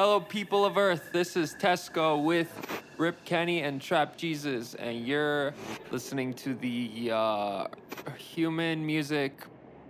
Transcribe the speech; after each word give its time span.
Hello, 0.00 0.20
people 0.20 0.64
of 0.64 0.78
Earth. 0.78 1.10
This 1.10 1.36
is 1.36 1.56
Tesco 1.56 2.22
with 2.22 2.84
Rip 2.98 3.24
Kenny 3.24 3.62
and 3.62 3.82
Trap 3.82 4.16
Jesus, 4.16 4.74
and 4.74 5.04
you're 5.04 5.52
listening 5.90 6.34
to 6.34 6.54
the 6.54 7.10
uh, 7.12 7.66
Human 8.16 8.86
Music 8.86 9.42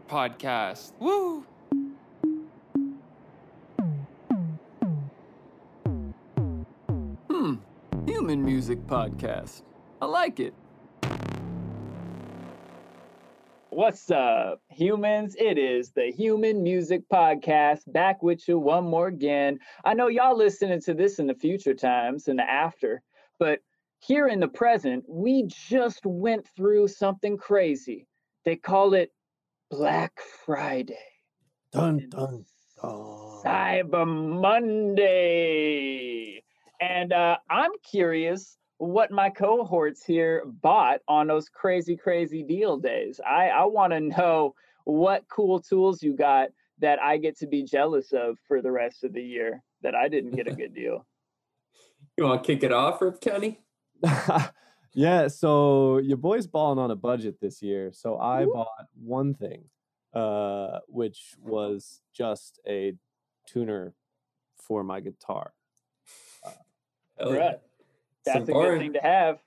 Podcast. 0.08 0.92
Woo! 0.98 1.44
Hmm. 7.28 7.56
Human 8.06 8.42
Music 8.42 8.78
Podcast. 8.86 9.60
I 10.00 10.06
like 10.06 10.40
it. 10.40 10.54
What's 13.78 14.10
up, 14.10 14.58
humans? 14.70 15.36
It 15.38 15.56
is 15.56 15.92
the 15.92 16.10
Human 16.10 16.64
Music 16.64 17.08
Podcast 17.08 17.82
back 17.92 18.24
with 18.24 18.48
you 18.48 18.58
one 18.58 18.82
more 18.82 19.06
again. 19.06 19.60
I 19.84 19.94
know 19.94 20.08
y'all 20.08 20.36
listening 20.36 20.80
to 20.80 20.94
this 20.94 21.20
in 21.20 21.28
the 21.28 21.34
future 21.34 21.74
times 21.74 22.26
and 22.26 22.40
the 22.40 22.42
after, 22.42 23.02
but 23.38 23.60
here 24.00 24.26
in 24.26 24.40
the 24.40 24.48
present, 24.48 25.04
we 25.06 25.44
just 25.46 26.04
went 26.04 26.44
through 26.56 26.88
something 26.88 27.36
crazy. 27.36 28.08
They 28.44 28.56
call 28.56 28.94
it 28.94 29.12
Black 29.70 30.18
Friday, 30.44 30.98
Dun 31.70 32.08
dun 32.10 32.44
dun. 32.82 33.42
Cyber 33.44 34.40
Monday. 34.40 36.42
And 36.80 37.12
uh, 37.12 37.36
I'm 37.48 37.70
curious 37.88 38.58
what 38.78 39.10
my 39.10 39.28
cohorts 39.28 40.04
here 40.04 40.44
bought 40.46 41.00
on 41.08 41.26
those 41.26 41.48
crazy, 41.48 41.96
crazy 41.96 42.42
deal 42.42 42.78
days. 42.78 43.20
I, 43.24 43.48
I 43.48 43.64
want 43.64 43.92
to 43.92 44.00
know 44.00 44.54
what 44.84 45.28
cool 45.28 45.60
tools 45.60 46.02
you 46.02 46.16
got 46.16 46.48
that 46.78 47.02
I 47.02 47.18
get 47.18 47.36
to 47.38 47.46
be 47.46 47.64
jealous 47.64 48.12
of 48.12 48.38
for 48.46 48.62
the 48.62 48.70
rest 48.70 49.04
of 49.04 49.12
the 49.12 49.22
year 49.22 49.62
that 49.82 49.94
I 49.94 50.08
didn't 50.08 50.30
get 50.30 50.46
a 50.46 50.52
good 50.54 50.74
deal. 50.74 51.04
You 52.16 52.24
want 52.24 52.42
to 52.42 52.46
kick 52.46 52.62
it 52.62 52.72
off, 52.72 53.00
Rip 53.02 53.20
Kenny? 53.20 53.60
yeah, 54.94 55.28
so 55.28 55.98
your 55.98 56.16
boy's 56.16 56.46
balling 56.46 56.78
on 56.78 56.90
a 56.90 56.96
budget 56.96 57.40
this 57.40 57.60
year. 57.60 57.90
So 57.92 58.16
I 58.16 58.44
Woo. 58.44 58.54
bought 58.54 58.86
one 58.94 59.34
thing, 59.34 59.64
uh, 60.14 60.78
which 60.86 61.34
was 61.42 62.00
just 62.14 62.60
a 62.66 62.94
tuner 63.46 63.94
for 64.56 64.84
my 64.84 65.00
guitar. 65.00 65.52
Hell 67.18 67.34
yeah. 67.34 67.38
Right. 67.38 67.60
That's 68.34 68.48
a 68.48 68.52
good 68.52 68.56
important. 68.56 68.82
thing 68.82 68.92
to 68.94 69.00
have. 69.00 69.38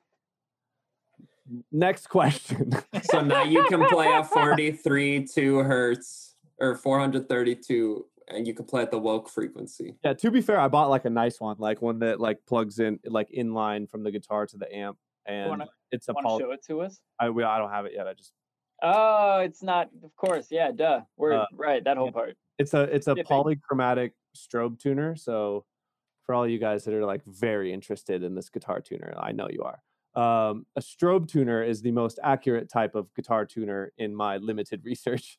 Next 1.71 2.07
question. 2.07 2.73
So 3.03 3.21
now 3.21 3.43
you 3.43 3.65
can 3.67 3.83
play 3.87 4.07
at 4.07 4.27
43 4.29 5.25
two 5.27 5.59
hertz 5.59 6.35
or 6.59 6.75
432, 6.75 8.05
and 8.27 8.45
you 8.47 8.53
can 8.53 8.65
play 8.65 8.83
at 8.83 8.91
the 8.91 8.97
woke 8.99 9.27
frequency. 9.27 9.95
yeah, 10.03 10.13
to 10.13 10.29
be 10.31 10.39
fair, 10.41 10.59
I 10.59 10.67
bought 10.67 10.89
like 10.89 11.05
a 11.05 11.09
nice 11.09 11.41
one, 11.41 11.55
like 11.59 11.81
one 11.81 11.99
that 11.99 12.19
like 12.19 12.37
plugs 12.47 12.79
in 12.79 12.99
like 13.05 13.31
in 13.31 13.53
line 13.53 13.87
from 13.87 14.03
the 14.03 14.11
guitar 14.11 14.45
to 14.45 14.57
the 14.57 14.73
amp, 14.73 14.97
and 15.25 15.49
wanna- 15.49 15.69
it's 15.91 16.07
a 16.07 16.13
Want 16.13 16.23
to 16.25 16.27
poly. 16.29 16.43
show 16.43 16.51
it 16.51 16.63
to 16.67 16.81
us? 16.81 16.99
I, 17.19 17.29
well, 17.29 17.49
I 17.49 17.57
don't 17.57 17.71
have 17.71 17.85
it 17.85 17.93
yet. 17.95 18.07
I 18.07 18.13
just 18.13 18.31
Oh, 18.83 19.39
it's 19.39 19.61
not. 19.63 19.89
Of 20.03 20.15
course, 20.15 20.47
yeah, 20.51 20.71
duh. 20.71 21.01
We're 21.17 21.33
Uh, 21.33 21.45
right. 21.53 21.83
That 21.83 21.97
whole 21.97 22.07
yeah. 22.07 22.11
part. 22.11 22.37
it's 22.59 22.73
a 22.73 22.81
it's 22.83 23.07
a 23.07 23.11
Shipping. 23.15 23.25
polychromatic 23.25 24.11
strobe 24.37 24.79
tuner 24.79 25.15
so 25.15 25.65
for 26.31 26.35
all 26.35 26.47
you 26.47 26.59
guys 26.59 26.85
that 26.85 26.93
are 26.93 27.05
like 27.05 27.21
very 27.25 27.73
interested 27.73 28.23
in 28.23 28.35
this 28.35 28.47
guitar 28.47 28.79
tuner 28.79 29.13
i 29.19 29.33
know 29.33 29.49
you 29.51 29.63
are. 29.63 29.81
Um, 30.13 30.65
a 30.77 30.81
strobe 30.81 31.27
tuner 31.27 31.61
is 31.61 31.81
the 31.81 31.91
most 31.91 32.19
accurate 32.23 32.69
type 32.69 32.95
of 32.95 33.13
guitar 33.15 33.45
tuner 33.45 33.91
in 33.97 34.15
my 34.15 34.37
limited 34.37 34.81
research. 34.85 35.37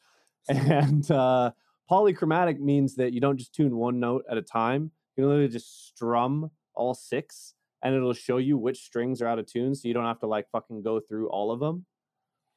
And 0.48 1.10
uh, 1.10 1.52
polychromatic 1.90 2.58
means 2.58 2.96
that 2.96 3.14
you 3.14 3.20
don't 3.20 3.38
just 3.38 3.54
tune 3.54 3.76
one 3.76 4.00
note 4.00 4.24
at 4.30 4.36
a 4.36 4.42
time. 4.42 4.90
You 5.16 5.22
can 5.22 5.28
literally 5.30 5.48
just 5.48 5.88
strum 5.88 6.50
all 6.74 6.92
six 6.92 7.54
and 7.82 7.94
it'll 7.94 8.12
show 8.12 8.36
you 8.36 8.58
which 8.58 8.84
strings 8.84 9.22
are 9.22 9.28
out 9.28 9.38
of 9.38 9.46
tune 9.46 9.74
so 9.74 9.88
you 9.88 9.94
don't 9.94 10.04
have 10.04 10.20
to 10.20 10.26
like 10.26 10.50
fucking 10.50 10.82
go 10.82 11.00
through 11.00 11.28
all 11.30 11.50
of 11.50 11.60
them 11.60 11.86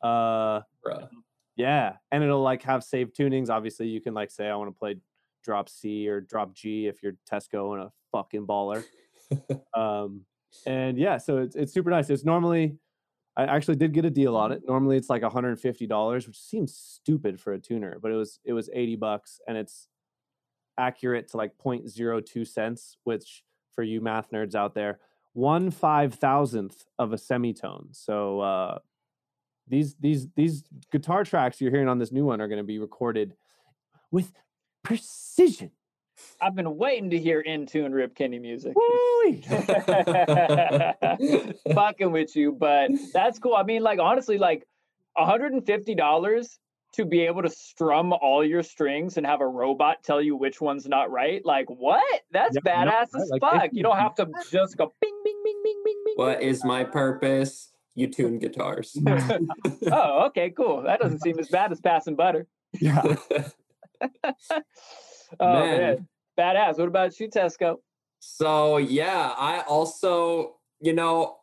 uh, 0.01 0.61
Bruh. 0.85 1.07
yeah, 1.55 1.93
and 2.11 2.23
it'll 2.23 2.43
like 2.43 2.63
have 2.63 2.83
saved 2.83 3.15
tunings. 3.17 3.49
Obviously, 3.49 3.87
you 3.87 4.01
can 4.01 4.13
like 4.13 4.29
say 4.29 4.47
I 4.47 4.55
want 4.55 4.73
to 4.73 4.77
play 4.77 4.97
drop 5.45 5.69
C 5.69 6.09
or 6.09 6.19
drop 6.19 6.53
G 6.53 6.87
if 6.87 7.01
you're 7.01 7.15
Tesco 7.31 7.73
and 7.73 7.83
a 7.83 7.91
fucking 8.11 8.47
baller. 8.47 8.83
um, 9.73 10.21
and 10.65 10.97
yeah, 10.97 11.17
so 11.17 11.37
it's 11.37 11.55
it's 11.55 11.73
super 11.73 11.89
nice. 11.89 12.09
It's 12.09 12.25
normally 12.25 12.77
I 13.37 13.43
actually 13.43 13.75
did 13.75 13.93
get 13.93 14.05
a 14.05 14.09
deal 14.09 14.35
on 14.35 14.51
it. 14.51 14.63
Normally 14.65 14.97
it's 14.97 15.09
like 15.09 15.21
$150, 15.21 16.27
which 16.27 16.39
seems 16.39 16.73
stupid 16.73 17.39
for 17.39 17.53
a 17.53 17.59
tuner, 17.59 17.97
but 18.01 18.11
it 18.11 18.15
was 18.15 18.39
it 18.43 18.53
was 18.53 18.69
80 18.73 18.95
bucks 18.95 19.39
and 19.47 19.57
it's 19.57 19.87
accurate 20.77 21.29
to 21.29 21.37
like 21.37 21.51
0.02 21.57 22.47
cents, 22.47 22.97
which 23.03 23.43
for 23.75 23.83
you 23.83 24.01
math 24.01 24.31
nerds 24.31 24.55
out 24.55 24.73
there, 24.73 24.99
one 25.33 25.69
five 25.69 26.15
thousandth 26.15 26.85
of 26.97 27.11
a 27.11 27.17
semitone. 27.17 27.89
So 27.91 28.39
uh 28.39 28.79
these 29.67 29.95
these 29.95 30.27
these 30.35 30.63
guitar 30.91 31.23
tracks 31.23 31.59
you're 31.59 31.71
hearing 31.71 31.89
on 31.89 31.99
this 31.99 32.11
new 32.11 32.25
one 32.25 32.39
are 32.39 32.47
going 32.47 32.59
to 32.59 32.63
be 32.63 32.79
recorded 32.79 33.35
with 34.11 34.31
precision. 34.85 35.71
I've 36.39 36.55
been 36.55 36.77
waiting 36.77 37.09
to 37.09 37.19
hear 37.19 37.41
in 37.41 37.65
tune 37.65 37.91
Rip 37.91 38.15
Kenny 38.15 38.39
music. 38.39 38.73
Fucking 41.73 42.11
with 42.11 42.35
you, 42.35 42.51
but 42.53 42.91
that's 43.13 43.39
cool. 43.39 43.55
I 43.55 43.63
mean, 43.63 43.81
like 43.83 43.99
honestly, 43.99 44.37
like 44.37 44.65
$150 45.17 46.57
to 46.93 47.05
be 47.05 47.21
able 47.21 47.41
to 47.41 47.49
strum 47.49 48.13
all 48.13 48.43
your 48.45 48.63
strings 48.63 49.17
and 49.17 49.25
have 49.25 49.41
a 49.41 49.47
robot 49.47 50.03
tell 50.03 50.21
you 50.21 50.35
which 50.37 50.61
one's 50.61 50.87
not 50.87 51.11
right. 51.11 51.43
Like 51.45 51.69
what? 51.69 52.21
That's 52.31 52.55
Yeah, 52.55 52.61
I 52.77 52.85
know, 52.85 52.91
badass 52.91 53.13
right? 53.13 53.21
as 53.21 53.29
Like, 53.31 53.41
fuck. 53.41 53.63
it's 53.65 53.73
You 53.73 53.83
don't 53.83 53.97
have 53.97 54.15
to 54.15 54.27
just 54.51 54.77
go 54.77 54.93
bing 55.01 55.21
bing 55.23 55.41
bing 55.43 55.61
bing 55.63 55.81
bing 55.83 56.01
bing. 56.05 56.13
what 56.15 56.41
is 56.41 56.63
my 56.63 56.83
purpose? 56.83 57.71
You 57.95 58.07
tune 58.07 58.39
guitars. 58.39 58.97
oh, 59.91 60.25
okay, 60.27 60.49
cool. 60.51 60.83
That 60.83 60.99
doesn't 60.99 61.21
seem 61.21 61.39
as 61.39 61.47
bad 61.49 61.71
as 61.71 61.79
passing 61.79 62.15
butter. 62.15 62.45
yeah. 62.79 63.01
Oh 65.39 65.53
Man. 65.53 66.07
Badass. 66.37 66.77
What 66.77 66.87
about 66.87 67.19
you, 67.19 67.29
Tesco? 67.29 67.77
So 68.19 68.77
yeah, 68.77 69.33
I 69.37 69.61
also, 69.61 70.57
you 70.79 70.93
know, 70.93 71.37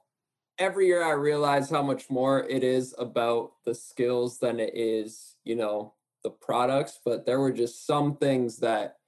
every 0.59 0.87
year 0.87 1.03
I 1.03 1.13
realize 1.13 1.71
how 1.71 1.83
much 1.83 2.11
more 2.11 2.45
it 2.45 2.63
is 2.63 2.95
about 2.99 3.53
the 3.65 3.75
skills 3.75 4.39
than 4.39 4.61
it 4.61 4.73
is, 4.75 5.35
you 5.45 5.57
know, 5.57 5.95
the 6.23 6.31
products. 6.31 7.01
But 7.05 7.27
there 7.27 7.41
were 7.41 7.53
just 7.53 7.87
some 7.87 8.17
things 8.17 8.59
that 8.59 8.99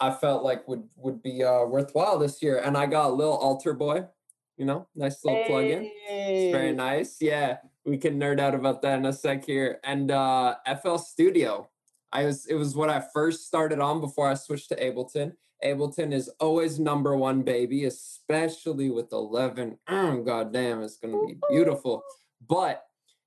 I 0.00 0.10
felt 0.12 0.44
like 0.44 0.66
would 0.68 0.88
would 0.96 1.22
be 1.22 1.42
uh, 1.42 1.64
worthwhile 1.64 2.18
this 2.18 2.42
year, 2.42 2.58
and 2.58 2.76
I 2.76 2.86
got 2.86 3.10
a 3.10 3.12
little 3.12 3.38
AlterBoy, 3.38 4.08
you 4.56 4.64
know, 4.64 4.86
nice 4.94 5.24
little 5.24 5.44
plug-in. 5.44 5.90
It's 6.08 6.52
very 6.52 6.72
nice. 6.72 7.16
Yeah, 7.20 7.58
we 7.84 7.98
can 7.98 8.18
nerd 8.18 8.40
out 8.40 8.54
about 8.54 8.82
that 8.82 8.98
in 8.98 9.06
a 9.06 9.12
sec 9.12 9.44
here. 9.44 9.80
And 9.82 10.10
uh, 10.10 10.56
FL 10.82 10.96
Studio, 10.96 11.68
I 12.12 12.24
was 12.24 12.46
it 12.46 12.54
was 12.54 12.74
what 12.74 12.90
I 12.90 13.04
first 13.12 13.46
started 13.46 13.80
on 13.80 14.00
before 14.00 14.28
I 14.28 14.34
switched 14.34 14.70
to 14.70 14.76
Ableton. 14.76 15.32
Ableton 15.64 16.12
is 16.12 16.28
always 16.40 16.78
number 16.78 17.16
one, 17.16 17.42
baby, 17.42 17.84
especially 17.84 18.90
with 18.90 19.12
11. 19.12 19.78
Mm, 19.88 20.24
God 20.24 20.52
damn, 20.52 20.82
it's 20.82 20.96
gonna 20.96 21.18
be 21.26 21.36
beautiful. 21.50 22.02
But 22.46 22.84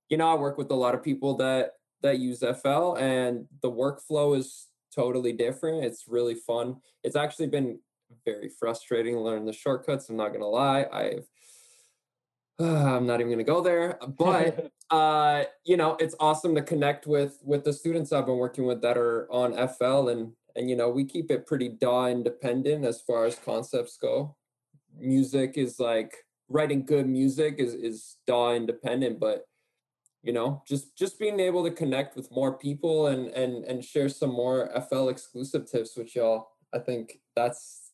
you 0.09 0.17
know, 0.17 0.29
I 0.31 0.35
work 0.35 0.57
with 0.57 0.71
a 0.71 0.75
lot 0.75 0.95
of 0.95 1.03
people 1.03 1.35
that 1.37 1.73
that 2.01 2.19
use 2.19 2.39
FL, 2.39 2.95
and 2.95 3.45
the 3.61 3.71
workflow 3.71 4.37
is 4.37 4.67
totally 4.93 5.33
different. 5.33 5.85
It's 5.85 6.07
really 6.07 6.35
fun. 6.35 6.77
It's 7.03 7.15
actually 7.15 7.47
been 7.47 7.79
very 8.25 8.49
frustrating 8.49 9.15
to 9.15 9.21
learn 9.21 9.45
the 9.45 9.53
shortcuts. 9.53 10.09
I'm 10.09 10.17
not 10.17 10.33
gonna 10.33 10.47
lie. 10.47 10.85
I've 10.91 11.27
I'm 12.63 13.05
not 13.05 13.19
even 13.19 13.31
gonna 13.31 13.43
go 13.43 13.61
there, 13.61 13.99
but 14.17 14.71
uh, 14.89 15.43
you 15.65 15.77
know, 15.77 15.95
it's 15.99 16.15
awesome 16.19 16.55
to 16.55 16.61
connect 16.61 17.07
with 17.07 17.39
with 17.43 17.63
the 17.63 17.73
students 17.73 18.11
I've 18.11 18.25
been 18.25 18.37
working 18.37 18.65
with 18.65 18.81
that 18.81 18.97
are 18.97 19.31
on 19.31 19.53
FL, 19.67 20.09
and 20.09 20.33
and 20.55 20.69
you 20.69 20.75
know, 20.75 20.89
we 20.89 21.05
keep 21.05 21.31
it 21.31 21.47
pretty 21.47 21.69
DAW 21.69 22.07
independent 22.07 22.85
as 22.85 23.01
far 23.01 23.25
as 23.25 23.35
concepts 23.35 23.97
go. 23.97 24.35
Music 24.97 25.57
is 25.57 25.79
like 25.79 26.15
writing 26.49 26.85
good 26.85 27.07
music 27.07 27.55
is 27.57 27.73
is 27.73 28.17
DAW 28.27 28.53
independent, 28.53 29.19
but 29.19 29.45
you 30.23 30.33
know, 30.33 30.61
just 30.67 30.95
just 30.97 31.17
being 31.17 31.39
able 31.39 31.63
to 31.63 31.71
connect 31.71 32.15
with 32.15 32.31
more 32.31 32.57
people 32.57 33.07
and 33.07 33.29
and 33.29 33.63
and 33.65 33.83
share 33.83 34.09
some 34.09 34.31
more 34.31 34.69
FL 34.89 35.09
exclusive 35.09 35.69
tips 35.69 35.95
with 35.97 36.15
y'all, 36.15 36.49
I 36.73 36.79
think 36.79 37.19
that's 37.35 37.91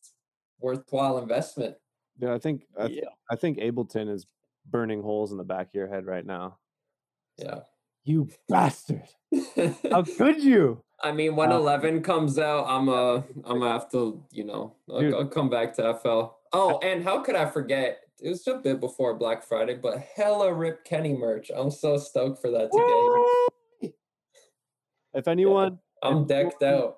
worthwhile 0.60 1.18
investment. 1.18 1.76
Yeah, 2.18 2.34
I 2.34 2.38
think 2.38 2.66
I, 2.78 2.88
th- 2.88 3.00
yeah. 3.02 3.08
I 3.30 3.36
think 3.36 3.58
Ableton 3.58 4.12
is 4.12 4.26
burning 4.70 5.02
holes 5.02 5.32
in 5.32 5.38
the 5.38 5.44
back 5.44 5.68
of 5.68 5.74
your 5.74 5.88
head 5.88 6.06
right 6.06 6.24
now. 6.26 6.58
Yeah. 7.36 7.60
You 8.04 8.28
bastard! 8.48 9.02
How 9.90 10.02
could 10.16 10.42
you? 10.42 10.82
I 11.02 11.12
mean, 11.12 11.36
when 11.36 11.52
Uh, 11.52 11.56
eleven 11.56 12.02
comes 12.02 12.38
out, 12.38 12.64
I'm 12.66 12.88
uh, 12.88 13.16
I'm 13.44 13.58
gonna 13.60 13.70
have 13.70 13.90
to, 13.92 14.24
you 14.30 14.44
know, 14.44 14.74
I'll, 14.90 15.14
I'll 15.16 15.26
come 15.26 15.50
back 15.50 15.74
to 15.74 15.94
FL. 16.02 16.34
Oh, 16.52 16.78
and 16.82 17.04
how 17.04 17.20
could 17.20 17.34
I 17.34 17.44
forget? 17.46 17.98
It 18.20 18.30
was 18.30 18.46
a 18.48 18.54
bit 18.54 18.80
before 18.80 19.14
Black 19.14 19.42
Friday, 19.44 19.74
but 19.74 19.98
hella 20.16 20.52
Rip 20.54 20.84
Kenny 20.84 21.12
merch. 21.12 21.50
I'm 21.54 21.70
so 21.70 21.98
stoked 21.98 22.40
for 22.40 22.50
that 22.50 22.70
today. 22.72 23.92
If 25.14 25.28
anyone, 25.28 25.78
I'm 26.02 26.22
if 26.22 26.28
decked 26.28 26.62
anyone- 26.62 26.82
out. 26.84 26.96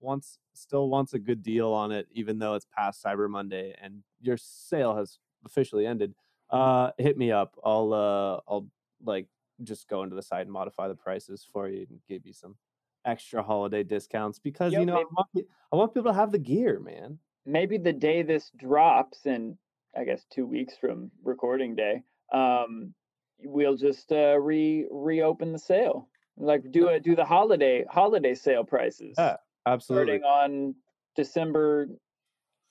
wants 0.00 0.38
still 0.54 0.88
wants 0.88 1.12
a 1.14 1.18
good 1.18 1.42
deal 1.42 1.72
on 1.72 1.90
it, 1.92 2.06
even 2.12 2.38
though 2.38 2.54
it's 2.54 2.66
past 2.76 3.02
Cyber 3.04 3.28
Monday 3.28 3.74
and 3.82 4.02
your 4.20 4.36
sale 4.36 4.96
has 4.96 5.18
officially 5.44 5.86
ended, 5.86 6.14
uh, 6.50 6.90
hit 6.98 7.16
me 7.18 7.30
up. 7.32 7.56
I'll 7.64 7.92
uh, 7.92 8.40
I'll 8.50 8.68
like 9.04 9.26
just 9.62 9.88
go 9.88 10.02
into 10.02 10.14
the 10.16 10.22
site 10.22 10.42
and 10.42 10.52
modify 10.52 10.88
the 10.88 10.94
prices 10.94 11.46
for 11.52 11.68
you 11.68 11.86
and 11.88 12.00
give 12.08 12.26
you 12.26 12.32
some 12.32 12.56
extra 13.04 13.42
holiday 13.42 13.82
discounts 13.82 14.38
because 14.38 14.72
Yep, 14.72 14.80
you 14.80 14.86
know 14.86 14.96
I 14.96 15.04
want, 15.12 15.46
I 15.72 15.76
want 15.76 15.94
people 15.94 16.10
to 16.12 16.18
have 16.18 16.32
the 16.32 16.38
gear, 16.38 16.80
man. 16.80 17.18
maybe 17.44 17.78
the 17.78 17.92
day 17.92 18.22
this 18.22 18.50
drops 18.56 19.26
in 19.26 19.56
i 19.96 20.02
guess 20.04 20.26
two 20.28 20.44
weeks 20.44 20.74
from 20.76 21.10
recording 21.22 21.74
day 21.76 22.02
um 22.32 22.92
we'll 23.38 23.76
just 23.76 24.10
uh 24.12 24.36
re 24.40 24.86
reopen 24.90 25.52
the 25.52 25.58
sale 25.58 26.08
like 26.36 26.70
do 26.72 26.88
a 26.88 26.98
do 27.00 27.14
the 27.14 27.24
holiday 27.24 27.84
holiday 27.88 28.34
sale 28.34 28.64
prices 28.64 29.14
Yeah, 29.16 29.36
Absolutely. 29.64 30.18
starting 30.18 30.24
on 30.24 30.74
december 31.14 31.86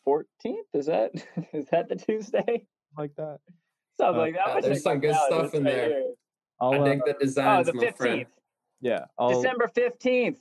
14th 0.06 0.69
is 0.74 0.86
that 0.88 1.12
is 1.54 1.66
that 1.71 1.88
the 1.89 1.95
tuesday 1.95 2.68
like 2.98 3.16
that. 3.16 3.39
Something 3.97 4.19
Uh, 4.19 4.21
like 4.25 4.33
that 4.36 4.47
I'ma 4.50 4.62
there's 4.62 4.83
some 4.83 5.00
good 5.00 5.15
stuff 5.15 5.53
in 5.53 5.63
right 5.63 5.74
there. 5.74 5.88
here. 5.89 6.13
I'll, 6.59 6.74
I 6.74 6.77
uh, 6.77 6.83
dig 6.86 7.00
the 7.06 7.15
oh 7.15 7.19
designs, 7.19 7.68
the 7.68 7.74
my 7.74 7.92
friend. 7.92 8.19
15th 8.21 8.27
yeah. 8.81 9.06
I'll, 9.19 9.30
december 9.30 9.69
15th 9.75 10.38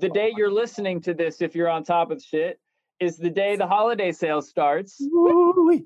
the 0.00 0.08
day 0.08 0.32
you're 0.36 0.50
listening 0.52 1.00
to 1.02 1.14
this 1.14 1.40
if 1.42 1.54
you're 1.54 1.68
on 1.68 1.82
top 1.84 2.10
of 2.10 2.22
shit 2.22 2.58
is 3.00 3.16
the 3.16 3.30
day 3.30 3.56
the 3.56 3.66
holiday 3.66 4.12
sale 4.12 4.42
starts 4.42 4.96
Woo-wee. 5.00 5.84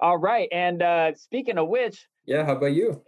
all 0.00 0.18
right 0.18 0.48
and 0.52 0.82
uh 0.82 1.14
speaking 1.14 1.58
of 1.58 1.68
which 1.68 2.06
Yeah, 2.26 2.44
how 2.44 2.56
about 2.56 2.72
you? 2.74 3.02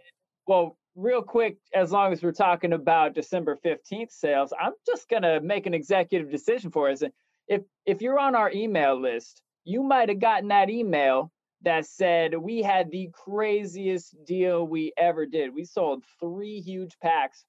Well, 0.47 0.77
real 0.95 1.21
quick, 1.21 1.57
as 1.73 1.91
long 1.91 2.13
as 2.13 2.23
we're 2.23 2.31
talking 2.31 2.71
about 2.73 3.13
December 3.13 3.57
15th 3.65 4.11
sales, 4.11 4.53
I'm 4.59 4.71
just 4.85 5.09
gonna 5.09 5.41
make 5.41 5.65
an 5.67 5.73
executive 5.73 6.31
decision 6.31 6.71
for 6.71 6.89
us. 6.89 7.03
If 7.47 7.61
if 7.85 8.01
you're 8.01 8.17
on 8.19 8.33
our 8.35 8.49
email 8.51 8.95
list, 8.99 9.41
you 9.65 9.83
might 9.83 10.07
have 10.09 10.19
gotten 10.19 10.47
that 10.49 10.69
email 10.69 11.31
that 11.63 11.85
said 11.85 12.37
we 12.37 12.61
had 12.61 12.91
the 12.91 13.09
craziest 13.13 14.15
deal 14.25 14.65
we 14.65 14.93
ever 14.97 15.25
did. 15.25 15.53
We 15.53 15.65
sold 15.65 16.03
three 16.19 16.59
huge 16.59 16.97
packs 17.01 17.45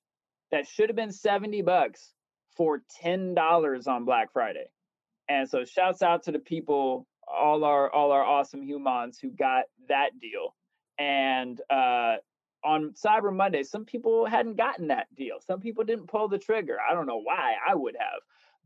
that 0.51 0.67
should 0.67 0.89
have 0.89 0.97
been 0.97 1.13
70 1.13 1.63
bucks 1.63 2.15
for 2.57 2.83
$10 3.03 3.87
on 3.87 4.05
Black 4.05 4.33
Friday. 4.33 4.67
And 5.29 5.49
so 5.49 5.65
shouts 5.65 6.03
out 6.03 6.23
to 6.25 6.33
the 6.33 6.39
people, 6.39 7.07
all 7.27 7.65
our 7.65 7.93
all 7.93 8.11
our 8.13 8.25
awesome 8.25 8.63
humans 8.63 9.19
who 9.21 9.31
got 9.31 9.65
that 9.89 10.19
deal. 10.19 10.55
And 10.99 11.61
uh 11.71 12.17
on 12.65 12.93
Cyber 12.93 13.35
Monday, 13.35 13.63
some 13.63 13.85
people 13.85 14.27
hadn't 14.27 14.57
gotten 14.57 14.89
that 14.89 15.07
deal. 15.15 15.37
Some 15.47 15.61
people 15.61 15.85
didn't 15.85 16.09
pull 16.09 16.29
the 16.29 16.39
trigger. 16.39 16.79
I 16.81 16.93
don't 16.93 17.07
know 17.07 17.21
why. 17.23 17.55
I 17.67 17.75
would 17.75 17.97
have. 17.99 18.21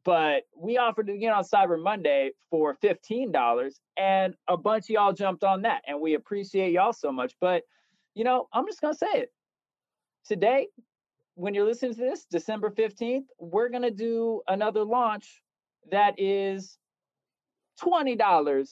But 0.05 0.45
we 0.57 0.79
offered 0.79 1.09
it 1.09 1.15
again 1.15 1.33
on 1.33 1.45
Cyber 1.45 1.81
Monday 1.81 2.33
for 2.51 2.77
$15, 2.83 3.73
and 3.97 4.35
a 4.49 4.57
bunch 4.57 4.87
of 4.87 4.91
y'all 4.91 5.13
jumped 5.13 5.45
on 5.45 5.63
that. 5.63 5.83
And 5.87 6.01
we 6.01 6.15
appreciate 6.15 6.73
y'all 6.73 6.93
so 6.93 7.13
much. 7.13 7.35
But, 7.41 7.63
you 8.15 8.25
know, 8.25 8.49
I'm 8.53 8.67
just 8.67 8.81
going 8.81 8.95
to 8.95 8.99
say 8.99 9.13
it. 9.13 9.33
Today, 10.27 10.69
when 11.35 11.55
you're 11.55 11.67
listening 11.67 11.95
to 11.95 12.01
this, 12.01 12.25
December 12.25 12.71
15th, 12.71 13.25
we're 13.39 13.69
going 13.69 13.83
to 13.83 13.91
do 13.91 14.43
another 14.49 14.85
launch 14.85 15.43
that 15.91 16.15
is 16.19 16.79
$20 17.81 18.69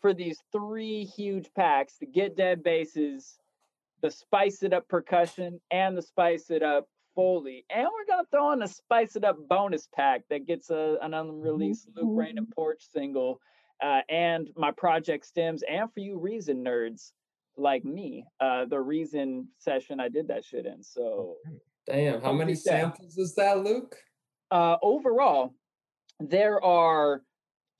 for 0.00 0.14
these 0.14 0.38
three 0.52 1.04
huge 1.04 1.48
packs 1.54 1.96
the 1.98 2.06
Get 2.06 2.36
Dead 2.36 2.62
Basses, 2.62 3.38
the 4.02 4.10
Spice 4.10 4.62
It 4.62 4.72
Up 4.72 4.88
percussion, 4.88 5.60
and 5.70 5.96
the 5.96 6.02
Spice 6.02 6.50
It 6.50 6.62
Up 6.62 6.88
Foley. 7.18 7.64
And 7.68 7.82
we're 7.82 8.06
going 8.06 8.24
to 8.24 8.30
throw 8.30 8.52
in 8.52 8.62
a 8.62 8.68
Spice 8.68 9.16
It 9.16 9.24
Up 9.24 9.36
bonus 9.48 9.88
pack 9.92 10.22
that 10.30 10.46
gets 10.46 10.70
a, 10.70 10.98
an 11.02 11.14
unreleased 11.14 11.88
Luke 11.96 12.10
Rain 12.12 12.38
and 12.38 12.48
Porch 12.48 12.84
single 12.92 13.40
uh, 13.82 14.02
and 14.08 14.48
my 14.56 14.70
project 14.70 15.26
stems. 15.26 15.64
And 15.68 15.92
for 15.92 15.98
you 15.98 16.16
Reason 16.16 16.64
nerds 16.64 17.10
like 17.56 17.84
me, 17.84 18.24
uh, 18.38 18.66
the 18.66 18.78
Reason 18.78 19.48
session 19.58 19.98
I 19.98 20.08
did 20.08 20.28
that 20.28 20.44
shit 20.44 20.64
in. 20.64 20.80
So 20.80 21.34
Damn, 21.86 22.20
how 22.20 22.32
many 22.32 22.54
samples 22.54 23.18
is 23.18 23.34
that, 23.34 23.64
Luke? 23.64 23.96
uh, 24.52 24.76
overall, 24.80 25.56
there 26.20 26.64
are 26.64 27.22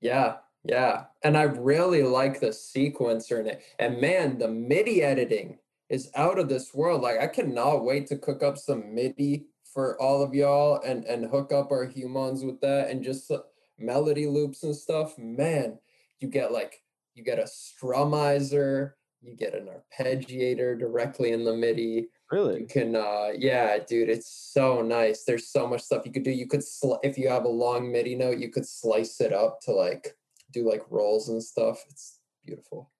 yeah. 0.00 0.36
Yeah. 0.68 1.04
And 1.22 1.36
I 1.36 1.42
really 1.42 2.02
like 2.02 2.40
the 2.40 2.48
sequencer 2.48 3.38
in 3.38 3.46
it. 3.46 3.62
And 3.78 4.00
man, 4.00 4.38
the 4.38 4.48
MIDI 4.48 5.00
editing 5.00 5.58
is 5.88 6.10
out 6.16 6.40
of 6.40 6.48
this 6.48 6.74
world. 6.74 7.02
Like 7.02 7.20
I 7.20 7.28
cannot 7.28 7.84
wait 7.84 8.08
to 8.08 8.16
cook 8.16 8.42
up 8.42 8.58
some 8.58 8.92
MIDI 8.92 9.46
for 9.64 10.00
all 10.00 10.22
of 10.22 10.34
y'all 10.34 10.80
and 10.84 11.04
and 11.04 11.26
hook 11.26 11.52
up 11.52 11.70
our 11.70 11.84
humans 11.84 12.42
with 12.42 12.60
that 12.62 12.90
and 12.90 13.04
just 13.04 13.30
uh, 13.30 13.38
melody 13.78 14.26
loops 14.26 14.62
and 14.62 14.74
stuff. 14.74 15.18
Man, 15.18 15.78
you 16.20 16.28
get 16.28 16.52
like 16.52 16.82
you 17.14 17.24
get 17.24 17.38
a 17.38 17.44
strumizer, 17.44 18.92
you 19.22 19.34
get 19.34 19.54
an 19.54 19.68
arpeggiator 19.68 20.78
directly 20.78 21.32
in 21.32 21.44
the 21.44 21.54
MIDI. 21.54 22.08
Really? 22.30 22.60
You 22.60 22.66
can, 22.66 22.94
uh, 22.94 23.28
yeah, 23.36 23.78
dude, 23.78 24.08
it's 24.08 24.28
so 24.28 24.82
nice. 24.82 25.24
There's 25.24 25.48
so 25.48 25.66
much 25.66 25.82
stuff 25.82 26.04
you 26.04 26.12
could 26.12 26.24
do. 26.24 26.30
You 26.30 26.46
could, 26.46 26.60
sli- 26.60 26.98
if 27.02 27.16
you 27.16 27.28
have 27.28 27.44
a 27.44 27.48
long 27.48 27.90
MIDI 27.90 28.14
note, 28.14 28.38
you 28.38 28.50
could 28.50 28.66
slice 28.66 29.20
it 29.20 29.32
up 29.32 29.60
to 29.62 29.72
like 29.72 30.16
do 30.52 30.68
like 30.68 30.82
rolls 30.90 31.28
and 31.28 31.42
stuff. 31.42 31.84
It's 31.88 32.18
beautiful. 32.44 32.90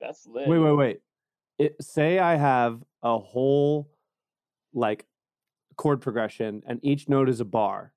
That's 0.00 0.26
lit. 0.26 0.48
Wait, 0.48 0.58
wait, 0.58 0.72
wait. 0.72 1.00
It, 1.58 1.76
say 1.82 2.18
I 2.18 2.36
have 2.36 2.82
a 3.02 3.18
whole 3.18 3.90
like 4.72 5.06
chord 5.76 6.00
progression 6.00 6.62
and 6.66 6.78
each 6.82 7.08
note 7.08 7.28
is 7.28 7.40
a 7.40 7.44
bar. 7.44 7.92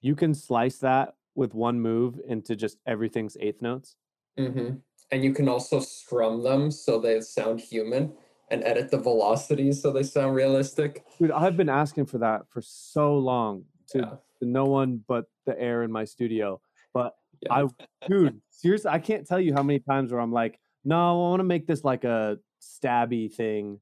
You 0.00 0.14
can 0.14 0.34
slice 0.34 0.78
that 0.78 1.14
with 1.36 1.54
one 1.54 1.80
move 1.80 2.18
into 2.26 2.56
just 2.56 2.78
everything's 2.86 3.36
eighth 3.40 3.62
notes. 3.62 3.96
Mm-hmm. 4.38 4.76
And 5.12 5.24
you 5.24 5.32
can 5.32 5.48
also 5.48 5.80
strum 5.80 6.42
them 6.42 6.70
so 6.70 6.98
they 6.98 7.20
sound 7.20 7.60
human 7.60 8.12
and 8.50 8.64
edit 8.64 8.90
the 8.90 8.98
velocities 8.98 9.80
so 9.82 9.92
they 9.92 10.02
sound 10.02 10.34
realistic. 10.34 11.04
Dude, 11.18 11.30
I've 11.30 11.56
been 11.56 11.68
asking 11.68 12.06
for 12.06 12.18
that 12.18 12.48
for 12.48 12.60
so 12.60 13.16
long 13.16 13.64
to, 13.90 13.98
Yeah. 13.98 14.14
to 14.40 14.46
no 14.48 14.64
one 14.64 15.04
but 15.06 15.26
the 15.44 15.58
air 15.60 15.82
in 15.82 15.92
my 15.92 16.04
studio. 16.04 16.60
But 16.92 17.14
Yeah. 17.42 17.66
I, 17.66 18.06
dude, 18.08 18.40
seriously, 18.50 18.90
I 18.90 18.98
can't 18.98 19.26
tell 19.26 19.40
you 19.40 19.52
how 19.52 19.62
many 19.62 19.78
times 19.78 20.10
where 20.10 20.20
I'm 20.20 20.32
like, 20.32 20.58
no, 20.84 20.96
I 20.96 21.12
want 21.30 21.40
to 21.40 21.44
make 21.44 21.66
this 21.66 21.84
like 21.84 22.04
a 22.04 22.38
stabby 22.62 23.32
thing, 23.32 23.80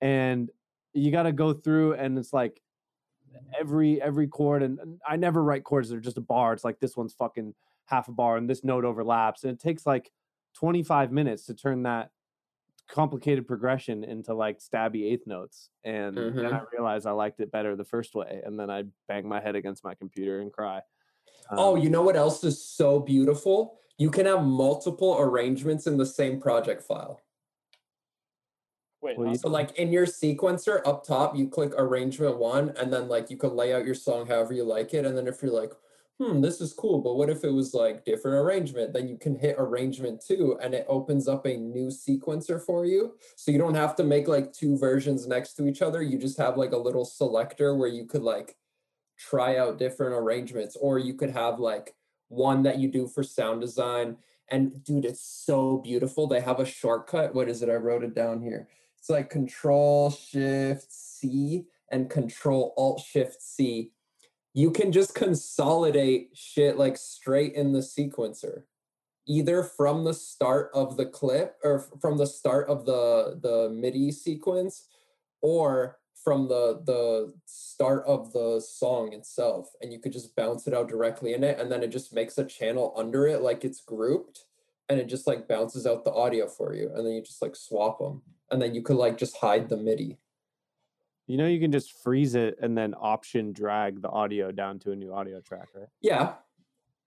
and 0.00 0.50
you 0.92 1.10
got 1.10 1.24
to 1.24 1.32
go 1.32 1.52
through, 1.52 1.94
and 1.94 2.18
it's 2.18 2.32
like 2.32 2.60
every 3.58 4.00
every 4.02 4.28
chord, 4.28 4.62
and, 4.62 4.78
and 4.78 5.00
I 5.06 5.16
never 5.16 5.42
write 5.42 5.64
chords 5.64 5.88
that 5.88 5.96
are 5.96 6.00
just 6.00 6.18
a 6.18 6.22
bar. 6.22 6.52
It's 6.52 6.64
like 6.64 6.80
this 6.80 6.96
one's 6.96 7.14
fucking 7.14 7.54
half 7.86 8.08
a 8.08 8.12
bar, 8.12 8.36
and 8.36 8.48
this 8.48 8.64
note 8.64 8.84
overlaps, 8.84 9.44
and 9.44 9.52
it 9.52 9.60
takes 9.60 9.86
like 9.86 10.10
25 10.54 11.12
minutes 11.12 11.46
to 11.46 11.54
turn 11.54 11.82
that 11.82 12.10
complicated 12.88 13.46
progression 13.48 14.04
into 14.04 14.32
like 14.32 14.58
stabby 14.60 15.10
eighth 15.10 15.26
notes 15.26 15.70
and 15.82 16.16
then 16.16 16.46
i 16.54 16.60
realized 16.72 17.04
i 17.04 17.10
liked 17.10 17.40
it 17.40 17.50
better 17.50 17.74
the 17.74 17.84
first 17.84 18.14
way 18.14 18.40
and 18.44 18.56
then 18.58 18.70
i 18.70 18.84
bang 19.08 19.28
my 19.28 19.40
head 19.40 19.56
against 19.56 19.82
my 19.82 19.92
computer 19.94 20.40
and 20.40 20.52
cry 20.52 20.80
Oh, 21.50 21.76
Um, 21.76 21.82
you 21.82 21.90
know 21.90 22.02
what 22.02 22.16
else 22.16 22.42
is 22.44 22.64
so 22.64 22.98
beautiful? 23.00 23.78
You 23.98 24.10
can 24.10 24.26
have 24.26 24.44
multiple 24.44 25.16
arrangements 25.18 25.86
in 25.86 25.96
the 25.96 26.06
same 26.06 26.40
project 26.40 26.82
file. 26.82 27.20
Wait, 29.02 29.16
you- 29.18 29.24
So 29.38 29.48
like 29.48 29.76
in 29.78 29.92
your 29.92 30.06
sequencer 30.06 30.80
up 30.86 31.04
top, 31.04 31.36
you 31.36 31.48
click 31.48 31.72
arrangement 31.76 32.38
one, 32.38 32.70
and 32.70 32.92
then 32.92 33.08
like 33.08 33.30
you 33.30 33.36
could 33.36 33.52
lay 33.52 33.72
out 33.74 33.84
your 33.84 33.94
song 33.94 34.26
however 34.26 34.52
you 34.52 34.64
like 34.64 34.94
it. 34.94 35.04
And 35.04 35.16
then 35.16 35.26
if 35.28 35.42
you're 35.42 35.52
like, 35.52 35.72
hmm, 36.18 36.40
this 36.40 36.62
is 36.62 36.72
cool, 36.72 37.00
but 37.00 37.14
what 37.16 37.28
if 37.28 37.44
it 37.44 37.50
was 37.50 37.74
like 37.74 38.04
different 38.06 38.38
arrangement? 38.38 38.94
Then 38.94 39.06
you 39.06 39.18
can 39.18 39.36
hit 39.36 39.56
arrangement 39.58 40.22
two 40.26 40.58
and 40.62 40.74
it 40.74 40.86
opens 40.88 41.28
up 41.28 41.44
a 41.46 41.56
new 41.58 41.88
sequencer 41.88 42.60
for 42.60 42.86
you. 42.86 43.16
So 43.36 43.50
you 43.52 43.58
don't 43.58 43.74
have 43.74 43.94
to 43.96 44.04
make 44.04 44.26
like 44.26 44.52
two 44.52 44.78
versions 44.78 45.26
next 45.26 45.54
to 45.54 45.66
each 45.68 45.82
other. 45.82 46.02
You 46.02 46.16
just 46.18 46.38
have 46.38 46.56
like 46.56 46.72
a 46.72 46.78
little 46.78 47.04
selector 47.04 47.74
where 47.74 47.88
you 47.88 48.06
could 48.06 48.22
like 48.22 48.56
try 49.18 49.56
out 49.58 49.78
different 49.78 50.14
arrangements, 50.14 50.76
or 50.76 50.98
you 50.98 51.14
could 51.14 51.30
have 51.30 51.58
like 51.60 51.94
one 52.28 52.62
that 52.64 52.78
you 52.78 52.88
do 52.88 53.06
for 53.06 53.22
sound 53.22 53.60
design. 53.60 54.16
And 54.48 54.82
dude, 54.84 55.04
it's 55.04 55.20
so 55.22 55.78
beautiful. 55.78 56.26
They 56.26 56.40
have 56.40 56.60
a 56.60 56.64
shortcut. 56.66 57.34
What 57.34 57.48
is 57.48 57.62
it? 57.62 57.68
I 57.68 57.74
wrote 57.74 58.04
it 58.04 58.14
down 58.14 58.40
here. 58.40 58.68
It's 59.06 59.10
like 59.12 59.30
control 59.30 60.10
shift 60.10 60.90
C 60.90 61.66
and 61.92 62.10
control 62.10 62.74
alt 62.76 63.00
shift 63.00 63.40
C. 63.40 63.92
You 64.52 64.72
can 64.72 64.90
just 64.90 65.14
consolidate 65.14 66.30
shit 66.34 66.76
like 66.76 66.96
straight 66.96 67.52
in 67.52 67.72
the 67.72 67.82
sequencer 67.82 68.62
either 69.28 69.62
from 69.62 70.02
the 70.02 70.12
start 70.12 70.72
of 70.74 70.96
the 70.96 71.06
clip 71.06 71.54
or 71.62 71.86
from 72.00 72.18
the 72.18 72.26
start 72.26 72.68
of 72.68 72.84
the 72.84 73.38
the 73.40 73.72
midi 73.72 74.10
sequence 74.10 74.88
or 75.40 75.98
from 76.24 76.48
the 76.48 76.82
the 76.84 77.32
start 77.44 78.02
of 78.08 78.32
the 78.32 78.60
song 78.60 79.12
itself 79.12 79.68
and 79.82 79.92
you 79.92 80.00
could 80.00 80.12
just 80.12 80.34
bounce 80.34 80.66
it 80.66 80.74
out 80.74 80.88
directly 80.88 81.32
in 81.32 81.44
it 81.44 81.60
and 81.60 81.70
then 81.70 81.84
it 81.84 81.92
just 81.92 82.12
makes 82.12 82.38
a 82.38 82.44
channel 82.44 82.92
under 82.96 83.28
it 83.28 83.40
like 83.40 83.64
it's 83.64 83.80
grouped 83.80 84.46
and 84.88 84.98
it 84.98 85.06
just 85.06 85.28
like 85.28 85.46
bounces 85.46 85.86
out 85.86 86.04
the 86.04 86.12
audio 86.12 86.48
for 86.48 86.74
you 86.74 86.90
and 86.96 87.06
then 87.06 87.12
you 87.12 87.22
just 87.22 87.40
like 87.40 87.54
swap 87.54 88.00
them 88.00 88.20
and 88.50 88.60
then 88.60 88.74
you 88.74 88.82
could 88.82 88.96
like 88.96 89.18
just 89.18 89.36
hide 89.36 89.68
the 89.68 89.76
midi 89.76 90.18
You 91.26 91.36
know, 91.36 91.46
you 91.46 91.60
can 91.60 91.72
just 91.72 91.92
freeze 92.02 92.34
it 92.34 92.56
and 92.60 92.76
then 92.76 92.94
option 92.98 93.52
drag 93.52 94.02
the 94.02 94.08
audio 94.08 94.52
down 94.52 94.78
to 94.80 94.92
a 94.92 94.96
new 94.96 95.12
audio 95.12 95.40
track, 95.40 95.68
right? 95.74 95.88
Yeah. 96.00 96.34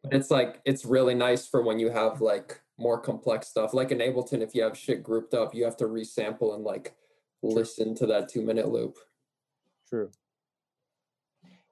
But 0.04 0.14
it's 0.14 0.32
like 0.32 0.62
it's 0.66 0.86
really 0.86 1.16
nice 1.16 1.48
for 1.48 1.62
when 1.62 1.80
you 1.80 1.90
have 1.90 2.22
like 2.22 2.62
more 2.78 3.00
complex 3.00 3.48
stuff. 3.48 3.74
Like 3.74 3.92
in 3.92 4.00
Ableton, 4.00 4.42
if 4.42 4.56
you 4.56 4.64
have 4.64 4.78
shit 4.78 5.04
grouped 5.04 5.34
up, 5.34 5.54
you 5.54 5.64
have 5.66 5.78
to 5.78 5.86
resample 5.86 6.56
and 6.56 6.64
like 6.64 6.96
listen 7.42 7.96
to 7.96 8.06
that 8.08 8.30
two 8.30 8.42
minute 8.42 8.70
loop. 8.70 8.98
True. 9.88 10.10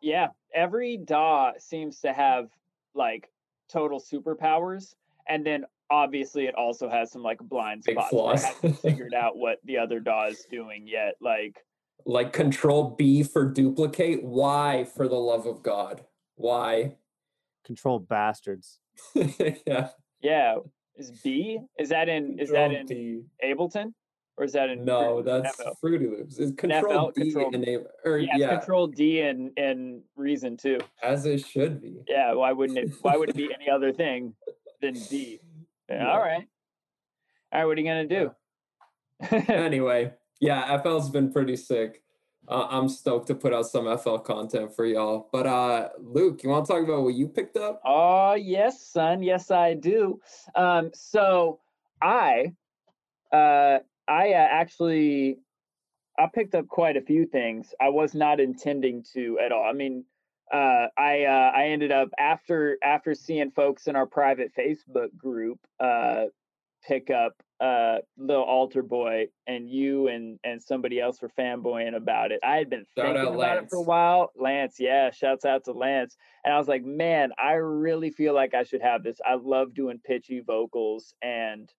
Yeah, 0.02 0.28
every 0.54 0.98
DAW 0.98 1.54
seems 1.58 2.00
to 2.02 2.14
have 2.14 2.50
like 2.94 3.30
total 3.70 4.00
superpowers, 4.00 4.96
and 5.28 5.46
then 5.46 5.66
obviously 5.90 6.46
it 6.46 6.56
also 6.56 6.90
has 6.90 7.12
some 7.12 7.24
like 7.24 7.40
blind 7.40 7.84
Big 7.86 7.96
spots. 7.96 8.14
where 8.14 8.34
I 8.36 8.38
haven't 8.40 8.74
figured 8.82 9.14
out 9.14 9.38
what 9.38 9.60
the 9.66 9.78
other 9.78 10.00
DAW 10.00 10.28
is 10.28 10.46
doing 10.52 10.88
yet. 10.88 11.16
Like, 11.22 11.58
Like 12.06 12.34
control 12.34 12.96
B 12.98 13.24
for 13.24 13.46
duplicate. 13.46 14.24
Why 14.24 14.86
for 14.96 15.08
the 15.08 15.16
love 15.16 15.46
of 15.46 15.64
God? 15.64 16.04
Why? 16.36 16.96
Control 17.66 18.00
bastards. 18.00 18.80
yeah. 19.16 19.90
yeah, 20.22 20.56
is 20.96 21.12
B? 21.24 21.60
Is 21.78 21.90
that 21.90 22.10
in? 22.10 22.40
Is 22.40 22.50
that 22.52 22.72
in 22.72 22.86
B. 22.88 23.22
Ableton, 23.44 23.94
or 24.38 24.46
is 24.46 24.54
that 24.54 24.70
in? 24.70 24.86
No, 24.86 25.22
Fruity- 25.22 25.42
that's 25.44 25.56
FL? 25.62 25.70
Fruity 25.82 26.08
Loops. 26.08 26.40
It's 26.40 26.52
control 26.54 27.12
FL, 27.12 27.20
D 27.22 27.32
control- 27.34 27.54
and 27.54 27.68
A 27.68 27.78
or 28.06 28.18
Yeah, 28.20 28.32
yeah, 28.38 28.58
Control 28.58 28.88
D 28.88 29.22
and 29.22 29.52
and 29.58 30.02
Reason 30.16 30.56
too. 30.58 30.80
as 31.04 31.26
it 31.26 31.46
should 31.46 31.82
be. 31.82 31.98
Yeah, 32.08 32.34
why 32.34 32.52
wouldn't 32.54 32.80
it? 32.80 32.92
Why 33.02 33.18
would 33.18 33.30
it 33.30 33.36
be 33.36 33.54
any 33.54 33.70
other 33.70 33.92
thing 33.92 34.34
than 34.82 34.94
D? 34.94 35.40
Yeah. 35.90 36.12
All 36.12 36.20
right, 36.20 36.48
all 37.52 37.60
right. 37.60 37.66
What 37.66 37.78
are 37.78 37.82
you 37.82 37.88
gonna 37.88 38.08
do? 38.08 38.32
anyway, 39.48 40.14
yeah, 40.40 40.78
FL's 40.82 41.10
been 41.10 41.32
pretty 41.32 41.56
sick. 41.56 42.02
Uh, 42.48 42.66
I'm 42.70 42.88
stoked 42.88 43.28
to 43.28 43.36
put 43.36 43.54
out 43.54 43.68
some 43.68 43.98
FL 43.98 44.18
content 44.18 44.74
for 44.74 44.86
y'all. 44.86 45.28
But 45.34 45.48
uh 45.48 45.90
Luke, 46.00 46.44
you 46.44 46.50
want 46.50 46.66
to 46.66 46.74
talk 46.74 46.84
about 46.84 47.04
what 47.04 47.14
you 47.14 47.28
picked 47.28 47.58
up? 47.58 47.82
Oh 47.86 48.36
yes, 48.36 48.88
son. 48.88 49.22
Yes, 49.22 49.52
I 49.52 49.74
do. 49.74 50.22
Um, 50.56 50.92
so 50.94 51.60
I, 52.02 52.54
uh, 53.34 53.80
I 54.08 54.32
uh, 54.34 54.48
actually, 54.50 55.40
I 56.18 56.28
picked 56.34 56.56
up 56.56 56.68
quite 56.68 56.96
a 56.96 57.02
few 57.02 57.26
things. 57.26 57.74
I 57.82 57.90
was 57.90 58.14
not 58.14 58.40
intending 58.40 59.04
to 59.14 59.40
at 59.44 59.52
all. 59.52 59.64
I 59.64 59.74
mean, 59.74 60.06
uh, 60.52 60.88
I 60.98 61.24
uh, 61.26 61.52
I 61.56 61.68
ended 61.68 61.92
up 61.92 62.10
after 62.18 62.78
after 62.84 63.14
seeing 63.14 63.52
folks 63.52 63.88
in 63.88 63.96
our 63.96 64.06
private 64.06 64.52
Facebook 64.58 65.16
group 65.18 65.60
uh, 65.80 66.26
pick 66.88 67.10
up 67.10 67.34
uh, 67.60 67.98
little 68.18 68.46
AlterBoy, 68.46 69.28
and 69.48 69.70
you 69.70 70.08
and 70.08 70.40
and 70.44 70.62
somebody 70.62 71.00
else 71.00 71.22
were 71.22 71.32
fanboying 71.38 71.96
about 71.96 72.32
it. 72.32 72.40
I 72.44 72.58
had 72.58 72.70
been 72.70 72.86
Shout 72.96 73.08
thinking 73.08 73.28
out 73.28 73.36
about 73.36 73.64
it 73.64 73.70
for 73.70 73.78
a 73.78 73.82
while. 73.82 74.32
Lance, 74.38 74.78
yeah, 74.80 75.12
shouts 75.12 75.44
out 75.44 75.66
to 75.66 75.72
Lance. 75.72 76.16
And 76.46 76.54
I 76.54 76.58
was 76.58 76.68
like, 76.68 76.84
man, 76.84 77.32
I 77.38 77.54
really 77.54 78.12
feel 78.12 78.34
like 78.34 78.54
I 78.54 78.64
should 78.64 78.82
have 78.82 79.04
this. 79.04 79.18
I 79.26 79.36
love 79.36 79.74
doing 79.74 80.00
pitchy 80.06 80.42
vocals 80.46 81.14
and 81.22 81.70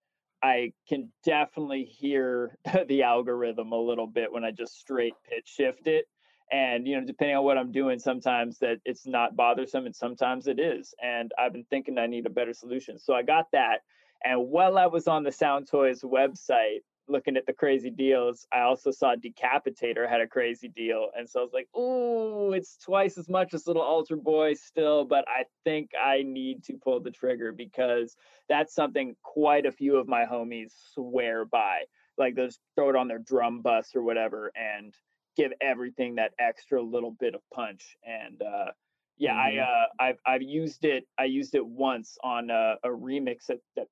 I 0.42 0.72
can 0.88 1.10
definitely 1.24 1.84
hear 1.84 2.56
the 2.88 3.02
algorithm 3.02 3.72
a 3.72 3.80
little 3.80 4.06
bit 4.06 4.32
when 4.32 4.44
I 4.44 4.50
just 4.50 4.78
straight 4.78 5.14
pitch 5.28 5.46
shift 5.46 5.86
it. 5.86 6.06
And 6.50 6.86
you 6.86 6.98
know, 6.98 7.06
depending 7.06 7.36
on 7.36 7.44
what 7.44 7.58
I'm 7.58 7.72
doing, 7.72 7.98
sometimes 7.98 8.58
that 8.58 8.78
it's 8.84 9.06
not 9.06 9.36
bothersome 9.36 9.86
and 9.86 9.94
sometimes 9.94 10.46
it 10.46 10.58
is. 10.58 10.94
And 11.02 11.32
I've 11.38 11.52
been 11.52 11.66
thinking 11.68 11.98
I 11.98 12.06
need 12.06 12.26
a 12.26 12.30
better 12.30 12.54
solution. 12.54 12.98
So 12.98 13.14
I 13.14 13.22
got 13.22 13.46
that. 13.52 13.80
And 14.24 14.48
while 14.48 14.78
I 14.78 14.86
was 14.86 15.06
on 15.06 15.22
the 15.22 15.30
Soundtoys 15.30 16.02
website 16.02 16.80
looking 17.08 17.36
at 17.36 17.46
the 17.46 17.52
crazy 17.52 17.90
deals, 17.90 18.46
I 18.52 18.60
also 18.60 18.90
saw 18.90 19.14
Decapitator 19.14 20.08
had 20.08 20.20
a 20.20 20.26
crazy 20.26 20.68
deal. 20.68 21.08
And 21.16 21.28
so 21.28 21.40
I 21.40 21.42
was 21.42 21.52
like, 21.52 21.68
ooh, 21.76 22.52
it's 22.52 22.76
twice 22.78 23.16
as 23.18 23.28
much 23.28 23.54
as 23.54 23.66
Little 23.66 23.82
AlterBoy 23.82 24.56
still, 24.56 25.04
but 25.04 25.24
I 25.28 25.44
think 25.64 25.90
I 26.00 26.22
need 26.22 26.64
to 26.64 26.74
pull 26.74 27.00
the 27.00 27.10
trigger 27.10 27.52
because 27.52 28.16
that's 28.48 28.74
something 28.74 29.16
quite 29.22 29.66
a 29.66 29.72
few 29.72 29.96
of 29.96 30.08
my 30.08 30.24
homies 30.24 30.72
swear 30.92 31.44
by. 31.44 31.82
Like 32.18 32.34
those 32.34 32.58
throw 32.74 32.90
it 32.90 32.96
on 32.96 33.08
their 33.08 33.20
drum 33.20 33.62
bus 33.62 33.92
or 33.94 34.02
whatever 34.02 34.50
and 34.56 34.94
give 35.38 35.52
everything 35.62 36.16
that 36.16 36.32
extra 36.40 36.82
little 36.82 37.12
bit 37.12 37.34
of 37.34 37.40
punch. 37.54 37.96
And 38.04 38.42
uh 38.42 38.72
yeah, 39.16 39.34
Mhm. 39.34 39.38
I 39.38 39.58
uh 39.58 39.86
I've 40.00 40.18
I've 40.26 40.42
used 40.42 40.84
it 40.84 41.04
I 41.18 41.24
used 41.24 41.54
it 41.54 41.66
once 41.66 42.18
on 42.24 42.50
a, 42.50 42.76
a 42.84 42.88
remix 42.88 43.46
that, 43.46 43.60
that 43.76 43.86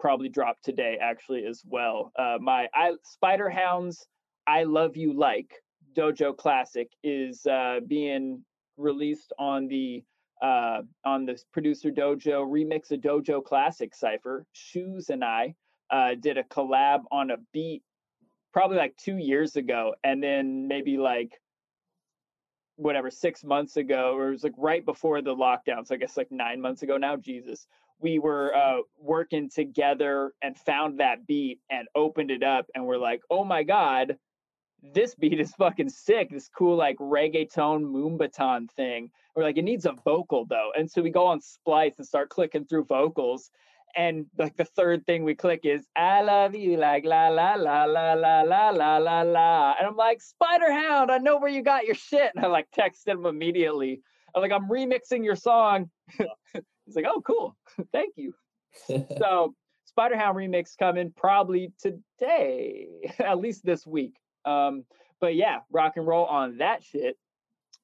probably 0.00 0.28
dropped 0.28 0.64
today 0.64 0.98
actually 1.00 1.46
as 1.46 1.62
well. 1.64 2.12
Uh 2.18 2.38
my 2.40 2.68
I 2.74 2.92
Spider 3.04 3.48
Hounds 3.48 4.06
I 4.46 4.64
Love 4.64 4.96
You 4.96 5.12
Like 5.14 5.50
Dojo 5.96 6.36
Classic 6.36 6.88
is 7.04 7.46
uh 7.46 7.80
being 7.86 8.44
released 8.76 9.32
on 9.38 9.68
the 9.68 10.04
uh 10.42 10.82
on 11.04 11.24
the 11.26 11.40
producer 11.52 11.90
dojo 11.92 12.44
remix 12.44 12.90
a 12.90 12.98
dojo 12.98 13.42
classic 13.44 13.94
cipher 13.94 14.44
shoes 14.52 15.10
and 15.10 15.22
i 15.24 15.54
uh 15.90 16.12
did 16.20 16.36
a 16.36 16.42
collab 16.54 17.02
on 17.12 17.30
a 17.30 17.36
beat 17.52 17.84
probably 18.54 18.76
like 18.76 18.96
two 18.96 19.18
years 19.18 19.56
ago 19.56 19.94
and 20.04 20.22
then 20.22 20.66
maybe 20.68 20.96
like 20.96 21.32
whatever 22.76 23.10
six 23.10 23.44
months 23.44 23.76
ago 23.76 24.14
or 24.16 24.28
it 24.28 24.32
was 24.32 24.44
like 24.44 24.54
right 24.56 24.84
before 24.86 25.20
the 25.20 25.34
lockdown 25.34 25.86
so 25.86 25.94
i 25.94 25.98
guess 25.98 26.16
like 26.16 26.30
nine 26.30 26.60
months 26.60 26.82
ago 26.82 26.96
now 26.96 27.16
jesus 27.16 27.66
we 28.00 28.18
were 28.18 28.54
uh 28.54 28.78
working 28.96 29.50
together 29.50 30.32
and 30.40 30.56
found 30.56 31.00
that 31.00 31.26
beat 31.26 31.58
and 31.70 31.88
opened 31.96 32.30
it 32.30 32.44
up 32.44 32.66
and 32.76 32.86
we're 32.86 32.96
like 32.96 33.20
oh 33.28 33.44
my 33.44 33.64
god 33.64 34.16
this 34.94 35.14
beat 35.18 35.40
is 35.40 35.52
fucking 35.56 35.88
sick 35.88 36.30
this 36.30 36.48
cool 36.48 36.76
like 36.76 36.96
reggaeton 36.98 37.82
moombahton 37.82 38.70
thing 38.70 39.10
we're 39.34 39.42
like, 39.42 39.58
it 39.58 39.62
needs 39.62 39.86
a 39.86 39.92
vocal 40.04 40.46
though. 40.46 40.70
And 40.76 40.90
so 40.90 41.02
we 41.02 41.10
go 41.10 41.26
on 41.26 41.40
Splice 41.40 41.98
and 41.98 42.06
start 42.06 42.28
clicking 42.28 42.64
through 42.66 42.84
vocals. 42.84 43.50
And 43.96 44.26
like 44.38 44.56
the 44.56 44.64
third 44.64 45.06
thing 45.06 45.24
we 45.24 45.34
click 45.34 45.60
is 45.64 45.86
I 45.96 46.22
love 46.22 46.54
you 46.54 46.76
like 46.76 47.04
la 47.04 47.28
la 47.28 47.54
la 47.54 47.84
la 47.84 48.12
la 48.14 48.40
la 48.42 48.70
la 48.70 48.96
la 48.98 49.22
la. 49.22 49.74
And 49.78 49.86
I'm 49.86 49.96
like, 49.96 50.20
Spider 50.20 50.72
Hound, 50.72 51.10
I 51.10 51.18
know 51.18 51.38
where 51.38 51.50
you 51.50 51.62
got 51.62 51.86
your 51.86 51.94
shit. 51.94 52.32
And 52.34 52.44
I 52.44 52.48
like 52.48 52.68
texted 52.76 53.08
him 53.08 53.26
immediately. 53.26 54.00
I'm 54.34 54.42
like, 54.42 54.52
I'm 54.52 54.68
remixing 54.68 55.24
your 55.24 55.36
song. 55.36 55.90
He's 56.08 56.96
like, 56.96 57.06
oh, 57.08 57.22
cool. 57.22 57.56
Thank 57.92 58.14
you. 58.16 58.34
So 59.18 59.54
Spider 59.84 60.16
Hound 60.16 60.36
remix 60.36 60.76
coming 60.76 61.12
probably 61.16 61.72
today, 61.80 62.88
at 63.20 63.38
least 63.38 63.64
this 63.64 63.86
week. 63.86 64.16
Um, 64.44 64.84
but 65.20 65.36
yeah, 65.36 65.60
rock 65.70 65.92
and 65.96 66.04
roll 66.04 66.26
on 66.26 66.58
that 66.58 66.82
shit. 66.82 67.16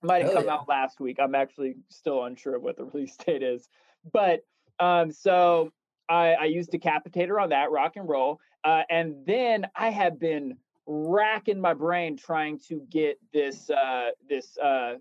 Might 0.03 0.25
have 0.25 0.33
come 0.33 0.47
yeah. 0.47 0.55
out 0.55 0.69
last 0.69 0.99
week. 0.99 1.19
I'm 1.23 1.37
actually 1.37 1.77
still 1.89 2.25
unsure 2.25 2.57
of 2.57 2.63
what 2.63 2.77
the 2.77 2.85
release 2.85 3.17
date 3.17 3.45
is. 3.45 3.69
But 4.13 4.41
um, 4.81 5.13
so 5.13 5.71
I, 6.11 6.33
I 6.33 6.45
used 6.47 6.73
Decapitator 6.73 7.41
on 7.41 7.49
that 7.51 7.71
rock 7.71 7.97
and 7.97 8.09
roll. 8.09 8.41
Uh, 8.65 8.83
and 8.91 9.15
then 9.27 9.67
I 9.77 9.91
have 9.91 10.19
been 10.19 10.57
racking 10.87 11.61
my 11.61 11.73
brain 11.73 12.17
trying 12.17 12.59
to 12.69 12.83
get 12.91 13.19
this 13.33 13.71
uh, 13.71 14.11
this 14.29 14.59
uh, 14.59 14.95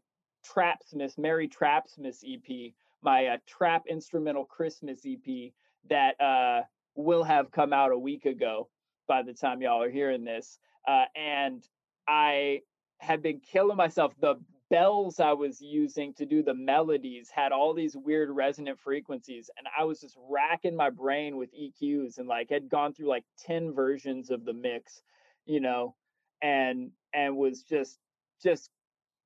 Trapsmith, 0.48 1.18
Merry 1.18 1.50
Trapsmith 1.50 2.24
EP, 2.24 2.74
my 3.02 3.26
uh, 3.26 3.38
trap 3.48 3.84
instrumental 3.90 4.46
Christmas 4.46 5.02
EP 5.06 5.52
that 5.90 6.20
uh, 6.22 6.62
will 6.96 7.24
have 7.24 7.52
come 7.52 7.74
out 7.74 7.92
a 7.92 7.98
week 7.98 8.26
ago 8.26 8.70
by 9.08 9.24
the 9.24 9.34
time 9.34 9.62
y'all 9.62 9.82
are 9.82 9.90
hearing 9.90 10.24
this. 10.24 10.60
Uh, 10.88 11.06
and 11.16 11.68
I 12.08 12.62
have 13.00 13.22
been 13.22 13.40
killing 13.40 13.78
myself. 13.78 14.14
The 14.22 14.36
bells 14.70 15.20
I 15.20 15.34
was 15.34 15.62
using 15.62 16.14
to 16.16 16.26
do 16.26 16.44
the 16.44 16.54
melodies 16.54 17.30
had 17.30 17.52
all 17.52 17.74
these 17.74 17.96
weird 17.96 18.30
resonant 18.30 18.80
frequencies. 18.80 19.50
And 19.58 19.68
I 19.78 19.84
was 19.84 20.00
just 20.00 20.18
racking 20.30 20.76
my 20.76 20.90
brain 20.90 21.38
with 21.38 21.50
EQs 21.54 22.18
and 22.18 22.28
like 22.28 22.50
had 22.50 22.70
gone 22.70 22.94
through 22.94 23.10
like 23.10 23.26
10 23.46 23.74
versions 23.74 24.30
of 24.30 24.46
the 24.46 24.54
mix, 24.54 25.02
you 25.46 25.60
know, 25.60 25.96
and 26.42 26.92
and 27.14 27.36
was 27.36 27.64
just 27.64 27.98
just 28.42 28.70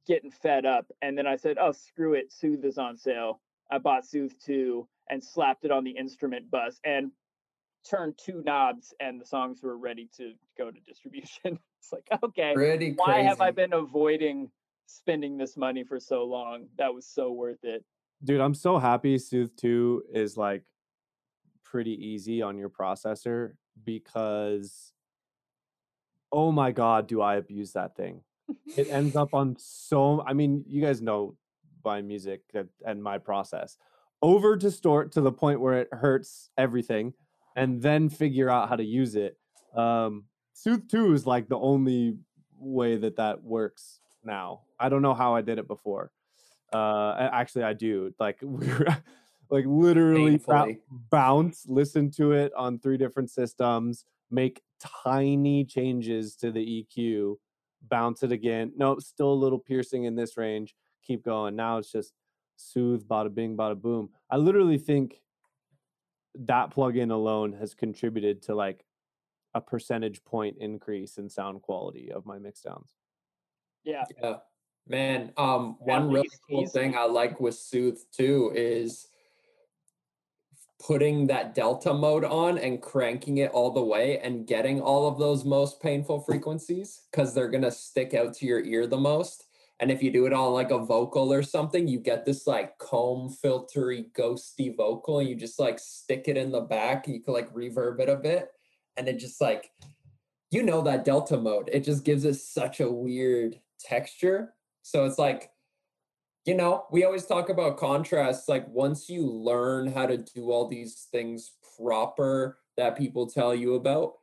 getting 0.07 0.31
fed 0.31 0.65
up. 0.65 0.85
And 1.01 1.17
then 1.17 1.27
I 1.27 1.35
said, 1.35 1.57
Oh, 1.59 1.71
screw 1.71 2.13
it, 2.13 2.31
Soothe 2.31 2.63
is 2.65 2.77
on 2.77 2.97
sale. 2.97 3.41
I 3.71 3.77
bought 3.77 4.05
Soothe 4.05 4.33
2 4.45 4.87
and 5.09 5.23
slapped 5.23 5.65
it 5.65 5.71
on 5.71 5.83
the 5.83 5.91
instrument 5.91 6.49
bus 6.49 6.79
and 6.85 7.11
turned 7.89 8.17
two 8.17 8.41
knobs 8.45 8.93
and 8.99 9.19
the 9.19 9.25
songs 9.25 9.61
were 9.61 9.77
ready 9.77 10.09
to 10.17 10.33
go 10.57 10.71
to 10.71 10.79
distribution. 10.79 11.59
it's 11.79 11.91
like, 11.91 12.07
okay, 12.23 12.53
Pretty 12.53 12.93
why 12.93 13.21
have 13.21 13.41
I 13.41 13.51
been 13.51 13.73
avoiding 13.73 14.49
spending 14.85 15.37
this 15.37 15.57
money 15.57 15.83
for 15.83 15.99
so 15.99 16.23
long? 16.23 16.67
That 16.77 16.93
was 16.93 17.05
so 17.07 17.31
worth 17.31 17.63
it. 17.63 17.83
Dude, 18.23 18.39
I'm 18.39 18.53
so 18.53 18.77
happy 18.77 19.17
Soothe 19.17 19.55
2 19.57 20.03
is 20.13 20.37
like 20.37 20.63
pretty 21.63 21.91
easy 21.91 22.41
on 22.41 22.57
your 22.57 22.69
processor 22.69 23.53
because 23.83 24.93
oh 26.31 26.51
my 26.51 26.71
god, 26.71 27.07
do 27.07 27.21
I 27.21 27.35
abuse 27.35 27.73
that 27.73 27.95
thing. 27.95 28.21
It 28.77 28.87
ends 28.91 29.15
up 29.15 29.33
on 29.33 29.55
so 29.57 30.23
I 30.25 30.33
mean, 30.33 30.63
you 30.67 30.81
guys 30.81 31.01
know 31.01 31.35
my 31.83 32.01
music 32.01 32.41
and 32.85 33.03
my 33.03 33.17
process. 33.17 33.77
Over 34.21 34.55
distort 34.55 35.11
to 35.13 35.21
the 35.21 35.31
point 35.31 35.59
where 35.59 35.79
it 35.79 35.89
hurts 35.91 36.49
everything 36.57 37.13
and 37.57 37.81
then 37.81 38.07
figure 38.07 38.49
out 38.49 38.69
how 38.69 38.77
to 38.77 38.85
use 38.85 39.15
it. 39.15 39.37
Um 39.75 40.25
Soothe 40.53 40.87
2 40.89 41.13
is 41.13 41.25
like 41.25 41.49
the 41.49 41.59
only 41.59 42.17
way 42.57 42.95
that 42.95 43.17
that 43.17 43.43
works 43.43 43.99
now. 44.25 44.61
I 44.79 44.89
don't 44.89 45.01
know 45.01 45.13
how 45.13 45.35
I 45.35 45.41
did 45.41 45.59
it 45.59 45.67
before. 45.67 46.11
Uh, 46.71 47.29
actually, 47.31 47.63
I 47.63 47.73
do. 47.73 48.13
Like, 48.19 48.39
we're 48.41 48.85
like 49.49 49.65
literally 49.67 50.37
bou- 50.37 50.77
bounce, 51.09 51.65
listen 51.67 52.09
to 52.11 52.31
it 52.31 52.51
on 52.55 52.79
three 52.79 52.97
different 52.97 53.29
systems, 53.29 54.05
make 54.31 54.61
tiny 55.03 55.63
changes 55.63 56.35
to 56.37 56.51
the 56.51 56.85
EQ, 56.97 57.35
bounce 57.89 58.23
it 58.23 58.31
again. 58.31 58.71
Nope, 58.75 59.01
still 59.01 59.31
a 59.31 59.35
little 59.35 59.59
piercing 59.59 60.05
in 60.05 60.15
this 60.15 60.37
range. 60.37 60.75
Keep 61.03 61.23
going. 61.23 61.55
Now 61.55 61.77
it's 61.77 61.91
just 61.91 62.13
soothe, 62.55 63.03
bada 63.03 63.33
bing, 63.33 63.55
bada 63.55 63.79
boom. 63.79 64.09
I 64.29 64.37
literally 64.37 64.77
think 64.77 65.21
that 66.35 66.73
plugin 66.73 67.11
alone 67.11 67.53
has 67.53 67.75
contributed 67.75 68.41
to 68.43 68.55
like 68.55 68.83
a 69.53 69.61
percentage 69.61 70.23
point 70.23 70.57
increase 70.59 71.17
in 71.17 71.29
sound 71.29 71.61
quality 71.61 72.11
of 72.11 72.25
my 72.25 72.39
mix 72.39 72.61
downs. 72.61 72.95
Yeah. 73.83 74.03
Yeah. 74.21 74.35
Man, 74.87 75.31
um, 75.37 75.77
one 75.79 76.09
really 76.09 76.29
cool 76.49 76.67
thing. 76.67 76.95
I 76.95 77.05
like 77.05 77.39
with 77.39 77.55
Soothe 77.55 77.99
too 78.11 78.51
is 78.53 79.07
putting 80.85 81.27
that 81.27 81.55
delta 81.55 81.93
mode 81.93 82.25
on 82.25 82.57
and 82.57 82.81
cranking 82.81 83.37
it 83.37 83.51
all 83.51 83.71
the 83.71 83.83
way 83.83 84.19
and 84.19 84.45
getting 84.45 84.81
all 84.81 85.07
of 85.07 85.17
those 85.17 85.45
most 85.45 85.81
painful 85.81 86.19
frequencies 86.19 87.03
because 87.09 87.33
they're 87.33 87.49
gonna 87.49 87.71
stick 87.71 88.13
out 88.13 88.33
to 88.33 88.45
your 88.45 88.61
ear 88.65 88.85
the 88.85 88.97
most. 88.97 89.45
And 89.79 89.89
if 89.89 90.03
you 90.03 90.11
do 90.11 90.25
it 90.25 90.33
on 90.33 90.53
like 90.53 90.71
a 90.71 90.77
vocal 90.77 91.31
or 91.31 91.43
something, 91.43 91.87
you 91.87 91.99
get 91.99 92.25
this 92.25 92.45
like 92.45 92.77
comb 92.77 93.33
filtery, 93.43 94.11
ghosty 94.11 94.75
vocal, 94.75 95.19
and 95.19 95.29
you 95.29 95.35
just 95.35 95.59
like 95.59 95.79
stick 95.79 96.25
it 96.27 96.37
in 96.37 96.51
the 96.51 96.61
back. 96.61 97.07
You 97.07 97.21
can 97.21 97.33
like 97.33 97.53
reverb 97.53 97.99
it 98.01 98.09
a 98.09 98.15
bit, 98.17 98.49
and 98.97 99.07
it 99.07 99.17
just 99.17 99.39
like 99.41 99.71
you 100.51 100.63
know 100.63 100.81
that 100.83 101.05
delta 101.05 101.37
mode. 101.37 101.69
It 101.73 101.83
just 101.83 102.05
gives 102.05 102.25
it 102.25 102.35
such 102.35 102.79
a 102.79 102.91
weird 102.91 103.59
texture. 103.83 104.53
So 104.81 105.05
it's 105.05 105.19
like, 105.19 105.51
you 106.45 106.55
know, 106.55 106.85
we 106.91 107.05
always 107.05 107.25
talk 107.25 107.49
about 107.49 107.77
contrast. 107.77 108.49
Like 108.49 108.67
once 108.67 109.09
you 109.09 109.25
learn 109.25 109.87
how 109.87 110.05
to 110.05 110.17
do 110.17 110.51
all 110.51 110.67
these 110.67 111.07
things 111.11 111.51
proper 111.77 112.59
that 112.75 112.97
people 112.97 113.27
tell 113.27 113.55
you 113.55 113.75
about, 113.75 114.13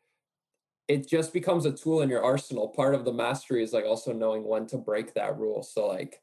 it 0.88 1.08
just 1.08 1.32
becomes 1.32 1.66
a 1.66 1.72
tool 1.72 2.02
in 2.02 2.10
your 2.10 2.22
arsenal. 2.22 2.68
Part 2.68 2.94
of 2.94 3.04
the 3.04 3.12
mastery 3.12 3.62
is 3.62 3.72
like 3.72 3.84
also 3.84 4.12
knowing 4.12 4.44
when 4.44 4.66
to 4.66 4.76
break 4.76 5.14
that 5.14 5.38
rule. 5.38 5.62
So 5.62 5.86
like, 5.86 6.20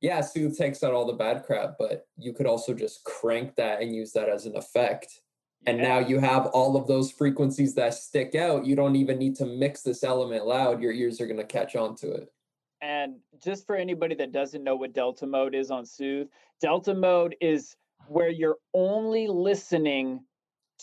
yeah, 0.00 0.20
Soothe 0.22 0.56
takes 0.56 0.82
out 0.82 0.94
all 0.94 1.06
the 1.06 1.12
bad 1.12 1.44
crap, 1.44 1.76
but 1.78 2.06
you 2.16 2.32
could 2.32 2.46
also 2.46 2.72
just 2.72 3.04
crank 3.04 3.54
that 3.56 3.82
and 3.82 3.94
use 3.94 4.12
that 4.12 4.28
as 4.28 4.46
an 4.46 4.56
effect. 4.56 5.20
And 5.66 5.78
Yeah. 5.78 5.88
now 5.88 5.98
you 5.98 6.20
have 6.20 6.46
all 6.46 6.76
of 6.76 6.86
those 6.86 7.10
frequencies 7.10 7.74
that 7.74 7.94
stick 7.94 8.34
out. 8.34 8.64
You 8.64 8.76
don't 8.76 8.96
even 8.96 9.18
need 9.18 9.36
to 9.36 9.46
mix 9.46 9.82
this 9.82 10.04
element 10.04 10.46
loud. 10.46 10.80
Your 10.80 10.92
ears 10.92 11.20
are 11.20 11.26
going 11.26 11.36
to 11.38 11.44
catch 11.44 11.76
on 11.76 11.94
to 11.96 12.10
it. 12.12 12.32
And 12.80 13.16
just 13.42 13.66
for 13.66 13.76
anybody 13.76 14.14
that 14.16 14.32
doesn't 14.32 14.62
know 14.62 14.76
what 14.76 14.92
Delta 14.92 15.26
mode 15.26 15.54
is 15.54 15.70
on 15.70 15.84
Soothe, 15.84 16.28
Delta 16.60 16.94
mode 16.94 17.34
is 17.40 17.76
where 18.06 18.30
you're 18.30 18.58
only 18.74 19.26
listening 19.26 20.20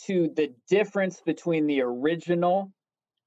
to 0.06 0.30
the 0.36 0.54
difference 0.68 1.22
between 1.22 1.68
the 1.68 1.82
original 1.82 2.72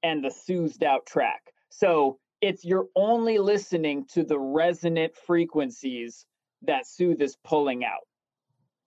and 0.03 0.23
the 0.23 0.29
soothed 0.29 0.83
out 0.83 1.05
track. 1.05 1.41
So 1.69 2.19
it's 2.41 2.63
you're 2.63 2.87
only 2.95 3.39
listening 3.39 4.05
to 4.13 4.23
the 4.23 4.39
resonant 4.39 5.15
frequencies 5.15 6.25
that 6.61 6.87
Soothe 6.87 7.21
is 7.21 7.37
pulling 7.43 7.83
out. 7.83 8.07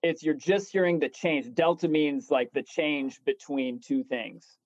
It's 0.01 0.23
you're 0.23 0.33
just 0.33 0.71
hearing 0.71 0.99
the 0.99 1.09
change. 1.09 1.53
Delta 1.53 1.87
means 1.87 2.31
like 2.31 2.51
the 2.53 2.63
change 2.63 3.19
between 3.25 3.79
two 3.79 4.03
things. 4.03 4.57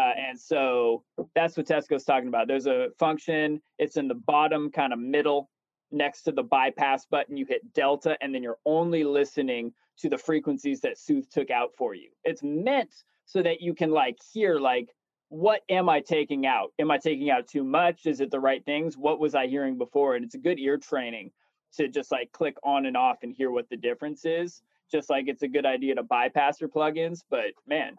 Uh, 0.00 0.12
and 0.16 0.40
so 0.40 1.02
that's 1.34 1.56
what 1.56 1.66
Tesco's 1.66 2.04
talking 2.04 2.28
about. 2.28 2.48
There's 2.48 2.66
a 2.66 2.88
function, 2.98 3.60
it's 3.78 3.96
in 3.96 4.08
the 4.08 4.14
bottom 4.14 4.70
kind 4.70 4.92
of 4.92 4.98
middle 4.98 5.50
next 5.90 6.22
to 6.22 6.32
the 6.32 6.42
bypass 6.42 7.04
button. 7.04 7.36
You 7.36 7.44
hit 7.44 7.74
delta, 7.74 8.16
and 8.22 8.34
then 8.34 8.42
you're 8.42 8.58
only 8.64 9.04
listening 9.04 9.72
to 9.98 10.08
the 10.08 10.16
frequencies 10.16 10.80
that 10.80 10.98
Soothe 10.98 11.28
took 11.30 11.50
out 11.50 11.70
for 11.76 11.94
you. 11.94 12.08
It's 12.24 12.42
meant 12.42 12.94
so 13.26 13.42
that 13.42 13.60
you 13.60 13.74
can 13.74 13.90
like 13.90 14.16
hear, 14.32 14.58
like, 14.58 14.88
what 15.28 15.60
am 15.68 15.88
I 15.88 16.00
taking 16.00 16.46
out? 16.46 16.72
Am 16.78 16.90
I 16.90 16.96
taking 16.98 17.30
out 17.30 17.46
too 17.46 17.62
much? 17.62 18.06
Is 18.06 18.20
it 18.20 18.30
the 18.30 18.40
right 18.40 18.64
things? 18.64 18.96
What 18.96 19.20
was 19.20 19.34
I 19.34 19.48
hearing 19.48 19.76
before? 19.76 20.16
And 20.16 20.24
it's 20.24 20.34
a 20.34 20.38
good 20.38 20.58
ear 20.58 20.78
training 20.78 21.30
to 21.76 21.88
just 21.88 22.10
like 22.10 22.32
click 22.32 22.56
on 22.64 22.86
and 22.86 22.96
off 22.96 23.18
and 23.22 23.32
hear 23.32 23.50
what 23.50 23.68
the 23.68 23.76
difference 23.76 24.24
is. 24.24 24.62
Just 24.90 25.10
like 25.10 25.26
it's 25.28 25.42
a 25.42 25.48
good 25.48 25.66
idea 25.66 25.94
to 25.94 26.02
bypass 26.02 26.60
your 26.60 26.70
plugins, 26.70 27.20
but 27.30 27.52
man, 27.66 27.96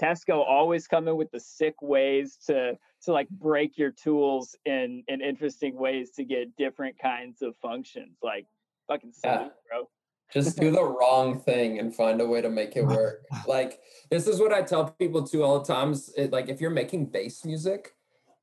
Tesco 0.00 0.44
always 0.46 0.86
coming 0.86 1.16
with 1.16 1.30
the 1.30 1.40
sick 1.40 1.74
ways 1.82 2.38
to 2.46 2.78
to 3.02 3.12
like 3.12 3.28
break 3.28 3.78
your 3.78 3.90
tools 3.90 4.56
in 4.64 5.02
in 5.08 5.20
interesting 5.20 5.76
ways 5.76 6.10
to 6.12 6.24
get 6.24 6.56
different 6.56 6.98
kinds 6.98 7.42
of 7.42 7.54
functions. 7.60 8.16
Like 8.22 8.46
fucking 8.88 9.12
Yeah. 9.24 9.48
bro. 9.70 9.88
Just 10.32 10.58
do 10.58 10.70
the 10.70 10.84
wrong 11.00 11.40
thing 11.40 11.78
and 11.78 11.94
find 11.94 12.20
a 12.20 12.26
way 12.26 12.40
to 12.40 12.50
make 12.50 12.76
it 12.76 12.86
work. 12.86 13.24
Like 13.46 13.80
this 14.10 14.26
is 14.26 14.40
what 14.40 14.52
I 14.52 14.62
tell 14.62 14.90
people 14.90 15.26
too 15.26 15.42
all 15.42 15.60
the 15.60 15.72
times. 15.72 16.12
It, 16.16 16.32
like 16.32 16.48
if 16.48 16.60
you're 16.60 16.70
making 16.70 17.06
bass 17.06 17.44
music, 17.44 17.94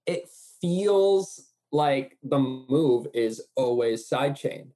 it 0.06 0.30
feels 0.62 1.52
like 1.72 2.18
the 2.24 2.40
move 2.40 3.08
is 3.14 3.42
always 3.56 4.08
sidechain, 4.10 4.70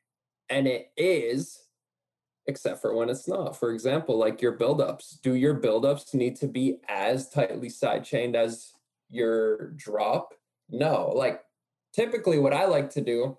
and 0.49 0.67
it 0.67 0.91
is, 0.97 1.63
except 2.49 2.81
for 2.81 2.93
when 2.93 3.09
it's 3.09 3.27
not. 3.27 3.57
For 3.57 3.71
example, 3.71 4.17
like 4.17 4.41
your 4.41 4.57
buildups. 4.57 5.21
Do 5.21 5.35
your 5.35 5.55
buildups 5.55 6.13
need 6.13 6.35
to 6.37 6.47
be 6.47 6.79
as 6.89 7.29
tightly 7.29 7.69
sidechained 7.69 8.35
as 8.35 8.73
your 9.09 9.69
drop? 9.71 10.33
No. 10.69 11.13
Like 11.15 11.41
typically, 11.93 12.39
what 12.39 12.53
I 12.53 12.65
like 12.65 12.89
to 12.91 13.01
do 13.01 13.37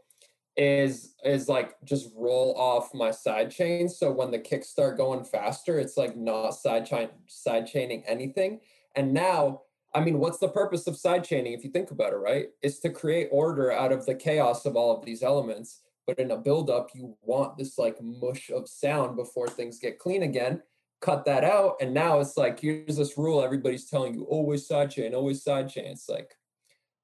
is 0.57 1.15
is 1.25 1.49
like 1.49 1.75
just 1.85 2.11
roll 2.17 2.55
off 2.57 2.93
my 2.93 3.11
side 3.11 3.51
chain 3.51 3.89
so 3.89 4.11
when 4.11 4.31
the 4.31 4.39
kicks 4.39 4.69
start 4.69 4.97
going 4.97 5.25
faster 5.25 5.79
it's 5.79 5.97
like 5.97 6.17
not 6.17 6.51
side 6.51 6.85
chain 6.85 7.09
side 7.29 7.67
chaining 7.67 8.03
anything 8.05 8.59
and 8.97 9.15
now 9.15 9.61
i 9.95 10.01
mean 10.01 10.19
what's 10.19 10.39
the 10.39 10.49
purpose 10.49 10.89
of 10.89 10.97
side 10.97 11.23
chaining 11.23 11.53
if 11.53 11.63
you 11.63 11.71
think 11.71 11.93
about 11.93 12.13
it 12.13 12.17
right 12.17 12.49
it's 12.63 12.81
to 12.81 12.91
create 12.91 13.29
order 13.31 13.71
out 13.71 13.93
of 13.93 14.05
the 14.07 14.15
chaos 14.15 14.67
of 14.67 14.75
all 14.75 14.95
of 14.95 15.05
these 15.05 15.23
elements 15.23 15.83
but 16.11 16.19
in 16.19 16.33
a 16.33 16.37
build 16.37 16.71
up 16.71 16.91
you 16.93 17.17
want 17.23 17.57
this 17.57 17.79
like 17.79 17.97
mush 18.03 18.51
of 18.51 18.69
sound 18.69 19.15
before 19.15 19.47
things 19.47 19.79
get 19.79 20.01
clean 20.01 20.25
again. 20.25 20.61
Cut 21.01 21.25
that 21.27 21.45
out 21.45 21.77
and 21.81 21.95
now 21.95 22.19
it's 22.19 22.37
like 22.37 22.59
here's 22.59 22.97
this 22.97 23.17
rule 23.17 23.41
everybody's 23.41 23.89
telling 23.89 24.15
you 24.15 24.25
always 24.25 24.67
sidechain, 24.67 25.15
always 25.15 25.45
sidechain. 25.45 25.93
it's 25.93 26.09
like 26.09 26.35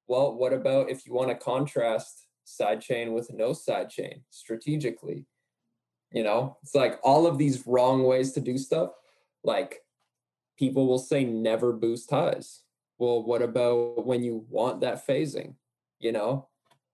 well 0.09 0.35
what 0.35 0.51
about 0.51 0.89
if 0.89 1.05
you 1.05 1.13
want 1.13 1.29
to 1.29 1.35
contrast 1.35 2.27
sidechain 2.45 3.13
with 3.13 3.31
no 3.33 3.51
sidechain 3.51 4.23
strategically? 4.29 5.25
You 6.11 6.23
know 6.23 6.57
it's 6.61 6.75
like 6.75 6.99
all 7.01 7.27
of 7.27 7.37
these 7.37 7.65
wrong 7.65 8.03
ways 8.03 8.33
to 8.33 8.41
do 8.41 8.57
stuff 8.57 8.89
like 9.41 9.79
people 10.59 10.85
will 10.85 10.99
say 10.99 11.23
never 11.23 11.71
boost 11.71 12.09
highs. 12.09 12.63
Well 12.97 13.23
what 13.23 13.41
about 13.41 14.05
when 14.05 14.21
you 14.21 14.45
want 14.49 14.81
that 14.81 15.07
phasing 15.07 15.53
you 15.97 16.11
know 16.11 16.49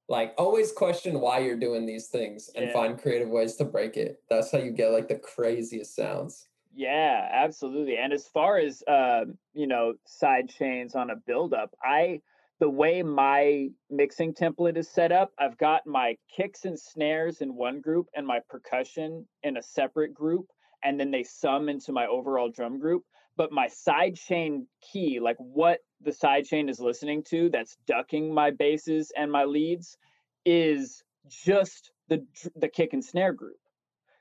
like 0.09 0.33
always 0.37 0.71
question 0.71 1.19
why 1.19 1.39
you're 1.39 1.57
doing 1.57 1.85
these 1.85 2.07
things 2.07 2.49
and 2.55 2.65
Yeah. 2.65 2.73
find 2.73 3.01
creative 3.01 3.29
ways 3.29 3.55
to 3.55 3.65
break 3.65 3.97
it 3.97 4.21
that's 4.29 4.51
how 4.51 4.57
you 4.57 4.71
get 4.71 4.91
like 4.91 5.07
the 5.07 5.15
craziest 5.19 5.95
sounds 5.95 6.49
Yeah, 6.75 7.29
absolutely. 7.31 7.97
And 7.97 8.11
as 8.11 8.27
far 8.27 8.57
as 8.57 8.83
uh, 8.87 9.25
you 9.53 9.67
know, 9.67 9.93
side 10.05 10.49
chains 10.49 10.95
on 10.95 11.09
a 11.11 11.15
buildup, 11.15 11.75
I 11.83 12.21
the 12.59 12.69
way 12.69 13.03
my 13.03 13.69
mixing 13.89 14.33
template 14.33 14.77
is 14.77 14.89
set 14.89 15.11
up, 15.11 15.31
I've 15.37 15.57
got 15.57 15.85
my 15.85 16.17
kicks 16.35 16.65
and 16.65 16.79
snares 16.79 17.41
in 17.41 17.55
one 17.55 17.81
group 17.81 18.07
and 18.15 18.25
my 18.25 18.39
percussion 18.49 19.27
in 19.43 19.57
a 19.57 19.61
separate 19.63 20.13
group, 20.13 20.47
and 20.83 20.99
then 20.99 21.11
they 21.11 21.23
sum 21.23 21.67
into 21.69 21.91
my 21.91 22.07
overall 22.07 22.49
drum 22.49 22.79
group. 22.79 23.03
But 23.35 23.51
my 23.51 23.67
sidechain 23.67 24.65
key, 24.81 25.19
like 25.19 25.37
what 25.37 25.79
the 26.01 26.11
sidechain 26.11 26.69
is 26.69 26.79
listening 26.79 27.23
to, 27.29 27.49
that's 27.49 27.77
ducking 27.87 28.33
my 28.33 28.51
basses 28.51 29.11
and 29.17 29.31
my 29.31 29.45
leads, 29.45 29.97
is 30.45 31.03
just 31.27 31.91
the 32.09 32.25
the 32.55 32.67
kick 32.67 32.93
and 32.93 33.03
snare 33.03 33.33
group. 33.33 33.57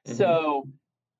Mm-hmm. 0.06 0.16
So 0.16 0.68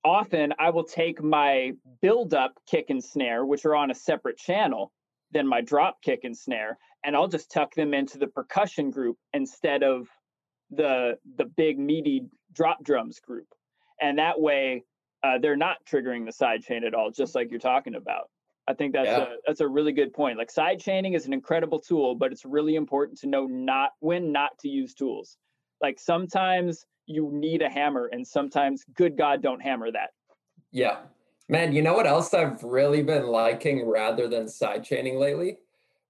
often 0.04 0.54
I 0.58 0.70
will 0.70 0.84
take 0.84 1.22
my 1.22 1.72
build 2.00 2.34
up 2.34 2.54
kick 2.66 2.86
and 2.90 3.02
snare, 3.02 3.44
which 3.44 3.64
are 3.64 3.74
on 3.74 3.90
a 3.90 3.94
separate 3.94 4.38
channel 4.38 4.92
than 5.32 5.46
my 5.46 5.60
drop 5.60 6.02
kick 6.02 6.20
and 6.24 6.36
snare, 6.36 6.78
and 7.04 7.16
I'll 7.16 7.28
just 7.28 7.50
tuck 7.50 7.74
them 7.74 7.94
into 7.94 8.18
the 8.18 8.26
percussion 8.26 8.90
group 8.90 9.16
instead 9.32 9.82
of 9.82 10.08
the 10.70 11.18
the 11.36 11.44
big 11.44 11.78
meaty 11.78 12.26
drop 12.52 12.82
drums 12.82 13.20
group. 13.20 13.48
And 14.00 14.18
that 14.18 14.40
way 14.40 14.84
uh, 15.22 15.38
they're 15.38 15.56
not 15.56 15.78
triggering 15.84 16.26
the 16.26 16.32
side 16.32 16.62
chain 16.62 16.84
at 16.84 16.94
all, 16.94 17.10
just 17.10 17.34
like 17.34 17.50
you're 17.50 17.60
talking 17.60 17.94
about. 17.94 18.28
I 18.68 18.74
think 18.74 18.92
that's 18.92 19.08
yeah. 19.08 19.22
a 19.22 19.26
that's 19.46 19.60
a 19.60 19.66
really 19.68 19.92
good 19.92 20.12
point. 20.12 20.38
Like 20.38 20.50
side 20.50 20.78
chaining 20.78 21.14
is 21.14 21.26
an 21.26 21.32
incredible 21.32 21.80
tool, 21.80 22.14
but 22.14 22.32
it's 22.32 22.44
really 22.44 22.76
important 22.76 23.18
to 23.20 23.26
know 23.26 23.46
not 23.46 23.90
when 24.00 24.30
not 24.30 24.56
to 24.60 24.68
use 24.68 24.94
tools. 24.94 25.36
Like 25.80 25.98
sometimes 25.98 26.86
you 27.06 27.30
need 27.32 27.62
a 27.62 27.68
hammer, 27.68 28.08
and 28.12 28.26
sometimes, 28.26 28.84
good 28.94 29.16
God, 29.16 29.42
don't 29.42 29.60
hammer 29.60 29.90
that. 29.90 30.10
Yeah, 30.70 30.98
man. 31.48 31.72
You 31.72 31.82
know 31.82 31.94
what 31.94 32.06
else 32.06 32.32
I've 32.32 32.62
really 32.62 33.02
been 33.02 33.26
liking 33.26 33.86
rather 33.88 34.28
than 34.28 34.48
side 34.48 34.84
chaining 34.84 35.18
lately? 35.18 35.58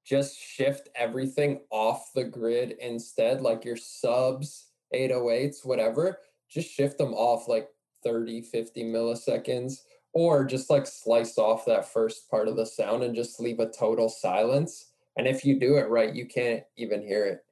Just 0.04 0.38
shift 0.38 0.90
everything 0.94 1.60
off 1.70 2.12
the 2.14 2.24
grid 2.24 2.76
instead, 2.80 3.40
like 3.40 3.64
your 3.64 3.76
subs, 3.76 4.66
808s, 4.94 5.64
whatever. 5.64 6.18
Just 6.50 6.70
shift 6.70 6.98
them 6.98 7.14
off 7.14 7.48
like 7.48 7.68
30, 8.04 8.42
50 8.42 8.84
milliseconds 8.84 9.82
or 10.12 10.44
just 10.44 10.70
like 10.70 10.86
slice 10.86 11.38
off 11.38 11.64
that 11.64 11.90
first 11.90 12.30
part 12.30 12.48
of 12.48 12.56
the 12.56 12.66
sound 12.66 13.02
and 13.02 13.14
just 13.14 13.40
leave 13.40 13.60
a 13.60 13.70
total 13.70 14.08
silence. 14.08 14.90
And 15.16 15.26
if 15.26 15.44
you 15.44 15.58
do 15.58 15.76
it 15.76 15.88
right, 15.88 16.14
you 16.14 16.26
can't 16.26 16.62
even 16.76 17.02
hear 17.02 17.24
it. 17.26 17.44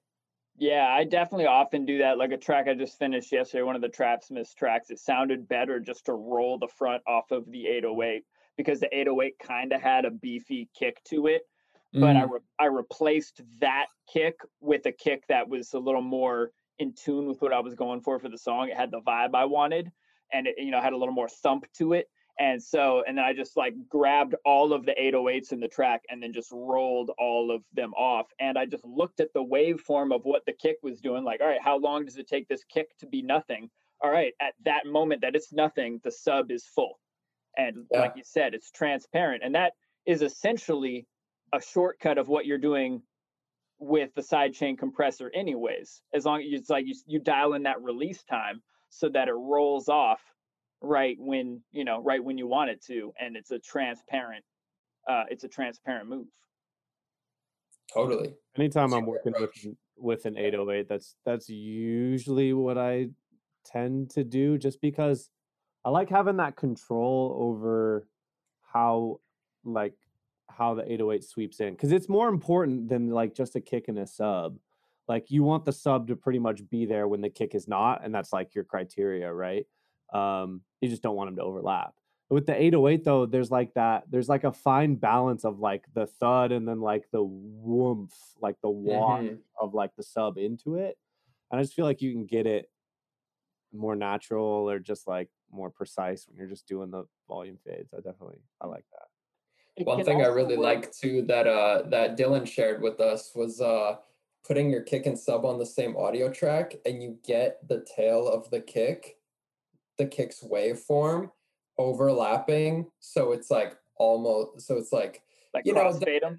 Yeah, 0.56 0.88
I 0.88 1.04
definitely 1.04 1.46
often 1.46 1.86
do 1.86 1.98
that. 1.98 2.18
Like 2.18 2.32
a 2.32 2.36
track 2.36 2.68
I 2.68 2.74
just 2.74 2.98
finished 2.98 3.32
yesterday, 3.32 3.62
one 3.62 3.76
of 3.76 3.82
the 3.82 3.88
Trapsmith 3.88 4.54
tracks, 4.54 4.90
it 4.90 4.98
sounded 4.98 5.48
better 5.48 5.80
just 5.80 6.04
to 6.06 6.12
roll 6.12 6.58
the 6.58 6.68
front 6.68 7.02
off 7.06 7.30
of 7.30 7.50
the 7.50 7.66
808 7.66 8.24
because 8.58 8.80
the 8.80 8.94
808 8.94 9.38
kind 9.38 9.72
of 9.72 9.80
had 9.80 10.04
a 10.04 10.10
beefy 10.10 10.68
kick 10.78 11.02
to 11.04 11.28
it. 11.28 11.42
Mm. 11.94 12.00
But 12.00 12.16
I, 12.16 12.22
mm. 12.24 12.30
re- 12.30 12.40
I 12.58 12.66
replaced 12.66 13.40
that 13.60 13.86
kick 14.12 14.34
with 14.60 14.84
a 14.84 14.92
kick 14.92 15.24
that 15.28 15.48
was 15.48 15.72
a 15.72 15.78
little 15.78 16.02
more 16.02 16.50
in 16.78 16.92
tune 16.92 17.26
with 17.26 17.40
what 17.40 17.54
I 17.54 17.60
was 17.60 17.74
going 17.74 18.02
for 18.02 18.18
for 18.18 18.28
the 18.28 18.38
song. 18.38 18.68
It 18.68 18.76
had 18.76 18.90
the 18.90 19.00
vibe 19.00 19.34
I 19.34 19.46
wanted 19.46 19.90
and 20.32 20.46
it, 20.46 20.56
you 20.58 20.70
know, 20.70 20.80
had 20.80 20.92
a 20.92 20.96
little 20.96 21.14
more 21.14 21.28
thump 21.28 21.64
to 21.78 21.92
it 21.92 22.08
and 22.40 22.60
so, 22.62 23.04
and 23.06 23.18
then 23.18 23.24
I 23.24 23.34
just 23.34 23.54
like 23.58 23.74
grabbed 23.86 24.34
all 24.46 24.72
of 24.72 24.86
the 24.86 24.94
808s 24.98 25.52
in 25.52 25.60
the 25.60 25.68
track 25.68 26.02
and 26.08 26.22
then 26.22 26.32
just 26.32 26.50
rolled 26.50 27.10
all 27.18 27.50
of 27.54 27.62
them 27.74 27.92
off. 27.92 28.28
And 28.40 28.56
I 28.56 28.64
just 28.64 28.84
looked 28.86 29.20
at 29.20 29.30
the 29.34 29.44
waveform 29.44 30.14
of 30.14 30.22
what 30.24 30.46
the 30.46 30.54
kick 30.54 30.76
was 30.82 31.02
doing. 31.02 31.22
Like, 31.22 31.42
all 31.42 31.46
right, 31.46 31.62
how 31.62 31.78
long 31.78 32.06
does 32.06 32.16
it 32.16 32.26
take 32.26 32.48
this 32.48 32.64
kick 32.64 32.96
to 33.00 33.06
be 33.06 33.20
nothing? 33.20 33.68
All 34.02 34.10
right, 34.10 34.32
at 34.40 34.54
that 34.64 34.86
moment 34.86 35.20
that 35.20 35.36
it's 35.36 35.52
nothing, 35.52 36.00
the 36.02 36.10
sub 36.10 36.50
is 36.50 36.64
full. 36.64 36.98
And 37.58 37.84
yeah. 37.92 38.00
like 38.00 38.14
you 38.16 38.22
said, 38.24 38.54
it's 38.54 38.70
transparent. 38.70 39.42
And 39.44 39.54
that 39.54 39.74
is 40.06 40.22
essentially 40.22 41.06
a 41.52 41.60
shortcut 41.60 42.16
of 42.16 42.28
what 42.28 42.46
you're 42.46 42.56
doing 42.56 43.02
with 43.78 44.14
the 44.14 44.22
sidechain 44.22 44.78
compressor, 44.78 45.30
anyways. 45.34 46.00
As 46.14 46.24
long 46.24 46.40
as 46.40 46.46
it's 46.52 46.70
like 46.70 46.86
you, 46.86 46.94
you 47.06 47.18
dial 47.18 47.52
in 47.52 47.64
that 47.64 47.82
release 47.82 48.22
time 48.22 48.62
so 48.90 49.08
that 49.08 49.28
it 49.28 49.32
rolls 49.32 49.88
off 49.88 50.20
right 50.82 51.16
when 51.18 51.60
you 51.72 51.84
know 51.84 52.02
right 52.02 52.22
when 52.22 52.36
you 52.36 52.46
want 52.46 52.70
it 52.70 52.82
to 52.82 53.12
and 53.20 53.36
it's 53.36 53.50
a 53.50 53.58
transparent 53.58 54.44
uh 55.08 55.24
it's 55.30 55.44
a 55.44 55.48
transparent 55.48 56.08
move. 56.08 56.26
Totally. 57.92 58.34
Anytime 58.56 58.92
i'm 58.92 59.06
working 59.06 59.32
with 59.38 59.50
with 59.96 60.24
an 60.26 60.36
808 60.36 60.88
that's 60.88 61.16
that's 61.24 61.48
usually 61.48 62.52
what 62.52 62.78
i 62.78 63.08
tend 63.66 64.10
to 64.10 64.24
do 64.24 64.56
just 64.56 64.80
because 64.80 65.28
i 65.84 65.90
like 65.90 66.08
having 66.08 66.36
that 66.38 66.56
control 66.56 67.36
over 67.38 68.06
how 68.72 69.20
like 69.64 69.94
how 70.48 70.74
the 70.74 70.82
808 70.82 71.24
sweeps 71.24 71.60
in 71.60 71.74
because 71.74 71.92
it's 71.92 72.08
more 72.08 72.28
important 72.28 72.88
than 72.88 73.10
like 73.10 73.34
just 73.34 73.56
a 73.56 73.60
kick 73.60 73.88
and 73.88 73.98
a 73.98 74.06
sub 74.06 74.56
like 75.10 75.30
you 75.30 75.42
want 75.42 75.64
the 75.64 75.72
sub 75.72 76.08
to 76.08 76.16
pretty 76.16 76.38
much 76.38 76.60
be 76.70 76.86
there 76.86 77.06
when 77.06 77.20
the 77.20 77.28
kick 77.28 77.54
is 77.54 77.66
not 77.68 78.04
and 78.04 78.14
that's 78.14 78.32
like 78.32 78.54
your 78.54 78.64
criteria 78.64 79.30
right 79.32 79.66
um, 80.12 80.62
you 80.80 80.88
just 80.88 81.02
don't 81.02 81.16
want 81.16 81.28
them 81.28 81.36
to 81.36 81.42
overlap. 81.42 81.94
With 82.28 82.46
the 82.46 82.54
808 82.54 83.04
though, 83.04 83.26
there's 83.26 83.50
like 83.50 83.74
that. 83.74 84.04
There's 84.08 84.28
like 84.28 84.44
a 84.44 84.52
fine 84.52 84.94
balance 84.94 85.44
of 85.44 85.58
like 85.58 85.84
the 85.94 86.06
thud 86.06 86.52
and 86.52 86.66
then 86.66 86.80
like 86.80 87.06
the 87.10 87.22
woomph, 87.22 88.14
like 88.40 88.56
the 88.62 88.70
walk 88.70 89.22
mm-hmm. 89.22 89.34
of 89.60 89.74
like 89.74 89.94
the 89.96 90.04
sub 90.04 90.38
into 90.38 90.76
it. 90.76 90.96
And 91.50 91.58
I 91.58 91.62
just 91.62 91.74
feel 91.74 91.84
like 91.84 92.00
you 92.00 92.12
can 92.12 92.26
get 92.26 92.46
it 92.46 92.70
more 93.72 93.96
natural 93.96 94.70
or 94.70 94.78
just 94.78 95.08
like 95.08 95.28
more 95.50 95.70
precise 95.70 96.26
when 96.28 96.38
you're 96.38 96.46
just 96.46 96.68
doing 96.68 96.90
the 96.92 97.04
volume 97.28 97.58
fades. 97.66 97.92
I 97.92 97.96
definitely 97.96 98.38
I 98.60 98.68
like 98.68 98.84
that. 98.92 99.08
It 99.76 99.86
One 99.86 100.04
thing 100.04 100.22
I 100.22 100.26
really 100.26 100.56
work. 100.56 100.64
like 100.64 100.92
too 100.92 101.22
that 101.22 101.48
uh 101.48 101.82
that 101.88 102.16
Dylan 102.16 102.46
shared 102.46 102.80
with 102.80 103.00
us 103.00 103.32
was 103.34 103.60
uh 103.60 103.96
putting 104.46 104.70
your 104.70 104.82
kick 104.82 105.06
and 105.06 105.18
sub 105.18 105.44
on 105.44 105.58
the 105.58 105.66
same 105.66 105.96
audio 105.96 106.30
track 106.30 106.74
and 106.86 107.02
you 107.02 107.18
get 107.24 107.66
the 107.68 107.84
tail 107.96 108.28
of 108.28 108.50
the 108.50 108.60
kick 108.60 109.16
the 110.00 110.06
kick's 110.06 110.40
waveform 110.42 111.30
overlapping. 111.76 112.86
So 113.00 113.32
it's 113.32 113.50
like 113.50 113.76
almost 113.96 114.66
so 114.66 114.78
it's 114.78 114.92
like 114.92 115.22
like 115.52 115.66
you 115.66 115.74
know 115.74 115.92
the, 115.92 116.38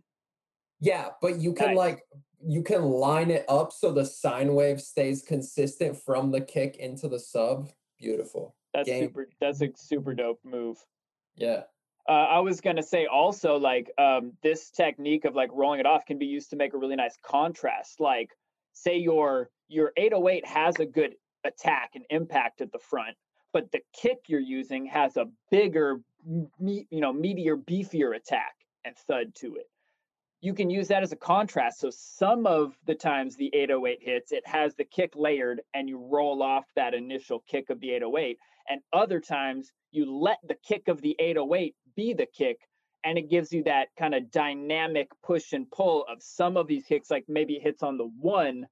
yeah, 0.80 1.10
but 1.22 1.40
you 1.40 1.54
can 1.54 1.68
nice. 1.68 1.78
like 1.78 2.04
you 2.44 2.64
can 2.64 2.82
line 2.82 3.30
it 3.30 3.46
up 3.48 3.72
so 3.72 3.92
the 3.92 4.04
sine 4.04 4.56
wave 4.56 4.82
stays 4.82 5.22
consistent 5.22 5.96
from 5.96 6.32
the 6.32 6.42
kick 6.42 6.78
into 6.78 7.08
the 7.08 7.20
sub. 7.20 7.70
Beautiful. 8.00 8.56
That's 8.74 8.90
Game. 8.90 9.04
super. 9.04 9.30
That's 9.40 9.62
a 9.62 9.70
super 9.76 10.16
dope 10.16 10.40
move. 10.44 10.78
Yeah. 11.36 11.64
Uh, 12.08 12.12
I 12.12 12.40
was 12.40 12.62
gonna 12.62 12.84
say 12.84 13.06
also 13.06 13.58
like 13.58 13.92
um, 13.98 14.34
this 14.42 14.72
technique 14.72 15.26
of 15.26 15.36
like 15.36 15.50
rolling 15.54 15.80
it 15.80 15.86
off 15.86 16.06
can 16.06 16.18
be 16.18 16.26
used 16.26 16.50
to 16.50 16.56
make 16.56 16.74
a 16.74 16.78
really 16.78 16.96
nice 16.96 17.18
contrast. 17.24 18.00
Like 18.00 18.32
say 18.74 18.98
your 18.98 19.50
your 19.68 19.92
808 19.98 20.46
has 20.46 20.80
a 20.80 20.86
good 20.86 21.16
attack 21.44 21.92
and 21.96 22.06
impact 22.10 22.62
at 22.62 22.72
the 22.72 22.80
front, 22.80 23.16
but 23.54 23.72
the 23.72 23.82
kick 23.94 24.20
you're 24.28 24.40
using 24.40 24.86
has 24.86 25.18
a 25.18 25.26
bigger, 25.50 26.02
me, 26.60 26.88
you 26.90 27.02
know, 27.02 27.14
meatier, 27.14 27.56
beefier 27.56 28.16
attack 28.16 28.56
and 28.86 28.96
thud 28.96 29.34
to 29.36 29.56
it. 29.56 29.70
You 30.42 30.54
can 30.54 30.70
use 30.70 30.88
that 30.88 31.04
as 31.04 31.12
a 31.12 31.18
contrast. 31.18 31.80
So 31.80 31.90
some 31.92 32.48
of 32.48 32.76
the 32.88 32.96
times 32.96 33.36
the 33.36 33.52
808 33.54 34.00
hits, 34.02 34.32
it 34.32 34.46
has 34.48 34.74
the 34.76 34.84
kick 34.84 35.14
layered 35.16 35.62
and 35.74 35.88
you 35.88 36.00
roll 36.00 36.42
off 36.42 36.66
that 36.76 36.94
initial 36.94 37.44
kick 37.48 37.70
of 37.70 37.80
the 37.80 37.92
808. 37.92 38.40
And 38.70 38.82
other 38.92 39.20
times 39.20 39.72
you 39.92 40.12
let 40.12 40.40
the 40.48 40.56
kick 40.68 40.88
of 40.88 41.02
the 41.02 41.16
808 41.20 41.76
be 41.96 42.14
the 42.14 42.26
kick 42.26 42.58
and 43.04 43.18
it 43.18 43.30
gives 43.30 43.52
you 43.52 43.64
that 43.64 43.88
kind 43.98 44.14
of 44.14 44.32
dynamic 44.32 45.10
push 45.24 45.54
and 45.54 45.70
pull 45.72 46.06
of 46.12 46.22
some 46.22 46.56
of 46.58 46.68
these 46.68 46.86
kicks, 46.86 47.10
like 47.10 47.26
maybe 47.28 47.56
it 47.56 47.64
hits 47.64 47.84
on 47.84 47.98
the 47.98 48.10
one 48.20 48.68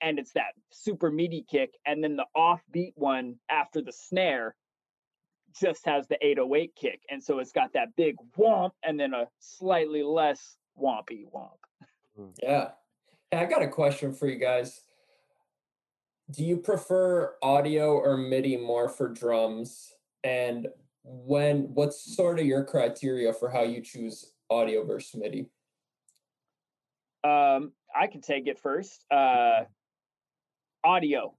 and 0.00 0.18
it's 0.18 0.32
that 0.32 0.52
super 0.70 1.10
meaty 1.10 1.44
kick, 1.50 1.74
and 1.86 2.04
then 2.04 2.16
the 2.16 2.26
offbeat 2.36 2.92
one 2.94 3.36
after 3.48 3.80
the 3.80 3.92
snare 3.92 4.54
just 5.58 5.86
has 5.86 6.06
the 6.08 6.18
808 6.20 6.74
kick, 6.76 7.00
and 7.10 7.22
so 7.22 7.38
it's 7.38 7.52
got 7.52 7.72
that 7.72 7.94
big 7.96 8.16
womp 8.36 8.72
and 8.82 8.98
then 9.00 9.14
a 9.14 9.26
slightly 9.38 10.02
less 10.02 10.56
wompy 10.78 11.24
womp. 11.34 11.56
Hmm. 12.16 12.26
Yeah, 12.42 12.72
hey, 13.30 13.38
I 13.38 13.44
got 13.46 13.62
a 13.62 13.68
question 13.68 14.12
for 14.12 14.26
you 14.26 14.36
guys. 14.36 14.82
Do 16.30 16.44
you 16.44 16.56
prefer 16.56 17.34
audio 17.42 17.92
or 17.96 18.16
MIDI 18.16 18.56
more 18.56 18.88
for 18.88 19.08
drums? 19.08 19.92
And 20.22 20.68
when 21.04 21.74
what's 21.74 22.16
sort 22.16 22.40
of 22.40 22.46
your 22.46 22.64
criteria 22.64 23.32
for 23.32 23.50
how 23.50 23.62
you 23.62 23.80
choose 23.80 24.32
audio 24.50 24.84
versus 24.84 25.14
MIDI? 25.14 25.46
Um, 27.22 27.72
I 27.94 28.06
can 28.06 28.20
take 28.20 28.46
it 28.46 28.58
first. 28.58 29.04
Uh, 29.10 29.64
audio. 30.82 31.34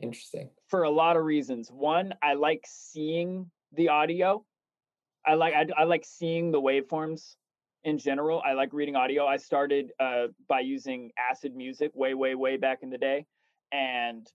Interesting. 0.00 0.50
For 0.68 0.84
a 0.84 0.90
lot 0.90 1.16
of 1.16 1.24
reasons. 1.24 1.70
One, 1.70 2.14
I 2.22 2.34
like 2.34 2.64
seeing 2.66 3.50
the 3.72 3.88
audio. 3.88 4.44
I 5.26 5.34
like 5.34 5.54
I, 5.54 5.66
I 5.76 5.84
like 5.84 6.04
seeing 6.06 6.50
the 6.50 6.60
waveforms 6.60 7.36
in 7.84 7.98
general. 7.98 8.42
I 8.44 8.54
like 8.54 8.72
reading 8.72 8.96
audio. 8.96 9.26
I 9.26 9.36
started 9.36 9.92
uh, 10.00 10.28
by 10.48 10.60
using 10.60 11.10
Acid 11.18 11.54
Music 11.54 11.90
way, 11.94 12.14
way, 12.14 12.34
way 12.34 12.56
back 12.56 12.78
in 12.82 12.88
the 12.88 12.98
day, 12.98 13.26
and 13.72 14.26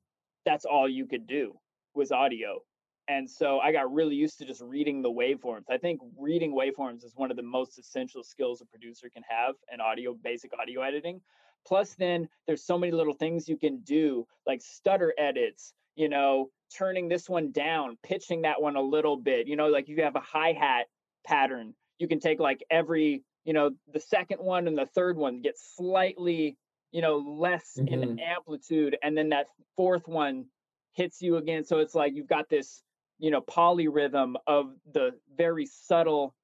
that's 0.46 0.66
all 0.66 0.88
you 0.88 1.08
could 1.08 1.26
do 1.26 1.58
was 1.96 2.12
audio. 2.12 2.62
And 3.08 3.30
so 3.30 3.60
I 3.60 3.72
got 3.72 3.92
really 3.94 4.16
used 4.16 4.38
to 4.40 4.46
just 4.46 4.62
reading 4.62 5.02
the 5.02 5.12
waveforms. 5.12 5.66
I 5.70 5.78
think 5.78 6.02
reading 6.18 6.54
waveforms 6.54 7.04
is 7.04 7.16
one 7.16 7.32
of 7.32 7.38
the 7.38 7.44
most 7.44 7.78
essential 7.80 8.24
skills 8.24 8.62
a 8.62 8.66
producer 8.66 9.10
can 9.10 9.24
have 9.28 9.56
in 9.72 9.82
audio, 9.82 10.14
basic 10.14 10.52
audio 10.58 10.82
editing. 10.82 11.22
Plus, 11.68 11.96
then 11.96 12.30
there's 12.46 12.64
so 12.64 12.78
many 12.78 12.92
little 12.92 13.14
things 13.14 13.50
you 13.50 13.58
can 13.58 13.82
do, 13.82 14.28
like 14.46 14.62
stutter 14.62 15.14
edits, 15.18 15.74
you 15.96 16.10
know, 16.10 16.52
turning 16.76 17.08
this 17.08 17.30
one 17.30 17.52
down, 17.52 17.98
pitching 18.04 18.42
that 18.44 18.62
one 18.62 18.76
a 18.76 18.82
little 18.82 19.18
bit, 19.18 19.48
you 19.48 19.56
know, 19.56 19.68
like 19.68 19.88
you 19.88 20.02
have 20.04 20.16
a 20.16 20.20
hi 20.20 20.54
hat 20.54 20.88
pattern, 21.26 21.76
you 22.00 22.08
can 22.08 22.20
take 22.20 22.40
like 22.40 22.64
every, 22.70 23.24
you 23.46 23.54
know, 23.54 23.72
the 23.88 24.00
second 24.00 24.40
one 24.40 24.68
and 24.68 24.78
the 24.78 24.86
third 24.86 25.18
one 25.18 25.42
get 25.42 25.58
slightly, 25.58 26.58
you 26.92 27.02
know, 27.02 27.18
less 27.18 27.82
in 27.88 28.04
Mhm. 28.04 28.20
amplitude, 28.20 28.98
and 29.02 29.18
then 29.18 29.30
that 29.30 29.48
fourth 29.76 30.08
one 30.08 30.50
hits 30.94 31.22
you 31.22 31.38
again. 31.38 31.64
So 31.64 31.80
it's 31.80 31.96
like 31.96 32.14
you've 32.16 32.28
got 32.28 32.48
this, 32.50 32.84
you 33.20 33.32
know, 33.32 33.42
polyrhythm 33.42 34.36
of 34.48 34.74
the 34.92 35.12
very 35.36 35.66
subtle 35.66 36.36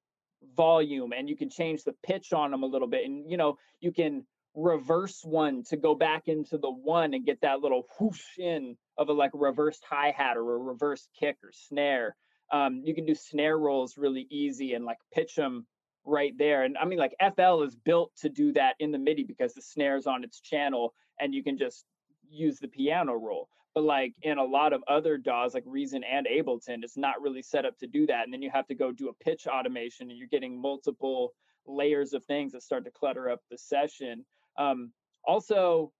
volume, 0.56 1.12
and 1.12 1.28
you 1.28 1.36
can 1.36 1.50
change 1.50 1.84
the 1.84 1.94
pitch 2.04 2.32
on 2.32 2.50
them 2.50 2.62
a 2.62 2.66
little 2.66 2.88
bit, 2.88 3.04
and 3.04 3.30
you 3.30 3.36
know, 3.36 3.58
you 3.80 3.92
can 3.92 4.24
reverse 4.54 5.24
one 5.24 5.62
to 5.64 5.76
go 5.76 5.94
back 5.94 6.28
into 6.28 6.58
the 6.58 6.70
one 6.70 7.14
and 7.14 7.24
get 7.24 7.40
that 7.40 7.60
little 7.60 7.86
whoosh 7.98 8.38
in 8.38 8.76
of 8.98 9.08
a 9.08 9.12
like 9.12 9.30
reversed 9.32 9.82
hi 9.88 10.12
hat 10.14 10.36
or 10.36 10.54
a 10.54 10.58
reverse 10.58 11.08
kick 11.18 11.36
or 11.42 11.50
snare. 11.52 12.14
Um, 12.52 12.82
you 12.84 12.94
can 12.94 13.06
do 13.06 13.14
snare 13.14 13.58
rolls 13.58 13.96
really 13.96 14.26
easy 14.30 14.74
and 14.74 14.84
like 14.84 14.98
pitch 15.12 15.36
them 15.36 15.66
right 16.04 16.36
there. 16.36 16.64
And 16.64 16.76
I 16.76 16.84
mean, 16.84 16.98
like 16.98 17.14
FL 17.34 17.62
is 17.62 17.74
built 17.74 18.12
to 18.20 18.28
do 18.28 18.52
that 18.52 18.74
in 18.78 18.90
the 18.90 18.98
MIDI 18.98 19.24
because 19.24 19.54
the 19.54 19.62
snare's 19.62 20.06
on 20.06 20.22
its 20.22 20.40
channel 20.40 20.92
and 21.18 21.34
you 21.34 21.42
can 21.42 21.56
just 21.56 21.86
use 22.28 22.58
the 22.58 22.68
piano 22.68 23.14
roll. 23.14 23.48
But 23.74 23.84
like 23.84 24.12
in 24.22 24.38
a 24.38 24.44
lot 24.44 24.72
of 24.72 24.82
other 24.86 25.16
DAWs, 25.16 25.54
like 25.54 25.64
Reason 25.66 26.04
and 26.04 26.26
Ableton, 26.26 26.82
it's 26.84 26.96
not 26.96 27.22
really 27.22 27.42
set 27.42 27.64
up 27.64 27.78
to 27.78 27.86
do 27.86 28.06
that. 28.06 28.24
And 28.24 28.32
then 28.32 28.42
you 28.42 28.50
have 28.50 28.66
to 28.66 28.74
go 28.74 28.92
do 28.92 29.08
a 29.08 29.24
pitch 29.24 29.46
automation 29.46 30.10
and 30.10 30.18
you're 30.18 30.28
getting 30.28 30.60
multiple 30.60 31.32
layers 31.66 32.12
of 32.12 32.24
things 32.24 32.52
that 32.52 32.62
start 32.62 32.84
to 32.84 32.90
clutter 32.90 33.30
up 33.30 33.40
the 33.50 33.56
session. 33.56 34.24
Um, 34.58 34.92
also, 35.24 35.92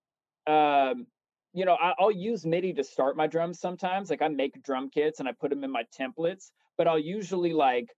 um, 0.45 1.07
you 1.53 1.65
know, 1.65 1.75
I, 1.75 1.93
I'll 1.99 2.11
use 2.11 2.45
MIDI 2.45 2.73
to 2.73 2.83
start 2.83 3.17
my 3.17 3.27
drums 3.27 3.59
sometimes. 3.59 4.09
Like 4.09 4.21
I 4.21 4.27
make 4.27 4.61
drum 4.63 4.89
kits 4.89 5.19
and 5.19 5.29
I 5.29 5.31
put 5.31 5.49
them 5.49 5.63
in 5.63 5.71
my 5.71 5.83
templates, 5.99 6.51
but 6.77 6.87
I'll 6.87 6.99
usually 6.99 7.53
like 7.53 7.89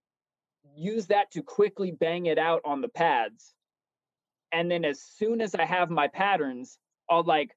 use 0.74 1.06
that 1.06 1.30
to 1.32 1.42
quickly 1.42 1.90
bang 1.90 2.26
it 2.26 2.38
out 2.38 2.62
on 2.64 2.80
the 2.80 2.88
pads. 2.88 3.54
And 4.52 4.70
then 4.70 4.84
as 4.84 5.02
soon 5.02 5.40
as 5.40 5.54
I 5.54 5.64
have 5.64 5.90
my 5.90 6.08
patterns, 6.08 6.78
I'll 7.10 7.24
like 7.24 7.56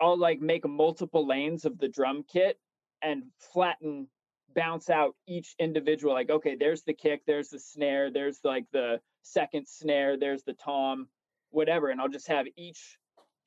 I'll 0.00 0.18
like 0.18 0.40
make 0.40 0.66
multiple 0.66 1.26
lanes 1.26 1.64
of 1.64 1.78
the 1.78 1.88
drum 1.88 2.24
kit 2.30 2.58
and 3.02 3.24
flatten 3.52 4.08
bounce 4.54 4.90
out 4.90 5.14
each 5.26 5.54
individual 5.58 6.14
like 6.14 6.30
okay 6.30 6.56
there's 6.58 6.82
the 6.82 6.94
kick 6.94 7.22
there's 7.26 7.50
the 7.50 7.58
snare 7.58 8.10
there's 8.10 8.40
like 8.44 8.64
the 8.72 8.98
second 9.22 9.68
snare 9.68 10.16
there's 10.16 10.42
the 10.42 10.54
tom 10.54 11.06
whatever 11.50 11.90
and 11.90 12.00
I'll 12.00 12.08
just 12.08 12.28
have 12.28 12.46
each 12.56 12.98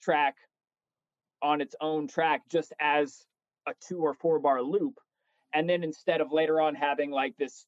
track 0.02 0.36
on 1.42 1.60
its 1.60 1.76
own 1.82 2.08
track 2.08 2.44
just 2.50 2.72
as 2.80 3.26
a 3.68 3.74
two 3.82 4.00
or 4.00 4.14
four 4.14 4.40
bar 4.40 4.62
loop 4.62 5.00
and 5.54 5.70
then 5.70 5.84
instead 5.84 6.22
of 6.22 6.32
later 6.32 6.62
on 6.62 6.76
having 6.76 7.12
like 7.12 7.36
this 7.38 7.66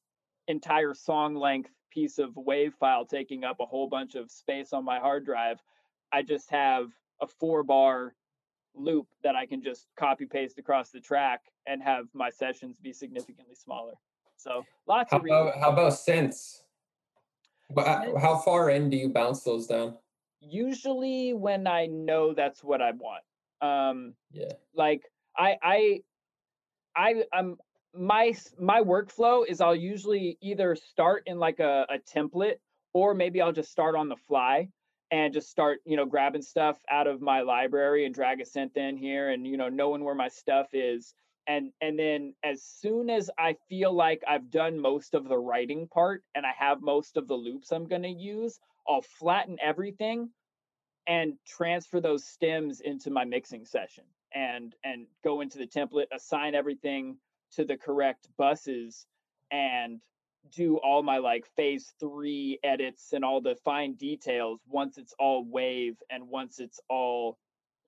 entire 0.48 0.94
song 0.94 1.34
length 1.34 1.70
piece 1.90 2.18
of 2.18 2.36
wave 2.36 2.74
file 2.74 3.04
taking 3.04 3.44
up 3.44 3.58
a 3.60 3.66
whole 3.66 3.88
bunch 3.88 4.14
of 4.14 4.30
space 4.30 4.72
on 4.72 4.84
my 4.84 4.98
hard 4.98 5.24
drive 5.24 5.60
i 6.12 6.22
just 6.22 6.50
have 6.50 6.86
a 7.20 7.26
four 7.26 7.62
bar 7.62 8.14
loop 8.74 9.06
that 9.22 9.36
i 9.36 9.46
can 9.46 9.62
just 9.62 9.86
copy 9.96 10.26
paste 10.26 10.58
across 10.58 10.90
the 10.90 11.00
track 11.00 11.40
and 11.66 11.82
have 11.82 12.06
my 12.12 12.28
sessions 12.30 12.78
be 12.78 12.92
significantly 12.92 13.54
smaller 13.54 13.92
so 14.36 14.64
lots 14.88 15.10
How 15.12 15.18
of 15.18 15.22
reasons. 15.24 15.40
about 15.40 15.60
how 15.60 15.70
about 15.72 15.92
synths? 15.92 16.62
Wha- 17.70 17.84
Synths- 17.84 18.20
How 18.20 18.36
far 18.38 18.70
in 18.70 18.90
do 18.90 18.96
you 18.96 19.08
bounce 19.08 19.42
those 19.42 19.66
down? 19.66 19.96
usually 20.40 21.32
when 21.32 21.66
i 21.66 21.86
know 21.86 22.34
that's 22.34 22.62
what 22.62 22.82
i 22.82 22.90
want 22.92 23.22
um 23.62 24.14
Yeah. 24.32 24.52
like 24.74 25.02
i 25.38 25.56
i 25.62 26.00
i 26.96 27.24
i'm 27.32 27.56
my 27.94 28.26
s- 28.26 28.52
my 28.58 28.82
workflow 28.82 29.46
is 29.48 29.60
i'll 29.62 29.74
usually 29.74 30.36
either 30.42 30.74
start 30.76 31.22
in 31.26 31.38
like 31.38 31.60
a, 31.60 31.86
a 31.88 31.98
template 31.98 32.56
or 32.92 33.14
maybe 33.14 33.40
i'll 33.40 33.52
just 33.52 33.70
start 33.70 33.94
on 33.96 34.08
the 34.10 34.16
fly 34.16 34.68
and 35.14 35.32
just 35.32 35.48
start 35.48 35.78
you 35.86 35.96
know 35.96 36.04
grabbing 36.04 36.42
stuff 36.42 36.76
out 36.90 37.06
of 37.06 37.22
my 37.22 37.40
library 37.40 38.04
and 38.04 38.12
drag 38.12 38.40
a 38.40 38.44
synth 38.44 38.76
in 38.76 38.96
here 38.96 39.30
and 39.30 39.46
you 39.46 39.56
know 39.56 39.68
knowing 39.68 40.02
where 40.02 40.14
my 40.14 40.28
stuff 40.28 40.66
is. 40.72 41.14
And 41.46 41.70
and 41.80 41.96
then 41.98 42.34
as 42.42 42.62
soon 42.62 43.10
as 43.10 43.30
i 43.38 43.54
feel 43.68 43.92
like 43.92 44.22
i've 44.26 44.50
done 44.50 44.80
most 44.80 45.12
of 45.12 45.28
the 45.28 45.36
writing 45.36 45.86
part 45.86 46.22
and 46.34 46.46
i 46.46 46.52
have 46.58 46.80
most 46.80 47.18
of 47.18 47.28
the 47.28 47.34
loops 47.34 47.70
i'm 47.70 47.86
going 47.86 48.02
to 48.02 48.08
use 48.08 48.58
i'll 48.88 49.02
flatten 49.02 49.58
everything 49.62 50.30
and 51.06 51.34
transfer 51.46 52.00
those 52.00 52.24
stems 52.24 52.80
into 52.80 53.10
my 53.10 53.26
mixing 53.26 53.66
session 53.66 54.04
and 54.34 54.74
and 54.84 55.06
go 55.22 55.42
into 55.42 55.58
the 55.58 55.66
template 55.66 56.06
assign 56.14 56.54
everything 56.54 57.18
to 57.52 57.62
the 57.66 57.76
correct 57.76 58.26
buses 58.38 59.06
and 59.52 60.00
do 60.52 60.76
all 60.78 61.02
my 61.02 61.18
like 61.18 61.44
phase 61.56 61.92
three 61.98 62.58
edits 62.62 63.12
and 63.12 63.24
all 63.24 63.40
the 63.40 63.56
fine 63.64 63.94
details 63.94 64.60
once 64.68 64.98
it's 64.98 65.14
all 65.18 65.44
wave 65.44 65.96
and 66.10 66.28
once 66.28 66.58
it's 66.60 66.80
all 66.88 67.38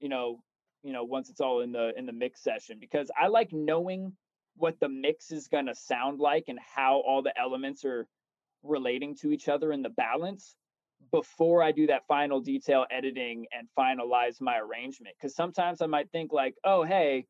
you 0.00 0.08
know 0.08 0.40
you 0.82 0.92
know 0.92 1.04
once 1.04 1.28
it's 1.28 1.40
all 1.40 1.60
in 1.60 1.72
the 1.72 1.92
in 1.98 2.06
the 2.06 2.12
mix 2.12 2.42
session 2.42 2.78
because 2.80 3.10
i 3.20 3.26
like 3.26 3.52
knowing 3.52 4.12
what 4.56 4.78
the 4.80 4.88
mix 4.88 5.30
is 5.30 5.48
going 5.48 5.66
to 5.66 5.74
sound 5.74 6.18
like 6.18 6.44
and 6.48 6.58
how 6.58 7.02
all 7.06 7.22
the 7.22 7.38
elements 7.38 7.84
are 7.84 8.06
relating 8.62 9.14
to 9.14 9.32
each 9.32 9.48
other 9.48 9.72
in 9.72 9.82
the 9.82 9.90
balance 9.90 10.56
before 11.12 11.62
I 11.62 11.72
do 11.72 11.86
that 11.88 12.06
final 12.08 12.40
detail 12.40 12.86
editing 12.90 13.46
and 13.56 13.68
finalize 13.78 14.40
my 14.40 14.58
arrangement. 14.58 15.14
Because 15.16 15.34
sometimes 15.34 15.80
I 15.80 15.86
might 15.86 16.10
think, 16.10 16.32
like, 16.32 16.54
oh, 16.64 16.84
hey, 16.84 17.26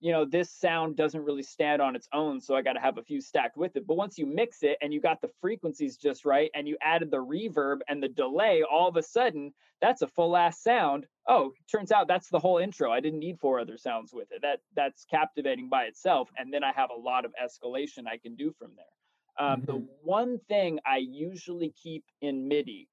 you 0.00 0.12
know, 0.12 0.24
this 0.24 0.50
sound 0.50 0.96
doesn't 0.96 1.24
really 1.24 1.42
stand 1.42 1.82
on 1.82 1.96
its 1.96 2.08
own. 2.12 2.40
So 2.40 2.54
I 2.54 2.62
got 2.62 2.74
to 2.74 2.80
have 2.80 2.98
a 2.98 3.02
few 3.02 3.20
stacked 3.20 3.56
with 3.56 3.76
it. 3.76 3.86
But 3.86 3.96
once 3.96 4.16
you 4.16 4.26
mix 4.26 4.62
it 4.62 4.78
and 4.80 4.92
you 4.92 5.00
got 5.00 5.20
the 5.20 5.30
frequencies 5.40 5.96
just 5.96 6.24
right 6.24 6.50
and 6.54 6.68
you 6.68 6.76
added 6.80 7.10
the 7.10 7.16
reverb 7.16 7.78
and 7.88 8.00
the 8.02 8.08
delay, 8.08 8.62
all 8.62 8.88
of 8.88 8.96
a 8.96 9.02
sudden, 9.02 9.52
that's 9.80 10.02
a 10.02 10.06
full 10.06 10.36
ass 10.36 10.62
sound. 10.62 11.06
Oh, 11.26 11.52
turns 11.70 11.90
out 11.90 12.06
that's 12.06 12.28
the 12.28 12.38
whole 12.38 12.58
intro. 12.58 12.92
I 12.92 13.00
didn't 13.00 13.18
need 13.18 13.40
four 13.40 13.58
other 13.58 13.76
sounds 13.76 14.12
with 14.12 14.30
it. 14.30 14.40
That 14.42 14.60
that's 14.76 15.04
captivating 15.04 15.68
by 15.68 15.84
itself. 15.84 16.30
And 16.36 16.52
then 16.52 16.62
I 16.62 16.72
have 16.72 16.90
a 16.90 17.00
lot 17.00 17.24
of 17.24 17.34
escalation 17.42 18.06
I 18.06 18.18
can 18.18 18.36
do 18.36 18.52
from 18.56 18.72
there. 18.76 19.44
Um, 19.46 19.62
The 19.66 19.84
one 20.02 20.38
thing 20.48 20.78
I 20.86 20.98
usually 20.98 21.74
keep 21.82 22.04
in 22.20 22.46
MIDI 22.46 22.88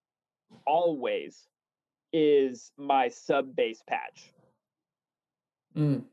always 0.65 1.47
is 2.13 2.71
my 2.77 3.09
sub 3.09 3.55
bass 3.55 3.81
patch. 3.87 4.31
Mm. 5.75 6.03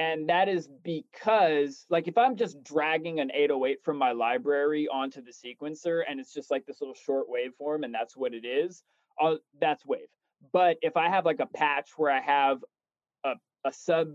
And 0.00 0.30
that 0.30 0.48
is 0.48 0.66
because, 0.82 1.84
like, 1.90 2.08
if 2.08 2.16
I'm 2.16 2.34
just 2.34 2.64
dragging 2.64 3.20
an 3.20 3.30
808 3.34 3.84
from 3.84 3.98
my 3.98 4.12
library 4.12 4.88
onto 4.88 5.20
the 5.20 5.30
sequencer 5.30 6.00
and 6.08 6.18
it's 6.18 6.32
just 6.32 6.50
like 6.50 6.64
this 6.64 6.80
little 6.80 6.94
short 6.94 7.26
waveform 7.28 7.84
and 7.84 7.92
that's 7.94 8.16
what 8.16 8.32
it 8.32 8.46
is, 8.46 8.82
I'll, 9.20 9.40
that's 9.60 9.84
wave. 9.84 10.08
But 10.52 10.78
if 10.80 10.96
I 10.96 11.10
have 11.10 11.26
like 11.26 11.40
a 11.40 11.46
patch 11.46 11.90
where 11.98 12.10
I 12.10 12.22
have 12.22 12.64
a, 13.24 13.34
a 13.66 13.72
sub 13.72 14.12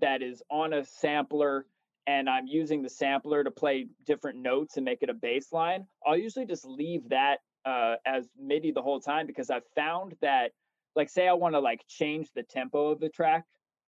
that 0.00 0.20
is 0.20 0.42
on 0.50 0.72
a 0.72 0.84
sampler 0.84 1.64
and 2.08 2.28
I'm 2.28 2.48
using 2.48 2.82
the 2.82 2.88
sampler 2.90 3.44
to 3.44 3.52
play 3.52 3.86
different 4.04 4.40
notes 4.40 4.78
and 4.78 4.84
make 4.84 5.04
it 5.04 5.10
a 5.10 5.14
bass 5.14 5.52
line, 5.52 5.86
I'll 6.04 6.16
usually 6.16 6.46
just 6.46 6.64
leave 6.64 7.08
that 7.10 7.38
uh, 7.64 7.96
as 8.04 8.28
MIDI 8.36 8.72
the 8.72 8.82
whole 8.82 9.00
time 9.00 9.28
because 9.28 9.48
I've 9.48 9.68
found 9.76 10.16
that, 10.22 10.50
like, 10.96 11.08
say 11.08 11.28
I 11.28 11.34
want 11.34 11.54
to 11.54 11.60
like 11.60 11.84
change 11.86 12.32
the 12.34 12.42
tempo 12.42 12.88
of 12.88 12.98
the 12.98 13.10
track 13.10 13.44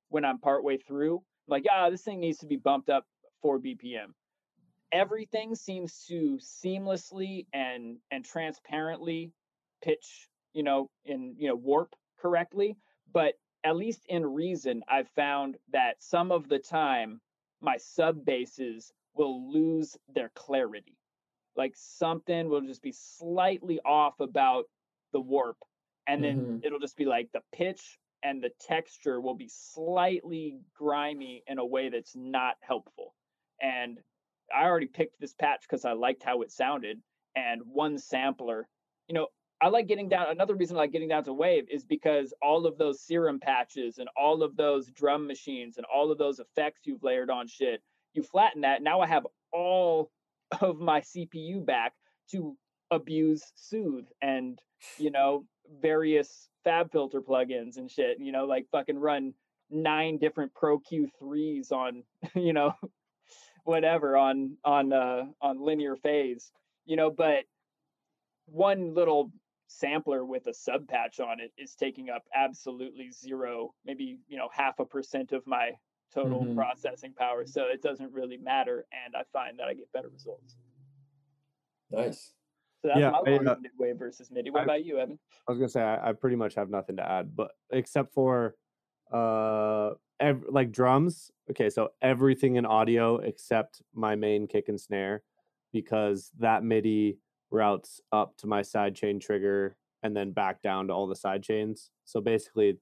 when 0.09 0.25
I'm 0.25 0.39
partway 0.39 0.77
through, 0.77 1.25
like, 1.49 1.65
ah, 1.71 1.91
this 1.91 2.03
thing 2.03 2.21
needs 2.21 2.39
to 2.39 2.47
be 2.47 2.57
bumped 2.57 2.91
up 2.91 3.07
four 3.41 3.59
BPM. 3.59 4.15
Everything 4.93 5.55
seems 5.55 6.05
to 6.07 6.39
seamlessly 6.39 7.47
and 7.53 7.99
and 8.11 8.25
transparently 8.25 9.33
pitch, 9.83 10.29
you 10.53 10.63
know, 10.63 10.91
in 11.05 11.35
you 11.39 11.49
know 11.49 11.55
warp 11.57 11.95
correctly. 12.19 12.77
But 13.13 13.35
at 13.65 13.77
least 13.77 14.05
in 14.09 14.27
Reason, 14.27 14.83
I've 14.89 15.09
found 15.11 15.59
that 15.73 16.03
some 16.03 16.31
of 16.33 16.49
the 16.49 16.59
time 16.59 17.21
my 17.61 17.77
sub 17.79 18.25
basses 18.25 18.93
will 19.15 19.51
lose 19.53 19.97
their 20.09 20.31
clarity. 20.31 20.99
Like 21.57 21.75
something 21.77 22.49
will 22.49 22.63
just 22.63 22.83
be 22.83 22.93
slightly 22.93 23.81
off 23.85 24.21
about 24.21 24.67
the 25.13 25.21
warp, 25.21 25.59
and 26.07 26.23
then 26.23 26.51
Mhm. 26.51 26.63
it'll 26.63 26.81
just 26.81 26.97
be 26.97 27.05
like 27.07 27.31
the 27.33 27.43
pitch 27.53 27.99
and 28.23 28.43
the 28.43 28.51
texture 28.61 29.21
will 29.21 29.35
be 29.35 29.49
slightly 29.49 30.59
grimy 30.77 31.43
in 31.47 31.59
a 31.59 31.65
way 31.65 31.89
that's 31.89 32.15
not 32.15 32.57
helpful. 32.61 33.15
And 33.61 33.99
I 34.55 34.65
already 34.65 34.87
picked 34.87 35.21
this 35.21 35.35
patch 35.35 35.63
because 35.63 35.85
I 35.85 35.93
liked 35.93 36.23
how 36.23 36.43
it 36.43 36.53
sounded. 36.53 37.01
And 37.35 37.63
one 37.65 37.99
sampler, 37.99 38.69
you 39.09 39.15
know, 39.15 39.29
I 39.61 39.69
like 39.69 39.87
getting 39.87 40.09
down. 40.09 40.27
Another 40.31 40.55
reason 40.55 40.77
I 40.77 40.81
like 40.81 40.93
getting 40.93 41.09
down 41.09 41.25
to 41.25 41.33
wave 41.33 41.65
is 41.71 41.85
because 41.85 42.35
all 42.43 42.67
of 42.67 42.79
those 42.79 43.01
serum 43.01 43.41
patches 43.41 43.99
and 43.99 44.09
all 44.17 44.43
of 44.43 44.57
those 44.57 44.91
drum 44.91 45.27
machines 45.27 45.77
and 45.77 45.87
all 45.87 46.11
of 46.11 46.19
those 46.19 46.41
effects 46.41 46.81
you've 46.85 47.03
layered 47.03 47.31
on 47.31 47.47
shit 47.47 47.81
you 48.15 48.23
flatten 48.23 48.63
that. 48.63 48.83
Now 48.83 49.01
I 49.01 49.07
have 49.07 49.27
all 49.53 50.11
of 50.61 50.79
my 50.79 51.01
CPU 51.01 51.65
back 51.65 51.95
to 52.31 52.57
abuse 52.91 53.43
soothe 53.55 54.07
and 54.21 54.59
you 54.99 55.11
know 55.11 55.45
various 55.81 56.49
FabFilter 56.67 57.21
plugins 57.25 57.77
and 57.77 57.91
shit 57.91 58.19
you 58.21 58.33
know 58.33 58.45
like 58.45 58.67
fucking 58.71 58.99
run 58.99 59.35
nine 59.71 60.19
different 60.19 60.53
pro 60.55 60.79
q3s 60.79 61.73
on 61.73 62.03
you 62.35 62.53
know 62.53 62.73
whatever 63.65 64.17
on 64.17 64.57
on 64.65 64.93
uh 64.93 65.25
on 65.41 65.61
linear 65.65 65.97
phase 65.97 66.53
you 66.85 66.97
know 66.97 67.11
but 67.11 67.45
one 68.47 68.93
little 68.95 69.31
sampler 69.69 70.25
with 70.25 70.47
a 70.49 70.53
sub 70.55 70.87
patch 70.87 71.19
on 71.21 71.41
it 71.41 71.51
is 71.57 71.75
taking 71.75 72.11
up 72.11 72.23
absolutely 72.35 73.11
zero 73.11 73.73
maybe 73.87 74.19
you 74.29 74.37
know 74.37 74.49
half 74.53 74.79
a 74.81 74.85
percent 74.85 75.33
of 75.33 75.47
my 75.47 75.71
total 76.13 76.45
Mhm. 76.45 76.55
processing 76.55 77.15
power 77.15 77.47
so 77.47 77.63
it 77.69 77.81
doesn't 77.81 78.13
really 78.13 78.37
matter 78.37 78.85
and 79.07 79.17
i 79.17 79.23
find 79.33 79.59
that 79.59 79.69
i 79.69 79.75
get 79.75 79.91
better 79.93 80.09
results 80.11 80.57
Nice. 81.91 82.33
So 82.83 82.89
that's 82.89 82.99
Yeah, 83.01 83.11
my 83.11 83.19
I, 83.27 83.37
uh, 83.37 83.57
midway 83.61 83.93
versus 83.93 84.31
midi 84.31 84.51
what 84.51 84.61
I- 84.61 84.65
about 84.65 84.85
you 84.85 84.99
evan 84.99 85.19
I 85.49 85.53
was 85.53 85.59
gonna 85.59 85.69
say 85.69 85.83
I, 85.83 86.11
I 86.11 86.13
pretty 86.13 86.37
much 86.37 86.55
have 86.57 86.69
nothing 86.71 86.97
to 86.97 87.09
add, 87.09 87.35
but 87.35 87.53
except 87.71 88.13
for 88.13 88.57
uh 89.13 89.91
ev- 90.21 90.45
like 90.49 90.73
drums. 90.73 91.31
Okay, 91.51 91.69
so 91.71 91.91
everything 92.01 92.57
in 92.57 92.65
audio 92.67 93.17
except 93.19 93.83
my 93.95 94.15
main 94.17 94.47
kick 94.47 94.69
and 94.69 94.81
snare, 94.81 95.23
because 95.73 96.31
that 96.39 96.65
MIDI 96.65 97.19
routes 97.51 98.01
up 98.13 98.37
to 98.39 98.47
my 98.47 98.63
sidechain 98.63 99.21
trigger 99.21 99.77
and 100.03 100.17
then 100.17 100.33
back 100.33 100.63
down 100.63 100.87
to 100.89 100.93
all 100.93 101.07
the 101.07 101.15
side 101.17 101.43
chains. 101.43 101.91
So 102.05 102.21
basically, 102.21 102.79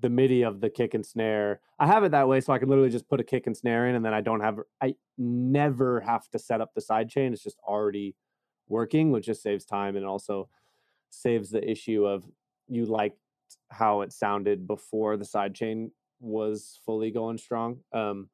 the 0.00 0.08
MIDI 0.08 0.42
of 0.42 0.60
the 0.60 0.70
kick 0.70 0.94
and 0.94 1.04
snare, 1.04 1.60
I 1.78 1.86
have 1.86 2.02
it 2.04 2.12
that 2.12 2.26
way, 2.28 2.40
so 2.40 2.52
I 2.52 2.58
can 2.58 2.68
literally 2.68 2.90
just 2.90 3.08
put 3.08 3.20
a 3.20 3.24
kick 3.24 3.46
and 3.46 3.56
snare 3.56 3.86
in, 3.88 3.94
and 3.94 4.04
then 4.04 4.14
I 4.14 4.20
don't 4.22 4.40
have 4.40 4.58
I 4.80 4.94
never 5.18 6.00
have 6.00 6.28
to 6.30 6.38
set 6.38 6.60
up 6.60 6.72
the 6.74 6.80
side 6.80 7.08
chain. 7.10 7.32
It's 7.32 7.42
just 7.42 7.58
already 7.66 8.14
working, 8.68 9.10
which 9.10 9.26
just 9.26 9.42
saves 9.42 9.64
time 9.64 9.96
and 9.96 10.04
also 10.06 10.48
saves 11.10 11.50
the 11.50 11.68
issue 11.68 12.06
of 12.06 12.24
you 12.68 12.84
liked 12.86 13.18
how 13.70 14.00
it 14.02 14.12
sounded 14.12 14.66
before 14.66 15.16
the 15.16 15.24
sidechain 15.24 15.90
was 16.20 16.80
fully 16.84 17.10
going 17.10 17.38
strong. 17.38 17.80
Um, 17.92 18.30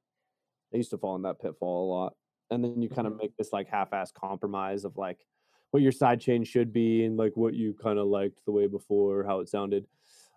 I 0.73 0.79
used 0.79 0.91
to 0.91 0.99
fall 0.99 1.17
in 1.17 1.23
that 1.23 1.41
pitfall 1.41 1.87
a 1.87 1.91
lot, 1.93 2.17
and 2.51 2.65
then 2.65 2.81
you 2.83 2.89
kind 2.89 3.07
of 3.07 3.13
Mhm. 3.13 3.19
make 3.21 3.37
this 3.37 3.53
like 3.53 3.69
half-ass 3.69 4.13
compromise 4.13 4.85
of 4.85 4.97
like 4.97 5.27
what 5.71 5.83
your 5.83 5.93
sidechain 5.93 6.47
should 6.47 6.73
be 6.73 7.05
and 7.05 7.17
like 7.17 7.37
what 7.37 7.55
you 7.55 7.75
kind 7.75 7.99
of 7.99 8.07
liked 8.07 8.45
the 8.45 8.53
way 8.53 8.67
before, 8.67 9.25
how 9.25 9.41
it 9.41 9.49
sounded. 9.49 9.87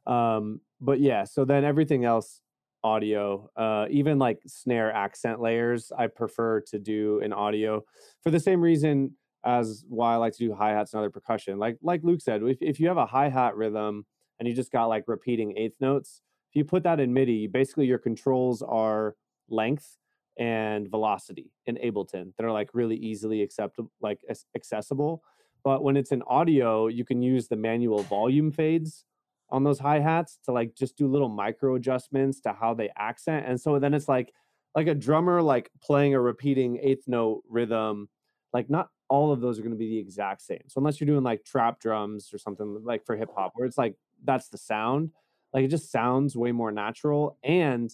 Um, 0.06 0.62
but 0.80 1.00
yeah, 1.00 1.24
so 1.24 1.46
then 1.46 1.64
everything 1.64 2.06
else 2.06 2.42
audio 2.84 3.50
uh 3.56 3.88
even 3.90 4.20
like 4.20 4.40
snare 4.46 4.94
accent 4.94 5.42
layers 5.42 5.92
i 5.98 6.06
prefer 6.06 6.62
to 6.62 6.78
do 6.78 7.18
in 7.20 7.34
audio 7.34 7.84
for 8.22 8.30
the 8.30 8.40
same 8.40 8.62
reason 8.62 9.18
as 9.46 9.86
why 9.88 10.14
I 10.14 10.18
like 10.18 10.34
to 10.34 10.40
do 10.40 10.54
hi 10.54 10.72
hats 10.72 10.94
and 10.94 11.00
other 11.00 11.10
percussion. 11.10 11.60
Like 11.60 11.78
like 11.82 12.02
Luke 12.04 12.22
said, 12.22 12.42
if 12.44 12.58
if 12.62 12.80
you 12.80 12.88
have 12.88 12.98
a 12.98 13.06
hi 13.06 13.30
hat 13.30 13.56
rhythm 13.56 14.06
and 14.40 14.48
you 14.48 14.56
just 14.56 14.72
got 14.72 14.88
like 14.88 15.04
repeating 15.08 15.58
eighth 15.58 15.76
notes, 15.80 16.22
if 16.50 16.56
you 16.56 16.66
put 16.66 16.84
that 16.84 17.00
in 17.00 17.14
MIDI, 17.14 17.48
basically 17.48 17.86
your 17.86 18.00
controls 18.00 18.62
are 18.62 19.16
length 19.50 19.98
and 20.38 20.90
velocity 20.90 21.52
in 21.66 21.78
Ableton 21.78 22.34
that 22.36 22.46
are 22.46 22.52
like 22.52 22.70
really 22.74 22.98
easily 22.98 23.42
acceptable, 23.42 23.92
like 24.02 24.20
accessible. 24.56 25.24
But 25.64 25.84
when 25.84 25.96
it's 25.96 26.12
in 26.12 26.22
audio, 26.24 26.88
you 26.88 27.06
can 27.06 27.22
use 27.22 27.48
the 27.48 27.56
manual 27.56 28.04
volume 28.04 28.52
fades 28.52 29.06
on 29.50 29.64
those 29.64 29.80
hi 29.80 30.00
hats 30.00 30.40
to 30.46 30.52
like 30.52 30.76
just 30.76 30.98
do 30.98 31.08
little 31.08 31.30
micro 31.30 31.76
adjustments 31.76 32.42
to 32.42 32.54
how 32.54 32.74
they 32.74 32.90
accent. 32.98 33.46
And 33.48 33.62
so 33.62 33.80
then 33.80 33.94
it's 33.94 34.10
like 34.10 34.34
like 34.76 34.88
a 34.88 34.96
drummer 34.96 35.42
like 35.42 35.70
playing 35.82 36.16
a 36.16 36.20
repeating 36.20 36.80
eighth 36.82 37.08
note 37.08 37.44
rhythm 37.48 38.10
like 38.54 38.70
not 38.70 38.90
all 39.10 39.32
of 39.32 39.42
those 39.42 39.60
are 39.60 39.62
going 39.62 39.72
to 39.72 39.78
be 39.78 39.90
the 39.90 40.00
exact 40.00 40.42
same. 40.42 40.64
So 40.68 40.80
unless 40.80 41.00
you're 41.00 41.06
doing 41.06 41.24
like 41.24 41.44
trap 41.44 41.80
drums 41.80 42.34
or 42.34 42.38
something 42.38 42.82
like 42.84 43.06
for 43.06 43.16
hip 43.16 43.30
hop 43.36 43.52
where 43.56 43.68
it's 43.68 43.78
like 43.78 43.96
that's 44.24 44.50
the 44.50 44.58
sound, 44.58 45.12
like 45.54 45.66
it 45.66 45.70
just 45.70 45.92
sounds 45.92 46.36
way 46.36 46.52
more 46.52 46.72
natural 46.72 47.38
and 47.44 47.90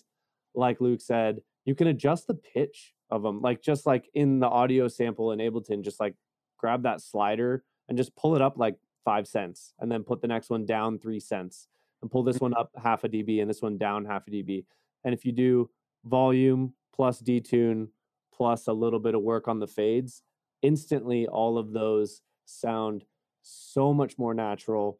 like 0.53 0.81
Luke 0.81 1.01
said, 1.01 1.41
you 1.65 1.75
can 1.75 1.87
adjust 1.87 2.27
the 2.27 2.33
pitch 2.33 2.93
of 3.09 3.23
them 3.23 3.41
like 3.41 3.61
just 3.61 3.85
like 3.85 4.09
in 4.13 4.39
the 4.39 4.47
audio 4.47 4.87
sample 4.87 5.31
in 5.31 5.39
Ableton 5.39 5.83
just 5.83 5.99
like 5.99 6.15
grab 6.57 6.83
that 6.83 7.01
slider 7.01 7.63
and 7.89 7.97
just 7.97 8.15
pull 8.15 8.35
it 8.35 8.41
up 8.41 8.57
like 8.57 8.77
5 9.03 9.27
cents 9.27 9.73
and 9.79 9.91
then 9.91 10.03
put 10.03 10.21
the 10.21 10.27
next 10.27 10.49
one 10.49 10.65
down 10.65 10.97
3 10.97 11.19
cents 11.19 11.67
and 12.01 12.09
pull 12.09 12.23
this 12.23 12.37
mm-hmm. 12.37 12.45
one 12.45 12.57
up 12.57 12.71
half 12.81 13.03
a 13.03 13.09
dB 13.09 13.41
and 13.41 13.49
this 13.49 13.61
one 13.61 13.77
down 13.77 14.05
half 14.05 14.27
a 14.27 14.31
dB. 14.31 14.65
And 15.03 15.13
if 15.13 15.25
you 15.25 15.31
do 15.31 15.69
volume 16.05 16.73
plus 16.95 17.21
detune 17.21 17.89
plus 18.33 18.67
a 18.67 18.73
little 18.73 18.99
bit 18.99 19.15
of 19.15 19.21
work 19.21 19.47
on 19.47 19.59
the 19.59 19.67
fades, 19.67 20.23
instantly 20.61 21.27
all 21.27 21.57
of 21.57 21.73
those 21.73 22.21
sound 22.45 23.03
so 23.41 23.93
much 23.93 24.17
more 24.17 24.33
natural. 24.33 24.99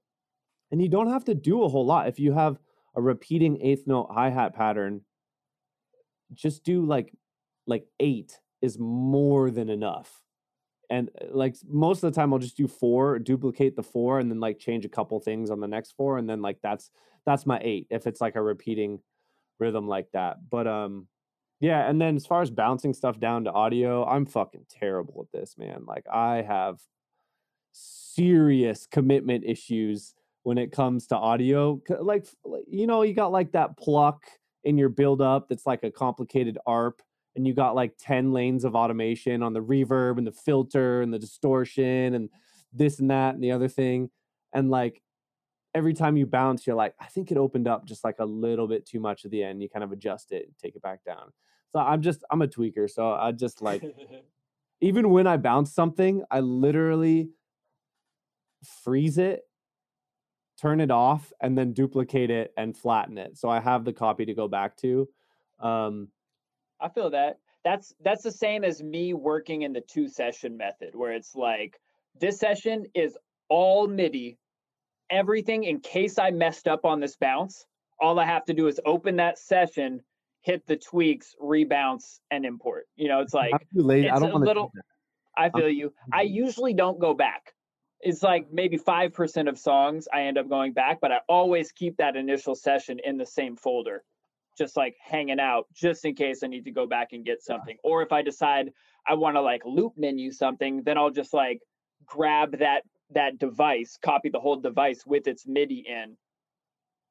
And 0.72 0.82
you 0.82 0.90
don't 0.90 1.12
have 1.12 1.26
to 1.26 1.36
do 1.36 1.64
a 1.64 1.70
whole 1.70 1.86
lot. 1.86 2.08
If 2.08 2.20
you 2.20 2.34
have 2.34 2.58
a 2.96 3.02
repeating 3.02 3.62
eighth 3.62 3.88
note 3.88 4.10
hi-hat 4.12 4.56
pattern, 4.56 5.02
just 6.34 6.64
do 6.64 6.86
like 6.86 7.14
like 7.68 7.86
8 8.00 8.40
is 8.62 8.78
more 8.80 9.52
than 9.52 9.70
enough. 9.70 10.22
And 10.90 11.10
uh, 11.22 11.26
like 11.32 11.56
most 11.68 12.04
of 12.04 12.12
the 12.12 12.20
time 12.20 12.34
I'll 12.34 12.40
just 12.40 12.58
do 12.58 12.68
4, 12.68 13.20
duplicate 13.20 13.76
the 13.76 13.84
4 13.84 14.20
and 14.20 14.32
then 14.32 14.40
like 14.40 14.60
change 14.60 14.86
a 14.86 14.90
couple 14.90 15.20
things 15.20 15.50
on 15.50 15.60
the 15.60 15.68
next 15.68 15.92
4 15.94 16.18
and 16.18 16.30
then 16.30 16.42
like 16.42 16.58
that's 16.62 16.90
that's 17.26 17.46
my 17.46 17.60
8 17.62 17.88
if 17.90 18.08
it's 18.08 18.22
like 18.22 18.36
a 18.36 18.42
repeating 18.42 19.00
rhythm 19.60 19.88
like 19.88 20.12
that. 20.14 20.38
But 20.50 20.68
um 20.68 21.08
yeah, 21.62 21.88
and 21.88 22.02
then 22.02 22.16
as 22.16 22.26
far 22.26 22.42
as 22.42 22.50
bouncing 22.50 22.92
stuff 22.92 23.20
down 23.20 23.44
to 23.44 23.52
audio, 23.52 24.04
I'm 24.04 24.26
fucking 24.26 24.66
terrible 24.68 25.22
at 25.22 25.40
this, 25.40 25.56
man. 25.60 25.84
Like 25.88 26.06
I 26.12 26.42
have 26.42 26.82
serious 27.72 28.88
commitment 28.88 29.44
issues 29.46 30.16
when 30.42 30.58
it 30.58 30.72
comes 30.72 31.06
to 31.08 31.16
audio. 31.16 31.80
Like 32.00 32.26
you 32.68 32.88
know, 32.88 33.04
you 33.04 33.14
got 33.14 33.32
like 33.32 33.52
that 33.52 33.78
pluck 33.78 34.24
in 34.64 34.78
your 34.80 34.90
build 34.90 35.22
up 35.22 35.50
that's 35.50 35.68
like 35.68 35.84
a 35.84 35.92
complicated 35.92 36.58
ARP 36.66 37.00
and 37.36 37.46
you 37.46 37.54
got 37.54 37.76
like 37.76 37.94
10 38.00 38.32
lanes 38.34 38.64
of 38.64 38.76
automation 38.76 39.42
on 39.44 39.54
the 39.54 39.62
reverb 39.62 40.18
and 40.18 40.28
the 40.28 40.32
filter 40.32 41.02
and 41.02 41.14
the 41.14 41.20
distortion 41.20 42.16
and 42.16 42.30
this 42.74 43.00
and 43.00 43.10
that 43.10 43.36
and 43.36 43.44
the 43.44 43.52
other 43.52 43.68
thing 43.68 44.10
and 44.54 44.70
like 44.70 45.02
every 45.74 45.94
time 45.94 46.16
you 46.16 46.26
bounce 46.26 46.68
you're 46.68 46.76
like 46.76 46.94
I 47.00 47.06
think 47.06 47.32
it 47.32 47.38
opened 47.38 47.68
up 47.68 47.86
just 47.86 48.04
like 48.04 48.20
a 48.20 48.26
little 48.26 48.68
bit 48.68 48.86
too 48.86 49.00
much 49.00 49.26
at 49.26 49.32
the 49.32 49.44
end. 49.44 49.62
You 49.62 49.70
kind 49.70 49.84
of 49.84 49.92
adjust 49.92 50.32
it 50.32 50.46
and 50.46 50.58
take 50.58 50.76
it 50.76 50.82
back 50.82 51.04
down. 51.04 51.32
So 51.72 51.80
I'm 51.80 52.02
just 52.02 52.24
I'm 52.30 52.42
a 52.42 52.48
tweaker, 52.48 52.90
so 52.90 53.12
I 53.12 53.32
just 53.32 53.62
like 53.62 53.84
even 54.82 55.10
when 55.10 55.28
I 55.28 55.38
bounce 55.38 55.74
something, 55.74 56.24
I 56.30 56.40
literally 56.42 57.30
freeze 58.84 59.18
it, 59.18 59.42
turn 60.60 60.82
it 60.82 60.92
off, 60.92 61.32
and 61.42 61.58
then 61.58 61.74
duplicate 61.74 62.30
it 62.30 62.54
and 62.58 62.76
flatten 62.76 63.18
it. 63.18 63.38
So 63.38 63.50
I 63.50 63.60
have 63.60 63.86
the 63.86 63.94
copy 63.94 64.26
to 64.26 64.34
go 64.34 64.48
back 64.48 64.76
to. 64.78 65.08
Um, 65.60 66.10
I 66.80 66.90
feel 66.90 67.12
that. 67.12 67.38
That's 67.64 67.94
that's 68.04 68.24
the 68.24 68.32
same 68.32 68.64
as 68.64 68.82
me 68.82 69.14
working 69.14 69.62
in 69.62 69.72
the 69.72 69.82
two 69.82 70.08
session 70.08 70.58
method 70.58 70.96
where 70.96 71.14
it's 71.14 71.36
like 71.36 71.80
this 72.20 72.40
session 72.40 72.86
is 72.96 73.18
all 73.50 73.88
MIDI. 73.88 74.38
Everything 75.12 75.66
in 75.66 75.80
case 75.80 76.18
I 76.18 76.32
messed 76.32 76.68
up 76.68 76.86
on 76.86 77.00
this 77.00 77.16
bounce, 77.18 77.66
all 78.00 78.20
I 78.20 78.26
have 78.26 78.46
to 78.46 78.54
do 78.54 78.68
is 78.68 78.80
open 78.86 79.18
that 79.18 79.38
session, 79.38 80.02
hit 80.42 80.66
the 80.68 80.76
tweaks, 80.76 81.36
rebounce, 81.40 82.20
and 82.32 82.46
import. 82.46 82.88
You 82.96 83.08
know, 83.08 83.22
it's 83.22 83.34
like 83.42 83.54
I'm 83.54 83.60
too 83.74 83.86
late. 83.86 84.10
I 84.10 84.20
don't 84.20 84.32
a 84.32 84.38
little- 84.38 84.72
I 85.38 85.50
feel 85.50 85.70
you. 85.70 85.94
I 86.12 86.24
usually 86.24 86.74
don't 86.74 87.00
go 87.00 87.14
back. 87.14 87.54
It's 88.02 88.22
like 88.22 88.48
maybe 88.52 88.78
5% 88.78 89.48
of 89.48 89.58
songs 89.58 90.08
I 90.12 90.24
end 90.24 90.38
up 90.38 90.50
going 90.50 90.74
back, 90.74 91.00
but 91.02 91.12
I 91.12 91.20
always 91.30 91.72
keep 91.72 91.98
that 91.98 92.16
initial 92.16 92.56
session 92.56 93.00
in 93.04 93.18
the 93.18 93.26
same 93.26 93.56
folder, 93.56 94.04
just 94.58 94.76
like 94.76 94.96
hanging 95.02 95.40
out, 95.40 95.68
just 95.74 96.04
in 96.04 96.16
case 96.16 96.44
I 96.44 96.48
need 96.48 96.66
to 96.66 96.72
go 96.72 96.88
back 96.88 97.10
and 97.14 97.24
get 97.24 97.44
something. 97.44 97.78
Or 97.84 98.02
if 98.02 98.12
I 98.12 98.24
decide 98.24 98.72
I 99.08 99.14
want 99.14 99.36
to 99.36 99.42
like 99.42 99.62
loop 99.66 99.94
menu 99.98 100.32
something, 100.32 100.84
then 100.84 100.98
I'll 100.98 101.12
just 101.12 101.34
like 101.34 101.62
grab 102.06 102.58
that 102.58 102.82
that 103.12 103.38
device, 103.40 103.98
copy 104.02 104.30
the 104.30 104.40
whole 104.40 104.56
device 104.56 105.06
with 105.06 105.28
its 105.28 105.46
MIDI 105.46 105.86
in, 105.88 106.18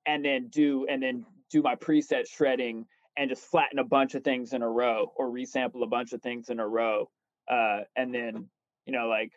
and 0.07 0.25
then 0.25 0.49
do 0.49 0.87
and 0.89 1.03
then 1.03 1.25
do 1.51 1.63
my 1.63 1.75
preset 1.75 2.29
shredding 2.29 2.87
and 3.17 3.29
just 3.29 3.45
flatten 3.45 3.79
a 3.79 3.85
bunch 3.85 4.15
of 4.15 4.25
things 4.25 4.53
in 4.53 4.63
a 4.63 4.69
row 4.69 5.13
or 5.17 5.29
resample 5.29 5.83
a 5.83 5.87
bunch 5.87 6.13
of 6.13 6.23
things 6.23 6.49
in 6.49 6.61
a 6.61 6.67
row 6.67 7.09
uh, 7.51 7.81
and 7.97 8.15
then 8.15 8.47
you 8.87 8.93
know 8.93 9.09
like 9.09 9.33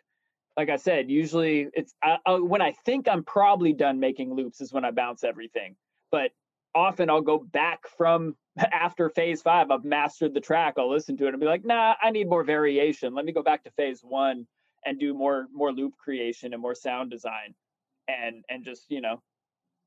like 0.56 0.70
i 0.70 0.76
said 0.76 1.10
usually 1.10 1.68
it's 1.74 1.94
I, 2.02 2.18
I, 2.26 2.34
when 2.34 2.62
i 2.62 2.72
think 2.84 3.08
i'm 3.08 3.24
probably 3.24 3.72
done 3.72 4.00
making 4.00 4.34
loops 4.34 4.60
is 4.60 4.72
when 4.72 4.84
i 4.84 4.90
bounce 4.90 5.24
everything 5.24 5.76
but 6.10 6.30
often 6.74 7.10
i'll 7.10 7.20
go 7.20 7.38
back 7.38 7.80
from 7.96 8.36
after 8.72 9.10
phase 9.10 9.42
five 9.42 9.70
i've 9.70 9.84
mastered 9.84 10.34
the 10.34 10.40
track 10.40 10.74
i'll 10.78 10.90
listen 10.90 11.16
to 11.18 11.26
it 11.26 11.30
and 11.30 11.40
be 11.40 11.46
like 11.46 11.64
nah 11.64 11.94
i 12.02 12.10
need 12.10 12.28
more 12.28 12.44
variation 12.44 13.14
let 13.14 13.24
me 13.24 13.32
go 13.32 13.42
back 13.42 13.64
to 13.64 13.70
phase 13.72 14.00
one 14.02 14.46
and 14.86 14.98
do 14.98 15.14
more 15.14 15.46
more 15.52 15.72
loop 15.72 15.94
creation 15.96 16.52
and 16.52 16.62
more 16.62 16.74
sound 16.74 17.10
design 17.10 17.54
and 18.08 18.44
and 18.48 18.64
just 18.64 18.84
you 18.90 19.00
know 19.00 19.20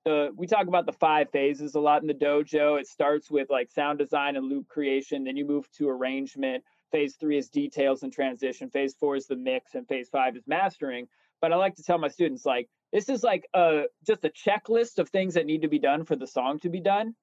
the 0.08 0.32
we 0.36 0.48
talk 0.48 0.68
about 0.68 0.86
the 0.86 0.94
five 0.94 1.30
phases 1.32 1.76
a 1.76 1.80
lot 1.80 2.02
in 2.02 2.08
the 2.08 2.14
dojo 2.14 2.80
it 2.80 2.88
starts 2.88 3.30
with 3.30 3.50
like 3.50 3.70
sound 3.70 4.00
design 4.00 4.36
and 4.36 4.50
loop 4.50 4.68
creation 4.68 5.24
then 5.24 5.38
you 5.38 5.46
move 5.46 5.70
to 5.72 5.90
arrangement 5.90 6.64
phase 6.92 7.16
three 7.16 7.38
is 7.38 7.50
details 7.50 8.04
and 8.04 8.12
transition, 8.12 8.70
phase 8.70 8.96
four 9.00 9.16
is 9.16 9.28
the 9.28 9.36
mix, 9.36 9.76
and 9.76 9.88
phase 9.88 10.10
five 10.10 10.36
is 10.36 10.44
mastering. 10.48 11.08
But 11.42 11.54
I 11.54 11.56
like 11.56 11.76
to 11.76 11.84
tell 11.84 11.98
my 11.98 12.08
students 12.08 12.46
like 12.46 12.68
this 12.92 13.10
is 13.10 13.24
like 13.24 13.48
a 13.54 13.84
just 14.06 14.26
a 14.26 14.30
checklist 14.30 14.98
of 14.98 15.10
things 15.10 15.34
that 15.36 15.46
need 15.46 15.62
to 15.62 15.68
be 15.68 15.80
done 15.80 16.06
for 16.06 16.16
the 16.16 16.28
song 16.28 16.60
to 16.60 16.70
be 16.70 16.80
done, 16.80 17.16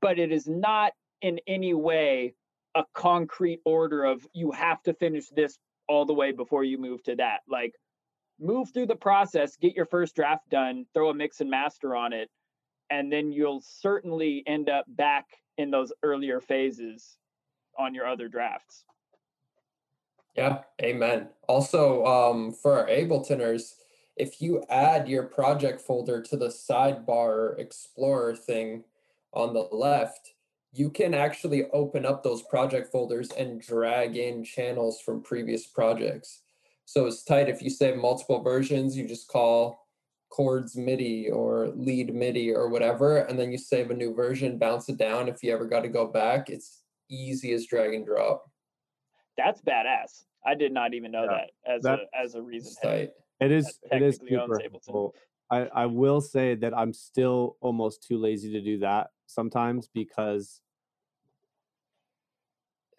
but 0.00 0.18
it 0.18 0.32
is 0.32 0.46
not 0.46 0.92
in 1.22 1.38
any 1.46 1.74
way 1.74 2.34
a 2.74 2.84
concrete 2.92 3.60
order 3.64 4.04
of 4.04 4.26
you 4.32 4.50
have 4.50 4.82
to 4.82 4.94
finish 4.94 5.28
this 5.28 5.58
all 5.88 6.04
the 6.04 6.14
way 6.14 6.32
before 6.32 6.64
you 6.64 6.76
move 6.76 7.02
to 7.04 7.16
that. 7.16 7.40
Like 7.48 7.74
move 8.40 8.70
through 8.72 8.86
the 8.86 8.96
process, 8.96 9.56
get 9.56 9.74
your 9.74 9.86
first 9.86 10.14
draft 10.14 10.48
done, 10.50 10.86
throw 10.94 11.10
a 11.10 11.14
mix 11.14 11.40
and 11.40 11.50
master 11.50 11.94
on 11.94 12.12
it, 12.12 12.30
and 12.90 13.12
then 13.12 13.32
you'll 13.32 13.62
certainly 13.62 14.42
end 14.46 14.68
up 14.68 14.84
back 14.88 15.26
in 15.58 15.70
those 15.70 15.92
earlier 16.02 16.40
phases 16.40 17.16
on 17.78 17.94
your 17.94 18.06
other 18.06 18.28
drafts. 18.28 18.84
Yeah, 20.36 20.62
amen. 20.82 21.28
Also, 21.48 22.04
um, 22.04 22.52
for 22.52 22.80
our 22.80 22.88
Abletoners, 22.88 23.74
if 24.16 24.40
you 24.40 24.64
add 24.68 25.08
your 25.08 25.24
project 25.24 25.80
folder 25.80 26.20
to 26.22 26.36
the 26.36 26.48
sidebar 26.48 27.58
explorer 27.58 28.34
thing 28.34 28.84
on 29.32 29.54
the 29.54 29.68
left, 29.72 30.34
you 30.72 30.90
can 30.90 31.14
actually 31.14 31.66
open 31.72 32.04
up 32.04 32.22
those 32.22 32.42
project 32.42 32.90
folders 32.90 33.30
and 33.30 33.60
drag 33.60 34.16
in 34.16 34.42
channels 34.42 35.00
from 35.00 35.22
previous 35.22 35.66
projects. 35.66 36.40
So 36.84 37.06
it's 37.06 37.24
tight 37.24 37.48
if 37.48 37.62
you 37.62 37.70
save 37.70 37.96
multiple 37.96 38.42
versions, 38.42 38.96
you 38.96 39.06
just 39.08 39.28
call 39.28 39.86
chords 40.28 40.76
MIDI 40.76 41.30
or 41.30 41.68
lead 41.68 42.14
MIDI 42.14 42.52
or 42.52 42.68
whatever, 42.68 43.18
and 43.18 43.38
then 43.38 43.50
you 43.52 43.58
save 43.58 43.90
a 43.90 43.94
new 43.94 44.14
version, 44.14 44.58
bounce 44.58 44.88
it 44.88 44.96
down. 44.98 45.28
If 45.28 45.42
you 45.42 45.52
ever 45.52 45.64
got 45.66 45.80
to 45.80 45.88
go 45.88 46.06
back, 46.06 46.50
it's 46.50 46.82
easy 47.10 47.52
as 47.52 47.66
drag 47.66 47.94
and 47.94 48.04
drop. 48.04 48.50
That's 49.36 49.60
badass. 49.62 50.24
I 50.46 50.54
did 50.54 50.72
not 50.72 50.92
even 50.94 51.10
know 51.10 51.22
Yeah, 51.24 51.38
that 51.38 51.50
as 51.76 51.82
that- 51.82 52.00
a 52.00 52.16
as 52.18 52.34
a 52.34 52.42
reason. 52.42 52.68
It's 52.72 52.80
tight. 52.80 53.10
It 53.40 53.50
is. 53.50 53.78
that 53.90 53.96
It 53.96 54.02
is 54.02 54.16
super 54.16 54.30
Ableton. 54.58 54.70
helpful. 54.72 55.14
I 55.50 55.66
I 55.74 55.86
will 55.86 56.20
say 56.20 56.54
that 56.56 56.76
I'm 56.76 56.92
still 56.92 57.56
almost 57.60 58.02
too 58.02 58.18
lazy 58.18 58.52
to 58.52 58.60
do 58.60 58.78
that 58.80 59.10
sometimes 59.26 59.88
because 59.88 60.60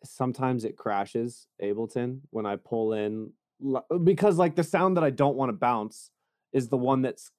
sometimes 0.04 0.66
it 0.66 0.76
crashes 0.78 1.48
Ableton 1.62 2.22
when 2.32 2.46
I 2.46 2.58
pull 2.58 2.94
in 2.94 3.24
li- 3.26 3.32
Uh, 3.64 3.98
because 3.98 4.38
like 4.38 4.56
the 4.56 4.64
sound 4.64 4.98
that 4.98 5.04
I 5.04 5.10
don't 5.10 5.36
want 5.36 5.50
to 5.50 5.54
bounce 5.54 6.12
is 6.54 6.70
the 6.70 6.78
one 6.78 7.02
that's 7.02 7.32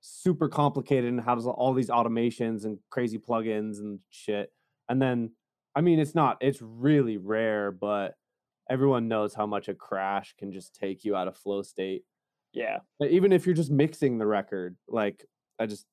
super 0.00 0.48
complicated 0.48 1.10
and 1.10 1.20
has 1.20 1.46
all 1.46 1.72
these 1.74 1.90
automations 1.90 2.64
and 2.64 2.78
crazy 2.90 3.18
plugins 3.18 3.78
and 3.78 4.00
shit. 4.10 4.52
And 4.88 5.00
then 5.00 5.32
I 5.74 5.80
mean 5.80 5.98
it's 5.98 6.14
not 6.14 6.38
it's 6.40 6.60
really 6.62 7.16
rare, 7.16 7.70
but 7.70 8.14
everyone 8.68 9.08
knows 9.08 9.34
how 9.34 9.46
much 9.46 9.68
a 9.68 9.74
crash 9.74 10.34
can 10.38 10.52
just 10.52 10.74
take 10.74 11.04
you 11.04 11.16
out 11.16 11.28
of 11.28 11.36
flow 11.36 11.62
state. 11.62 12.04
Yeah. 12.52 12.78
But 12.98 13.10
even 13.10 13.32
if 13.32 13.46
you're 13.46 13.54
just 13.54 13.70
mixing 13.70 14.18
the 14.18 14.26
record, 14.26 14.76
like 14.88 15.24
I 15.58 15.66
just 15.66 15.86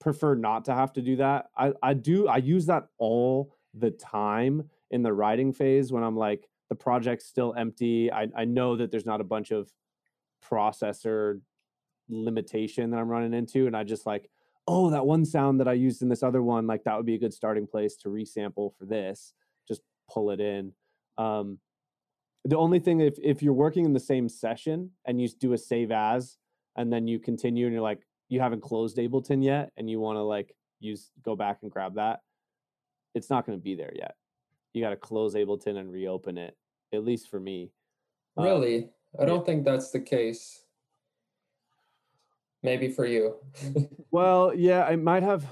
prefer 0.00 0.34
not 0.34 0.66
to 0.66 0.74
have 0.74 0.92
to 0.94 1.02
do 1.02 1.16
that. 1.16 1.46
I 1.56 1.72
I 1.82 1.94
do 1.94 2.28
I 2.28 2.38
use 2.38 2.66
that 2.66 2.88
all 2.98 3.54
the 3.74 3.90
time 3.90 4.70
in 4.90 5.02
the 5.02 5.12
writing 5.12 5.52
phase 5.52 5.92
when 5.92 6.02
I'm 6.02 6.16
like 6.16 6.48
the 6.68 6.74
project's 6.74 7.26
still 7.26 7.54
empty. 7.56 8.10
I 8.12 8.28
I 8.36 8.44
know 8.44 8.76
that 8.76 8.90
there's 8.90 9.06
not 9.06 9.20
a 9.20 9.24
bunch 9.24 9.50
of 9.50 9.70
processor 10.44 11.40
limitation 12.08 12.90
that 12.90 12.98
I'm 12.98 13.08
running 13.08 13.34
into 13.34 13.66
and 13.66 13.76
I 13.76 13.82
just 13.82 14.06
like 14.06 14.30
oh 14.68 14.90
that 14.90 15.04
one 15.04 15.24
sound 15.24 15.58
that 15.58 15.66
I 15.66 15.72
used 15.72 16.02
in 16.02 16.08
this 16.08 16.22
other 16.22 16.42
one 16.42 16.66
like 16.66 16.84
that 16.84 16.96
would 16.96 17.06
be 17.06 17.16
a 17.16 17.18
good 17.18 17.34
starting 17.34 17.66
place 17.66 17.96
to 17.96 18.08
resample 18.08 18.76
for 18.76 18.84
this. 18.86 19.32
Just 19.66 19.82
pull 20.08 20.30
it 20.30 20.40
in. 20.40 20.72
Um 21.18 21.58
the 22.44 22.56
only 22.56 22.78
thing 22.78 23.00
if 23.00 23.14
if 23.22 23.42
you're 23.42 23.52
working 23.52 23.84
in 23.84 23.92
the 23.92 24.00
same 24.00 24.28
session 24.28 24.90
and 25.04 25.20
you 25.20 25.28
do 25.28 25.52
a 25.52 25.58
save 25.58 25.90
as 25.90 26.38
and 26.76 26.92
then 26.92 27.08
you 27.08 27.18
continue 27.18 27.66
and 27.66 27.72
you're 27.72 27.82
like 27.82 28.06
you 28.28 28.40
haven't 28.40 28.62
closed 28.62 28.98
ableton 28.98 29.42
yet 29.42 29.72
and 29.76 29.90
you 29.90 29.98
want 29.98 30.16
to 30.16 30.22
like 30.22 30.54
use 30.78 31.10
go 31.24 31.34
back 31.34 31.58
and 31.62 31.70
grab 31.70 31.94
that 31.94 32.20
it's 33.14 33.30
not 33.30 33.46
going 33.46 33.58
to 33.58 33.62
be 33.62 33.74
there 33.74 33.92
yet 33.94 34.14
you 34.76 34.82
got 34.82 34.90
to 34.90 34.96
close 34.96 35.34
ableton 35.34 35.78
and 35.78 35.90
reopen 35.90 36.36
it 36.36 36.54
at 36.92 37.02
least 37.02 37.30
for 37.30 37.40
me 37.40 37.70
Um, 38.36 38.44
Really? 38.44 38.90
I 39.18 39.24
don't 39.24 39.46
think 39.46 39.64
that's 39.64 39.90
the 39.90 40.00
case. 40.00 40.62
Maybe 42.62 42.88
for 42.88 43.06
you. 43.06 43.36
well 44.10 44.52
yeah 44.54 44.84
i 44.84 44.94
might 44.96 45.22
have 45.22 45.46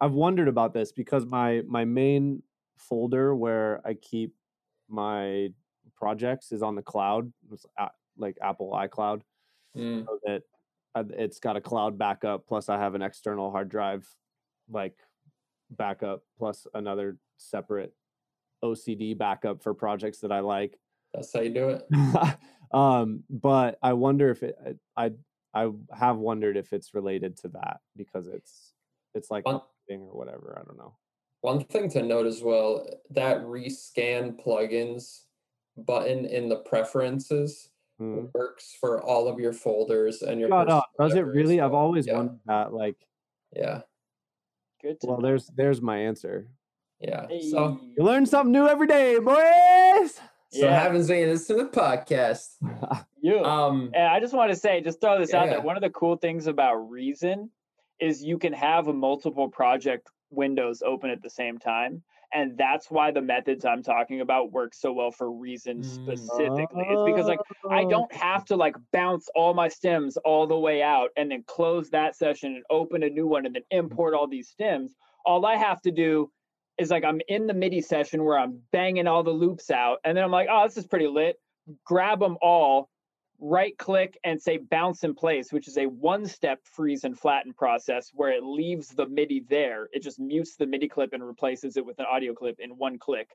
i've 0.00 0.12
wondered 0.12 0.48
about 0.48 0.72
this 0.74 0.90
because 0.92 1.24
my 1.26 1.62
my 1.66 1.84
main 1.84 2.42
folder 2.76 3.34
where 3.34 3.80
i 3.84 3.94
keep 3.94 4.34
my 4.88 5.52
projects 5.94 6.52
is 6.52 6.62
on 6.62 6.74
the 6.74 6.82
cloud 6.82 7.32
like 8.16 8.36
apple 8.42 8.72
icloud 8.72 9.22
Mm, 9.76 10.06
so 10.06 10.18
that 10.24 10.42
uh, 10.94 11.04
it's 11.10 11.38
got 11.38 11.56
a 11.56 11.60
cloud 11.60 11.98
backup 11.98 12.46
plus 12.46 12.68
i 12.70 12.78
have 12.78 12.94
an 12.94 13.02
external 13.02 13.50
hard 13.50 13.68
drive 13.68 14.08
like 14.70 14.96
backup 15.70 16.22
plus 16.38 16.66
another 16.72 17.18
separate 17.36 17.92
ocd 18.64 19.16
backup 19.18 19.62
for 19.62 19.72
projects 19.74 20.18
that 20.18 20.32
i 20.32 20.40
like 20.40 20.78
that's 21.14 21.32
how 21.32 21.40
you 21.40 21.50
do 21.54 21.68
it. 21.70 21.86
um 22.72 23.22
but 23.30 23.78
i 23.82 23.92
wonder 23.92 24.30
if 24.30 24.42
it 24.42 24.56
i 24.96 25.10
i 25.54 25.68
have 25.92 26.16
wondered 26.18 26.56
if 26.56 26.72
it's 26.72 26.92
related 26.94 27.36
to 27.36 27.48
that 27.48 27.78
because 27.96 28.26
it's 28.26 28.74
it's 29.14 29.30
like 29.30 29.44
One- 29.46 29.60
thing 29.88 30.02
or 30.02 30.18
whatever 30.18 30.58
i 30.60 30.64
don't 30.66 30.76
know 30.76 30.94
One 31.40 31.64
thing 31.64 31.88
to 31.90 32.02
note 32.02 32.26
as 32.26 32.42
well, 32.42 32.84
that 33.10 33.38
rescan 33.42 34.36
plugins 34.44 35.22
button 35.76 36.24
in 36.26 36.48
the 36.48 36.56
preferences 36.56 37.70
Mm. 38.00 38.30
works 38.32 38.76
for 38.78 39.02
all 39.02 39.26
of 39.26 39.40
your 39.40 39.52
folders 39.52 40.22
and 40.22 40.38
your 40.38 40.48
Shut 40.50 40.68
up. 40.70 40.84
does 41.00 41.14
it 41.14 41.16
library 41.16 41.30
as 41.30 41.36
really 41.48 41.60
i've 41.60 41.74
always 41.74 42.06
yeah, 42.06 42.14
wondered 42.16 42.38
that 42.46 42.72
like 42.72 42.94
Yeah, 43.56 43.80
Good 44.80 45.00
to 45.00 45.06
well 45.08 45.16
know. 45.18 45.26
there's 45.26 45.46
there's 45.56 45.82
my 45.82 45.98
answer 45.98 46.46
yeah. 47.00 47.26
So 47.50 47.80
you 47.96 48.02
learn 48.04 48.26
something 48.26 48.52
new 48.52 48.66
every 48.66 48.86
day 48.86 49.18
boys 49.18 50.14
so 50.50 50.64
Yeah. 50.64 50.80
haven't 50.80 51.04
seen 51.04 51.26
this 51.28 51.46
to 51.48 51.54
the 51.54 51.64
podcast. 51.66 52.56
you. 53.20 53.44
Um 53.44 53.90
And 53.94 54.04
I 54.04 54.18
just 54.20 54.34
want 54.34 54.50
to 54.50 54.56
say, 54.56 54.80
just 54.80 55.00
throw 55.00 55.18
this 55.18 55.34
out 55.34 55.46
Yeah. 55.48 55.58
One 55.58 55.76
of 55.76 55.82
the 55.82 55.90
cool 55.90 56.16
things 56.16 56.46
about 56.46 56.76
Reason 56.90 57.50
is 58.00 58.22
you 58.22 58.38
can 58.38 58.52
have 58.52 58.88
a 58.88 58.92
multiple 58.92 59.48
project 59.48 60.08
windows 60.30 60.82
open 60.82 61.10
at 61.10 61.22
the 61.22 61.30
same 61.30 61.58
time. 61.58 62.02
And 62.34 62.58
that's 62.58 62.90
why 62.90 63.10
the 63.10 63.22
methods 63.22 63.64
I'm 63.64 63.82
talking 63.82 64.20
about 64.20 64.52
work 64.52 64.74
so 64.74 64.92
well 64.92 65.10
for 65.10 65.30
Reason 65.32 65.78
Mm. 65.80 65.84
specifically. 65.84 66.84
It's 66.88 67.02
because 67.04 67.26
like 67.26 67.40
I 67.70 67.84
Oh. 67.84 67.88
don't 67.90 68.12
have 68.14 68.44
to 68.46 68.56
like 68.56 68.76
bounce 68.92 69.28
all 69.34 69.54
my 69.54 69.68
stems 69.68 70.16
all 70.18 70.46
the 70.46 70.58
way 70.58 70.82
out 70.82 71.10
and 71.16 71.30
then 71.30 71.42
close 71.46 71.90
that 71.90 72.16
session 72.16 72.54
and 72.54 72.64
open 72.70 73.02
a 73.02 73.08
new 73.10 73.26
one 73.26 73.46
and 73.46 73.54
then 73.54 73.62
import 73.70 74.14
all 74.14 74.26
these 74.26 74.48
stems. 74.48 74.94
All 75.24 75.44
I 75.46 75.56
have 75.56 75.80
to 75.82 75.90
do 75.90 76.30
is 76.78 76.90
like 76.90 77.04
I'm 77.04 77.20
in 77.28 77.46
the 77.46 77.54
MIDI 77.54 77.80
session 77.80 78.24
where 78.24 78.38
I'm 78.38 78.60
banging 78.72 79.06
all 79.06 79.22
the 79.22 79.30
loops 79.30 79.70
out 79.70 79.98
and 80.04 80.16
then 80.16 80.24
I'm 80.24 80.30
like, 80.30 80.48
oh, 80.50 80.64
this 80.64 80.76
is 80.76 80.86
pretty 80.86 81.08
lit. 81.08 81.36
Grab 81.84 82.20
them 82.20 82.36
all, 82.40 82.88
right 83.40 83.76
click 83.78 84.18
and 84.24 84.40
say 84.40 84.58
bounce 84.58 85.04
in 85.04 85.14
place, 85.14 85.52
which 85.52 85.68
is 85.68 85.78
a 85.78 85.86
one 85.86 86.26
step 86.26 86.60
freeze 86.64 87.04
and 87.04 87.18
flatten 87.18 87.52
process 87.52 88.10
where 88.14 88.30
it 88.30 88.42
leaves 88.42 88.88
the 88.88 89.06
MIDI 89.06 89.44
there. 89.48 89.88
It 89.92 90.02
just 90.02 90.18
mutes 90.18 90.56
the 90.56 90.66
MIDI 90.66 90.88
clip 90.88 91.12
and 91.12 91.24
replaces 91.24 91.76
it 91.76 91.84
with 91.84 91.98
an 91.98 92.06
audio 92.10 92.34
clip 92.34 92.56
in 92.58 92.70
one 92.70 92.98
click. 92.98 93.28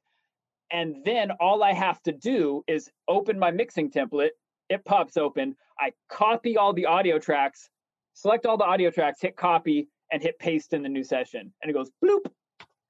And 0.71 0.95
then 1.05 1.31
all 1.39 1.63
I 1.63 1.73
have 1.73 2.01
to 2.03 2.11
do 2.11 2.63
is 2.67 2.89
open 3.07 3.37
my 3.37 3.51
mixing 3.51 3.91
template. 3.91 4.31
It 4.69 4.83
pops 4.85 5.17
open. 5.17 5.55
I 5.79 5.91
copy 6.09 6.57
all 6.57 6.73
the 6.73 6.85
audio 6.85 7.19
tracks, 7.19 7.69
select 8.13 8.45
all 8.45 8.57
the 8.57 8.65
audio 8.65 8.89
tracks, 8.89 9.21
hit 9.21 9.35
copy, 9.35 9.87
and 10.11 10.21
hit 10.21 10.39
paste 10.39 10.73
in 10.73 10.83
the 10.83 10.89
new 10.89 11.03
session. 11.03 11.53
And 11.61 11.69
it 11.69 11.73
goes 11.73 11.91
bloop. 12.03 12.25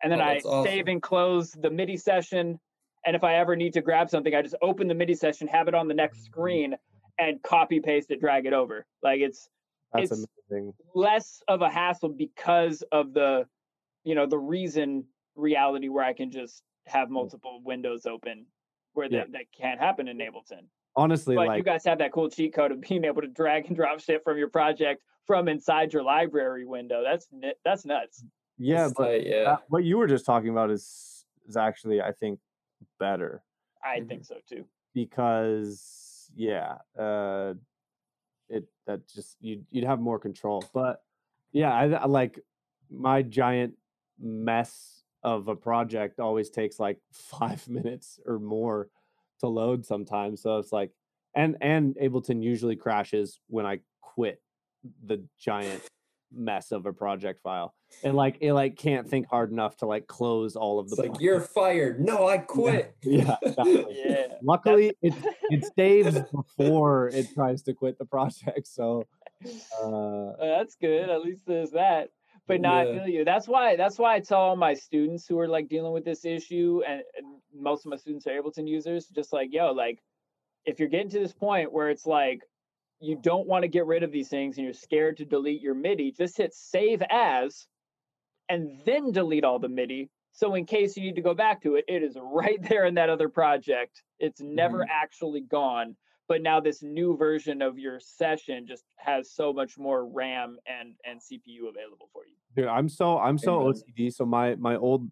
And 0.04 0.12
then 0.12 0.22
Oh, 0.22 0.26
I 0.26 0.38
awesome. 0.38 0.66
save 0.66 0.88
and 0.88 1.02
close 1.02 1.52
the 1.52 1.70
MIDI 1.70 1.98
session. 1.98 2.60
And 3.06 3.16
if 3.16 3.24
I 3.24 3.36
ever 3.36 3.56
need 3.56 3.74
to 3.74 3.82
grab 3.82 4.10
something, 4.10 4.36
I 4.36 4.42
just 4.42 4.56
open 4.62 4.88
the 4.88 4.94
MIDI 4.94 5.16
session, 5.16 5.48
have 5.48 5.68
it 5.68 5.74
on 5.74 5.88
the 5.88 5.94
next 5.94 6.24
screen, 6.24 6.76
and 7.20 7.42
copy 7.44 7.80
paste 7.80 8.12
it, 8.12 8.20
drag 8.20 8.46
it 8.46 8.54
over. 8.54 8.86
Like 9.02 9.22
it's 9.22 9.50
that's 9.94 10.12
it's- 10.12 10.26
amazing 10.50 10.74
less 10.94 11.42
of 11.48 11.62
a 11.62 11.70
hassle 11.70 12.10
because 12.10 12.84
of 12.92 13.14
the 13.14 13.46
you 14.04 14.16
know 14.16 14.26
the 14.26 14.38
reason 14.38 15.06
reality 15.36 15.90
where 15.90 16.04
i 16.04 16.14
can 16.14 16.30
just 16.32 16.64
have 16.86 17.08
mm. 17.08 17.12
multiple 17.12 17.62
windows 17.64 18.06
open 18.06 18.46
where 18.94 19.08
Yeah. 19.10 19.20
that, 19.20 19.32
that 19.32 19.46
can't 19.58 19.80
happen 19.80 20.08
in 20.08 20.18
ableton 20.18 20.66
honestly 20.96 21.36
but 21.36 21.48
like 21.48 21.58
you 21.58 21.64
guys 21.64 21.84
have 21.86 22.00
that 22.00 22.12
cool 22.12 22.30
cheat 22.30 22.54
code 22.54 22.72
of 22.72 22.82
being 22.82 23.06
able 23.06 23.22
to 23.22 23.28
drag 23.28 23.66
and 23.68 23.76
drop 23.76 24.00
shit 24.00 24.24
from 24.24 24.38
your 24.38 24.50
project 24.50 25.02
from 25.26 25.48
inside 25.48 25.94
your 25.94 26.04
library 26.04 26.66
window 26.66 27.04
that's 27.04 27.28
that's 27.64 27.86
nuts 27.86 28.24
yeah 28.58 28.86
it's 28.86 28.94
but 28.94 29.26
yeah. 29.26 29.44
that- 29.44 29.64
what 29.70 29.84
you 29.84 29.98
were 29.98 30.08
just 30.08 30.26
talking 30.26 30.50
about 30.50 30.70
is 30.70 31.26
is 31.48 31.58
actually 31.58 32.02
i 32.02 32.12
think 32.12 32.40
better 33.00 33.44
i 33.84 34.00
think 34.02 34.24
so 34.24 34.36
too 34.48 34.66
because 34.94 36.30
yeah 36.36 36.78
uh 37.00 37.54
it 38.50 38.66
that 38.86 39.08
just 39.08 39.38
you'd, 39.42 39.66
you'd 39.72 39.86
have 39.86 40.00
more 40.00 40.20
control 40.20 40.64
but 40.74 41.02
yeah 41.52 41.74
I, 41.74 41.86
I 41.92 42.06
like 42.06 42.40
my 42.90 43.22
giant 43.22 43.74
mess 44.20 45.04
of 45.24 45.48
a 45.48 45.56
project 45.56 46.20
always 46.20 46.50
takes 46.50 46.80
like 46.80 47.00
five 47.12 47.68
minutes 47.68 48.20
or 48.26 48.40
more 48.40 48.90
to 49.40 49.48
load 49.48 49.86
sometimes. 49.86 50.42
So 50.42 50.58
it's 50.58 50.72
like, 50.72 50.92
and 51.36 51.58
and 51.62 51.96
Ableton 52.02 52.44
usually 52.44 52.76
crashes 52.76 53.40
when 53.48 53.66
I 53.66 53.80
quit 54.02 54.42
the 55.06 55.24
giant 55.40 55.82
mess 56.32 56.72
of 56.72 56.86
a 56.86 56.94
project 56.94 57.42
file. 57.42 57.74
And 58.02 58.16
like 58.16 58.38
it 58.42 58.54
like 58.54 58.76
can't 58.78 59.08
think 59.08 59.28
hard 59.28 59.52
enough 59.52 59.78
to 59.78 59.86
like 59.86 60.08
close 60.08 60.56
all 60.56 60.80
of 60.80 60.90
the. 60.90 60.96
It's 61.02 61.10
like 61.10 61.22
you're 61.22 61.40
fired. 61.40 62.00
No, 62.02 62.28
I 62.28 62.38
quit. 62.38 62.96
yeah, 63.04 63.38
exactly. 63.42 63.86
Yeah. 64.06 64.28
Luckily, 64.42 64.94
it 65.02 65.14
it 65.50 65.66
saves 65.78 66.20
before 66.32 67.08
it 67.10 67.34
tries 67.34 67.62
to 67.64 67.74
quit 67.74 67.98
the 67.98 68.06
project. 68.06 68.68
So, 68.68 69.08
uh, 69.82 69.86
Uh, 69.86 70.58
that's 70.58 70.76
good. 70.76 71.10
At 71.10 71.22
least 71.22 71.44
there's 71.46 71.72
that. 71.72 72.10
But 72.46 72.60
no, 72.60 72.70
I 72.72 72.86
Yeah. 72.86 72.94
feel 73.00 73.08
you. 73.08 73.24
That's 73.26 73.48
why. 73.48 73.78
That's 73.78 73.98
why 73.98 74.16
I 74.16 74.20
tell 74.20 74.40
all 74.40 74.56
my 74.58 74.74
students 74.74 75.26
who 75.26 75.40
are 75.40 75.48
like 75.48 75.70
dealing 75.70 75.94
with 75.94 76.04
this 76.04 76.26
issue, 76.26 76.82
and, 76.86 77.04
and 77.18 77.42
most 77.54 77.86
of 77.86 77.90
my 77.92 77.96
students 77.96 78.28
are 78.28 78.32
Ableton 78.32 78.68
users. 78.68 79.08
Just 79.08 79.32
like, 79.32 79.54
yo, 79.54 79.72
like, 79.72 80.00
if 80.66 80.78
you're 80.78 80.90
getting 80.90 81.10
to 81.12 81.20
this 81.20 81.32
point 81.34 81.72
where 81.72 81.90
it's 81.90 82.06
like 82.06 82.42
you 83.00 83.18
don't 83.22 83.48
want 83.48 83.64
to 83.64 83.68
get 83.70 83.86
rid 83.86 84.04
of 84.04 84.12
these 84.12 84.28
things 84.30 84.58
and 84.58 84.66
you're 84.66 84.74
scared 84.74 85.16
to 85.18 85.26
delete 85.26 85.62
your 85.62 85.74
MIDI, 85.74 86.12
just 86.12 86.36
hit 86.38 86.54
save 86.54 87.02
as, 87.10 87.66
and 88.50 88.82
then 88.86 89.12
delete 89.12 89.44
all 89.44 89.60
the 89.60 89.70
MIDI. 89.70 90.10
So 90.32 90.56
in 90.56 90.66
case 90.66 90.98
you 90.98 91.04
need 91.04 91.16
to 91.16 91.22
go 91.22 91.34
back 91.34 91.62
to 91.64 91.76
it, 91.76 91.86
it 91.88 92.04
is 92.04 92.18
right 92.20 92.62
there 92.70 92.86
in 92.86 92.96
that 92.96 93.10
other 93.10 93.30
project. 93.30 94.02
It's 94.20 94.42
never 94.42 94.86
actually 94.90 95.42
gone 95.42 95.96
but 96.28 96.42
now 96.42 96.60
this 96.60 96.82
new 96.82 97.18
version 97.18 97.62
of 97.62 97.78
your 97.78 98.00
session 98.00 98.66
just 98.66 98.86
has 98.96 99.32
so 99.32 99.52
much 99.54 99.78
more 99.78 100.08
RAM 100.08 100.58
and 100.66 100.96
and 101.06 101.20
CPU 101.20 101.70
available 101.70 102.10
for 102.12 102.24
you. 102.26 102.34
dude, 102.56 102.68
I'm 102.68 102.90
so 102.90 103.20
I'm 103.20 103.38
so 103.38 103.60
OCD. 103.60 104.14
So 104.14 104.26
my 104.26 104.56
my 104.56 104.76
old 104.76 105.12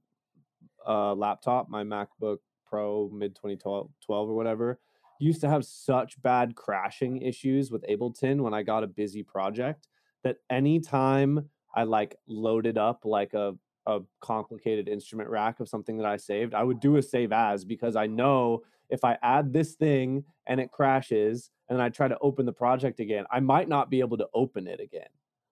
uh 0.88 1.14
laptop, 1.14 1.70
my 1.70 1.84
MacBook 1.84 2.38
Pro 2.66 3.10
mid 3.14 3.36
2012 3.36 4.30
or 4.30 4.34
whatever, 4.34 4.80
used 5.20 5.42
to 5.42 5.50
have 5.50 5.66
such 5.66 6.22
bad 6.22 6.56
crashing 6.56 7.22
issues 7.22 7.72
with 7.72 7.86
Ableton 7.88 8.42
when 8.42 8.54
I 8.54 8.64
got 8.64 8.84
a 8.84 8.88
busy 8.88 9.24
project 9.24 9.88
that 10.24 10.38
anytime 10.50 11.50
I 11.76 11.84
like 11.84 12.16
loaded 12.28 12.78
up 12.78 13.02
like 13.06 13.34
a 13.34 13.56
a 13.88 14.00
complicated 14.20 14.88
instrument 14.88 15.30
rack 15.30 15.60
of 15.60 15.70
something 15.70 15.98
that 15.98 16.06
I 16.06 16.18
saved, 16.18 16.54
I 16.54 16.64
would 16.64 16.80
do 16.80 16.98
a 16.98 17.02
save 17.02 17.32
as 17.32 17.66
because 17.66 17.96
I 17.96 18.08
know 18.08 18.64
if 18.90 19.04
I 19.04 19.18
add 19.24 19.54
this 19.54 19.74
thing 19.74 20.24
and 20.48 20.60
it 20.60 20.72
crashes 20.72 21.50
and 21.70 21.82
I 21.82 21.90
try 21.90 22.08
to 22.08 22.18
open 22.20 22.46
the 22.46 22.54
project 22.54 23.00
again, 23.00 23.26
I 23.32 23.40
might 23.40 23.70
not 23.70 23.90
be 23.90 24.02
able 24.02 24.18
to 24.18 24.28
open 24.34 24.68
it 24.68 24.80
again. 24.80 25.08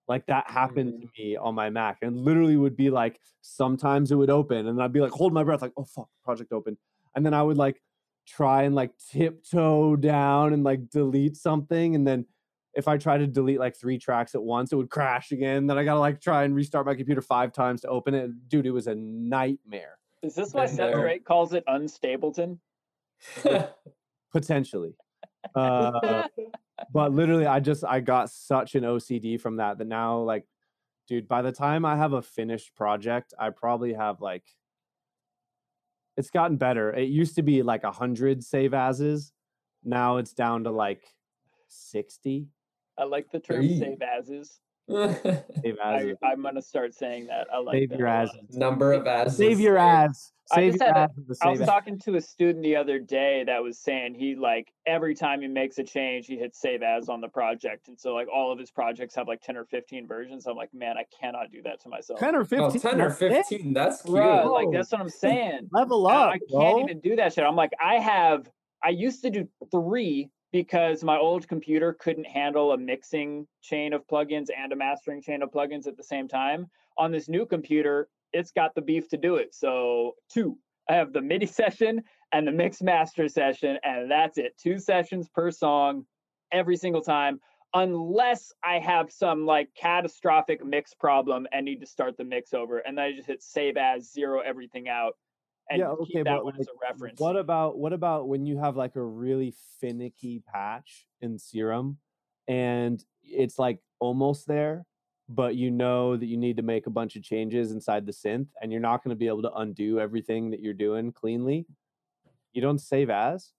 Like 0.08 0.26
that 0.26 0.50
happened 0.50 1.02
to 1.02 1.08
mm. 1.08 1.12
me 1.18 1.38
on 1.38 1.56
my 1.56 1.70
Mac 1.70 2.00
and 2.02 2.18
literally 2.18 2.58
would 2.58 2.76
be 2.76 2.90
like 2.90 3.20
sometimes 3.42 4.12
it 4.12 4.16
would 4.16 4.30
open 4.30 4.68
and 4.68 4.82
I'd 4.82 4.94
be 4.94 5.02
like 5.02 5.12
hold 5.12 5.34
my 5.34 5.44
breath 5.44 5.62
like 5.62 5.74
oh 5.78 5.86
fuck 5.86 6.10
project 6.24 6.52
open 6.52 6.78
and 7.16 7.26
then 7.26 7.34
I 7.34 7.44
would 7.44 7.58
like 7.58 7.82
try 8.28 8.64
and 8.64 8.76
like 8.76 8.92
tiptoe 9.12 9.96
down 9.96 10.54
and 10.54 10.64
like 10.64 10.90
delete 10.90 11.38
something 11.38 11.96
and 11.96 12.08
then 12.08 12.26
if 12.76 12.88
I 12.88 12.98
try 12.98 13.18
to 13.18 13.28
delete 13.28 13.60
like 13.60 13.76
three 13.76 13.98
tracks 13.98 14.36
at 14.36 14.44
once 14.44 14.72
it 14.72 14.76
would 14.76 14.90
crash 14.90 15.32
again 15.32 15.68
then 15.68 15.78
I 15.78 15.84
got 15.84 15.96
to 15.96 16.00
like 16.00 16.22
try 16.22 16.44
and 16.44 16.56
restart 16.56 16.86
my 16.86 16.96
computer 16.96 17.22
5 17.22 17.52
times 17.52 17.82
to 17.82 17.88
open 17.88 18.14
it. 18.14 18.50
Dude 18.50 18.66
it 18.66 18.72
was 18.72 18.88
a 18.88 18.96
nightmare. 18.96 19.98
Is 20.22 20.36
this 20.36 20.54
why 20.54 20.66
Been 20.66 20.76
Seth 20.76 20.92
there. 20.92 21.02
Drake 21.02 21.26
calls 21.26 21.54
it 21.54 21.64
unstableton? 21.68 22.60
potentially. 24.32 24.96
Uh 25.56 26.24
but 26.94 27.14
literally 27.14 27.46
i 27.46 27.60
just 27.60 27.84
i 27.84 28.00
got 28.00 28.30
such 28.30 28.76
an 28.76 28.84
ocd 28.84 29.40
from 29.42 29.58
that 29.58 29.78
that 29.78 29.88
now 29.88 30.18
like 30.20 30.46
dude 31.10 31.28
by 31.28 31.42
the 31.42 31.52
time 31.52 31.84
i 31.84 31.98
have 31.98 32.14
a 32.14 32.22
finished 32.22 32.74
project 32.74 33.34
i 33.38 33.50
probably 33.50 33.94
have 33.94 34.22
like 34.22 34.44
it's 36.20 36.32
gotten 36.32 36.58
better. 36.58 36.94
It 36.94 37.08
used 37.08 37.36
to 37.36 37.44
be 37.44 37.64
like 37.64 37.84
a 37.84 37.88
100 37.88 38.44
save 38.44 38.74
ases 38.74 39.32
now 39.86 40.18
it's 40.18 40.34
down 40.34 40.66
to 40.66 40.72
like 40.72 41.02
60 41.70 42.48
I 43.00 43.04
like 43.06 43.32
the 43.32 43.40
term 43.40 43.62
Hey. 43.64 43.80
save 43.80 44.02
as 44.02 44.30
is. 44.30 44.60
save 44.90 45.78
I, 45.84 45.98
ases 46.02 46.18
I'm 46.24 46.42
gonna 46.42 46.62
start 46.62 46.94
saying 46.94 47.28
that. 47.28 47.48
I 47.54 47.60
like 47.60 47.74
save 47.76 47.90
that 47.92 48.00
your 48.00 48.08
a 48.08 48.26
lot. 48.26 48.36
ases 48.36 48.58
Number 48.58 48.94
of 48.94 49.08
as. 49.08 49.38
save 49.38 49.60
your 49.60 49.78
ass 49.78 50.32
I 50.52 50.56
save 50.56 50.72
just 50.74 50.82
your 50.84 50.88
had 50.88 50.98
a- 50.98 51.00
ass 51.02 51.10
is 51.18 51.28
the 51.28 51.38
I 51.46 51.50
was 51.52 51.60
save 51.60 51.68
talking 51.68 52.00
to 52.00 52.16
a 52.16 52.22
student 52.22 52.64
the 52.64 52.76
other 52.76 52.98
day 52.98 53.44
that 53.46 53.62
was 53.62 53.78
saying 53.78 54.16
he 54.16 54.36
like 54.36 54.74
every 54.88 55.14
time 55.14 55.42
he 55.42 55.48
makes 55.48 55.78
a 55.78 55.84
change, 55.84 56.26
he 56.26 56.38
hits 56.38 56.60
save 56.60 56.82
as 56.82 57.08
on 57.08 57.22
the 57.22 57.28
project, 57.28 57.88
and 57.88 58.00
so 58.00 58.16
like 58.16 58.28
all 58.34 58.52
of 58.52 58.58
his 58.58 58.72
projects 58.72 59.14
have 59.14 59.28
like 59.28 59.42
ten 59.42 59.56
or 59.56 59.66
fifteen 59.66 60.08
versions. 60.08 60.48
I'm 60.48 60.58
like, 60.58 60.74
man, 60.74 60.98
I 60.98 61.06
cannot 61.22 61.52
do 61.52 61.62
that 61.62 61.80
to 61.84 61.90
myself. 61.90 62.20
10 62.20 62.34
or 62.36 62.44
15 62.46 62.60
Oh, 62.62 62.72
10 62.72 63.00
or 63.02 63.10
that's 63.10 63.22
it. 63.22 63.32
15. 63.50 63.74
That's 63.74 64.02
cute. 64.02 64.16
Bruh, 64.18 64.52
like 64.52 64.70
that's 64.74 64.92
what 64.92 65.02
I'm 65.02 65.10
saying. 65.10 65.70
level 65.72 66.08
I- 66.08 66.16
up 66.16 66.30
I 66.32 66.38
can't 66.40 66.50
bro. 66.52 66.80
even 66.82 67.00
do 67.00 67.16
that 67.18 67.34
shit. 67.34 67.44
I'm 67.44 67.56
like, 67.56 67.74
I 67.80 68.00
have, 68.00 68.50
I 68.84 68.90
used 68.90 69.22
to 69.22 69.30
do 69.30 69.48
three 69.70 70.32
because 70.52 71.04
my 71.04 71.18
old 71.18 71.48
computer 71.48 71.94
couldn't 71.94 72.26
handle 72.26 72.72
a 72.72 72.78
mixing 72.78 73.48
chain 73.62 73.94
of 73.94 74.06
plugins 74.08 74.48
and 74.56 74.72
a 74.72 74.76
mastering 74.76 75.22
chain 75.22 75.44
of 75.44 75.52
plugins 75.52 75.88
at 75.88 75.98
the 75.98 76.04
same 76.04 76.28
time. 76.28 76.68
On 76.98 77.12
this 77.12 77.30
new 77.30 77.46
computer, 77.46 78.10
it's 78.34 78.52
got 78.52 78.74
the 78.76 78.82
beef 78.82 79.08
to 79.10 79.18
do 79.18 79.36
it. 79.36 79.54
So, 79.54 80.16
two, 80.32 80.58
I 80.90 80.96
have 80.96 81.14
the 81.14 81.22
MIDI 81.22 81.46
session 81.46 82.02
and 82.32 82.48
the 82.48 82.52
mix 82.52 82.82
master 82.82 83.28
session, 83.28 83.78
and 83.84 84.10
that's 84.10 84.38
it. 84.38 84.58
Two 84.58 84.80
sessions 84.80 85.30
per 85.30 85.52
song 85.52 86.06
every 86.52 86.78
single 86.78 87.02
time. 87.02 87.40
Unless 87.76 88.52
I 88.64 88.80
have 88.80 89.12
some 89.12 89.46
like 89.46 89.70
catastrophic 89.80 90.66
mix 90.66 90.96
problem 90.96 91.46
and 91.52 91.66
need 91.66 91.82
to 91.82 91.86
start 91.86 92.18
the 92.18 92.24
mix 92.24 92.54
over, 92.54 92.80
and 92.80 92.98
then 92.98 93.06
I 93.06 93.12
just 93.14 93.28
hit 93.28 93.44
save 93.44 93.78
as, 93.78 94.12
zero 94.12 94.40
everything 94.40 94.90
out, 94.90 95.14
and 95.70 95.80
Yeah, 95.80 95.94
keep 96.06 96.18
okay, 96.18 96.24
that 96.24 96.38
but, 96.38 96.46
one 96.46 96.56
as 96.60 96.68
a 96.68 96.72
reference. 96.82 97.20
What 97.20 97.36
about 97.36 97.78
what 97.78 97.94
about 97.94 98.28
when 98.28 98.46
you 98.46 98.58
have 98.60 98.76
like 98.76 98.96
a 98.96 99.04
really 99.04 99.54
finicky 99.80 100.42
patch 100.52 101.06
in 101.22 101.38
Serum 101.38 101.98
and 102.48 103.04
it's 103.24 103.60
like 103.60 103.80
almost 104.00 104.48
there, 104.48 104.86
but 105.28 105.56
you 105.56 105.70
know 105.72 106.18
that 106.18 106.26
you 106.26 106.38
need 106.38 106.58
to 106.58 106.64
make 106.64 106.88
a 106.88 106.90
bunch 106.90 107.16
of 107.16 107.24
changes 107.24 107.72
inside 107.72 108.06
the 108.06 108.12
synth 108.12 108.48
and 108.62 108.72
you're 108.72 108.82
not 108.82 109.04
going 109.04 109.12
to 109.16 109.20
be 109.20 109.28
able 109.28 109.44
to 109.44 109.54
undo 109.54 110.00
everything 110.00 110.50
that 110.52 110.60
you're 110.62 110.74
doing 110.74 111.12
cleanly? 111.12 111.66
You 112.54 112.62
don't 112.62 112.80
save 112.80 113.10
as? 113.10 113.52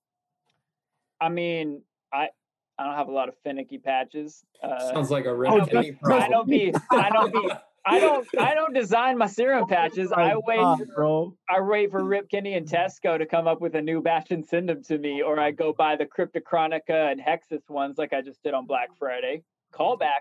I 1.21 1.29
mean, 1.29 1.83
I 2.13 2.31
I 2.79 2.85
don't 2.85 2.95
have 2.95 3.09
a 3.09 3.13
lot 3.13 3.29
of 3.29 3.37
finicky 3.45 3.79
patches. 3.79 4.43
Uh, 4.63 4.93
Sounds 4.93 5.11
like 5.11 5.27
a 5.27 5.35
really 5.35 5.61
just- 5.61 5.75
I 5.75 5.91
problem. 6.03 6.31
don't 6.31 6.49
be 6.49 6.75
I 6.91 7.11
don't 7.11 7.33
be 7.33 7.51
I 7.91 7.99
don't 7.99 8.27
I 8.39 8.55
don't 8.55 8.73
design 8.73 9.19
my 9.19 9.27
serum 9.27 9.67
patches. 9.67 10.13
I 10.17 10.29
My 10.29 10.37
wait 10.47 10.57
God, 10.59 10.79
for, 10.79 10.87
bro. 10.87 11.37
I 11.49 11.61
wait 11.61 11.91
for 11.91 12.05
Rip 12.05 12.31
Kenny 12.31 12.55
and 12.55 12.67
Tesco 12.67 13.19
to 13.19 13.27
come 13.27 13.47
up 13.47 13.61
with 13.61 13.75
a 13.75 13.83
new 13.83 14.01
batch 14.01 14.31
and 14.31 14.45
send 14.45 14.69
them 14.69 14.83
to 14.85 14.99
me, 14.99 15.23
or 15.23 15.39
I 15.39 15.51
go 15.51 15.73
buy 15.73 15.97
the 15.97 16.07
Cryptochronica 16.07 17.11
and 17.13 17.21
Hexus 17.21 17.69
ones 17.69 17.99
like 17.99 18.13
I 18.13 18.23
just 18.23 18.43
did 18.43 18.55
on 18.55 18.67
Black 18.67 18.91
Friday. 18.99 19.43
Callback. 19.75 20.21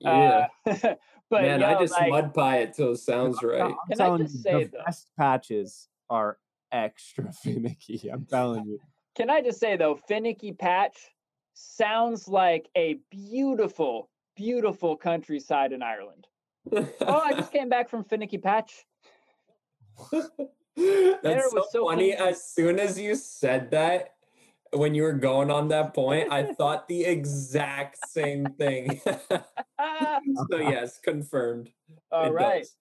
Yeah. 0.00 0.46
Uh, 0.66 0.72
but 1.30 1.42
Man, 1.42 1.60
yo, 1.60 1.66
I 1.66 1.78
just 1.78 1.92
like, 1.92 2.10
mud 2.10 2.34
pie 2.34 2.58
it 2.58 2.74
till 2.74 2.92
it 2.92 2.98
sounds 2.98 3.42
right. 3.42 3.62
I'm 3.62 3.76
Can 3.90 4.00
I 4.00 4.18
just 4.18 4.42
say, 4.42 4.64
the 4.64 4.70
though- 4.70 4.84
best 4.86 5.06
patches 5.18 5.88
are 6.10 6.38
extra 6.72 7.32
finicky. 7.42 8.08
I'm 8.12 8.24
telling 8.26 8.64
you. 8.66 8.78
Can 9.16 9.30
I 9.30 9.40
just 9.40 9.60
say 9.60 9.76
though, 9.76 9.98
finicky 10.08 10.52
patch 10.52 10.96
sounds 11.54 12.28
like 12.28 12.68
a 12.76 12.98
beautiful, 13.10 14.10
beautiful 14.36 14.96
countryside 14.96 15.72
in 15.72 15.82
Ireland. 15.82 16.26
Oh, 17.00 17.20
I 17.24 17.32
just 17.34 17.52
came 17.52 17.68
back 17.68 17.88
from 17.88 18.04
finicky 18.04 18.38
patch. 18.38 18.84
That's 20.12 20.24
was 20.76 21.52
so, 21.52 21.64
so 21.70 21.84
funny. 21.88 22.12
funny. 22.12 22.28
As 22.30 22.44
soon 22.44 22.78
as 22.78 22.98
you 22.98 23.14
said 23.14 23.70
that, 23.70 24.14
when 24.72 24.94
you 24.94 25.04
were 25.04 25.12
going 25.14 25.50
on 25.50 25.68
that 25.68 25.94
point, 25.94 26.30
I 26.30 26.52
thought 26.58 26.86
the 26.88 27.04
exact 27.04 27.98
same 28.08 28.46
thing. 28.58 29.00
So 29.06 30.58
yes, 30.58 30.98
confirmed. 31.02 31.70
all 32.12 32.26
It 32.26 32.30
right. 32.30 32.58
does. 32.62 32.76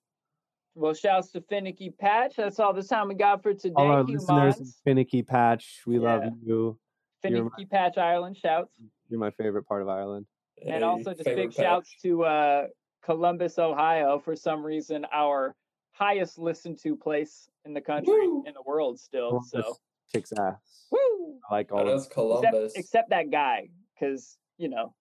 Well, 0.77 0.93
shouts 0.93 1.31
to 1.31 1.41
Finicky 1.41 1.89
Patch. 1.89 2.35
That's 2.35 2.59
all 2.59 2.73
the 2.73 2.83
time 2.83 3.07
we 3.07 3.15
got 3.15 3.41
for 3.41 3.53
today. 3.53 3.73
All 3.77 3.87
our 3.91 4.03
listeners, 4.03 4.75
finicky 4.83 5.23
patch, 5.23 5.83
we 5.87 5.99
love 5.99 6.23
Yeah. 6.23 6.29
you. 6.43 6.79
you're 7.23 7.43
my- 7.45 7.49
Finicky 7.55 7.65
Patch 7.69 7.97
Ireland 7.97 8.35
shouts. 8.35 8.73
You're 9.07 9.19
my 9.21 9.31
favorite 9.31 9.63
part 9.63 9.81
of 9.83 9.87
Ireland. 9.87 10.25
And 10.61 10.71
Hey, 10.75 10.81
also 10.81 11.11
just 11.11 11.23
favorite 11.23 11.47
big 11.49 11.53
shouts 11.53 11.95
to 12.01 12.23
uh, 12.25 12.67
Columbus, 13.15 13.59
Ohio, 13.59 14.17
for 14.17 14.35
some 14.35 14.65
reason, 14.65 15.05
our 15.13 15.55
highest 15.91 16.39
listened 16.39 16.79
to 16.79 16.95
place 16.95 17.47
in 17.63 17.73
the 17.73 17.79
country, 17.81 18.13
Woo! 18.13 18.43
in 18.47 18.53
the 18.55 18.63
world 18.65 18.99
still. 18.99 19.43
So, 19.43 19.61
Columbus 19.61 19.79
kicks 20.11 20.33
ass. 20.33 20.87
woo! 20.91 21.35
I 21.49 21.53
like 21.53 21.71
all 21.71 21.79
Shout 21.79 21.87
of 21.87 21.93
outs 21.93 22.05
Except, 22.05 22.13
Columbus. 22.15 22.73
except 22.75 23.09
that 23.11 23.29
guy, 23.29 23.69
because, 23.93 24.37
you 24.57 24.69
know, 24.69 24.95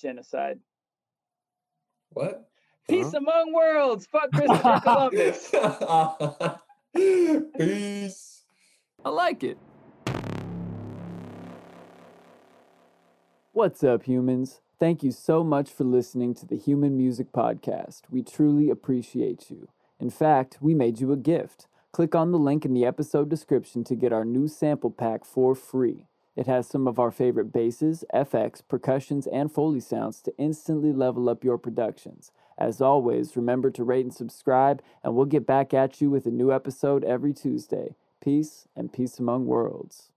genocide. 0.00 0.58
what? 2.10 2.48
Peace 2.88 3.06
Uh-huh. 3.06 3.18
among 3.18 3.52
worlds. 3.52 4.06
Fuck 4.10 4.32
Christopher 4.32 4.80
Columbus. 4.82 5.50
Peace. 7.56 8.44
I 9.04 9.08
like 9.10 9.44
it. 9.44 9.58
What's 13.52 13.84
up, 13.84 14.02
humans? 14.02 14.61
Thank 14.82 15.04
you 15.04 15.12
so 15.12 15.44
much 15.44 15.70
for 15.70 15.84
listening 15.84 16.34
to 16.34 16.44
the 16.44 16.58
Human 16.58 16.96
Music 16.96 17.30
Podcast. 17.30 18.00
We 18.10 18.24
truly 18.24 18.68
appreciate 18.68 19.48
you. 19.48 19.68
In 20.00 20.10
fact, 20.10 20.58
we 20.60 20.74
made 20.74 20.98
you 20.98 21.12
a 21.12 21.16
gift. 21.16 21.68
Click 21.92 22.16
on 22.16 22.32
the 22.32 22.38
link 22.40 22.64
in 22.64 22.74
the 22.74 22.84
episode 22.84 23.28
description 23.28 23.84
to 23.84 23.94
get 23.94 24.12
our 24.12 24.24
new 24.24 24.48
sample 24.48 24.90
pack 24.90 25.24
for 25.24 25.54
free. 25.54 26.08
It 26.34 26.48
has 26.48 26.66
some 26.66 26.88
of 26.88 26.98
our 26.98 27.12
favorite 27.12 27.52
basses, 27.52 28.04
FX, 28.12 28.60
percussions, 28.68 29.28
and 29.28 29.52
Foley 29.52 29.78
sounds 29.78 30.20
to 30.22 30.36
instantly 30.36 30.92
level 30.92 31.28
up 31.28 31.44
your 31.44 31.58
productions. 31.58 32.32
As 32.58 32.80
always, 32.80 33.36
remember 33.36 33.70
to 33.70 33.84
rate 33.84 34.04
and 34.04 34.12
subscribe, 34.12 34.82
and 35.04 35.14
we'll 35.14 35.26
get 35.26 35.46
back 35.46 35.72
at 35.72 36.00
you 36.00 36.10
with 36.10 36.26
a 36.26 36.30
new 36.32 36.50
episode 36.50 37.04
every 37.04 37.32
Tuesday. 37.32 37.94
Peace 38.20 38.66
and 38.74 38.92
peace 38.92 39.20
among 39.20 39.46
worlds. 39.46 40.10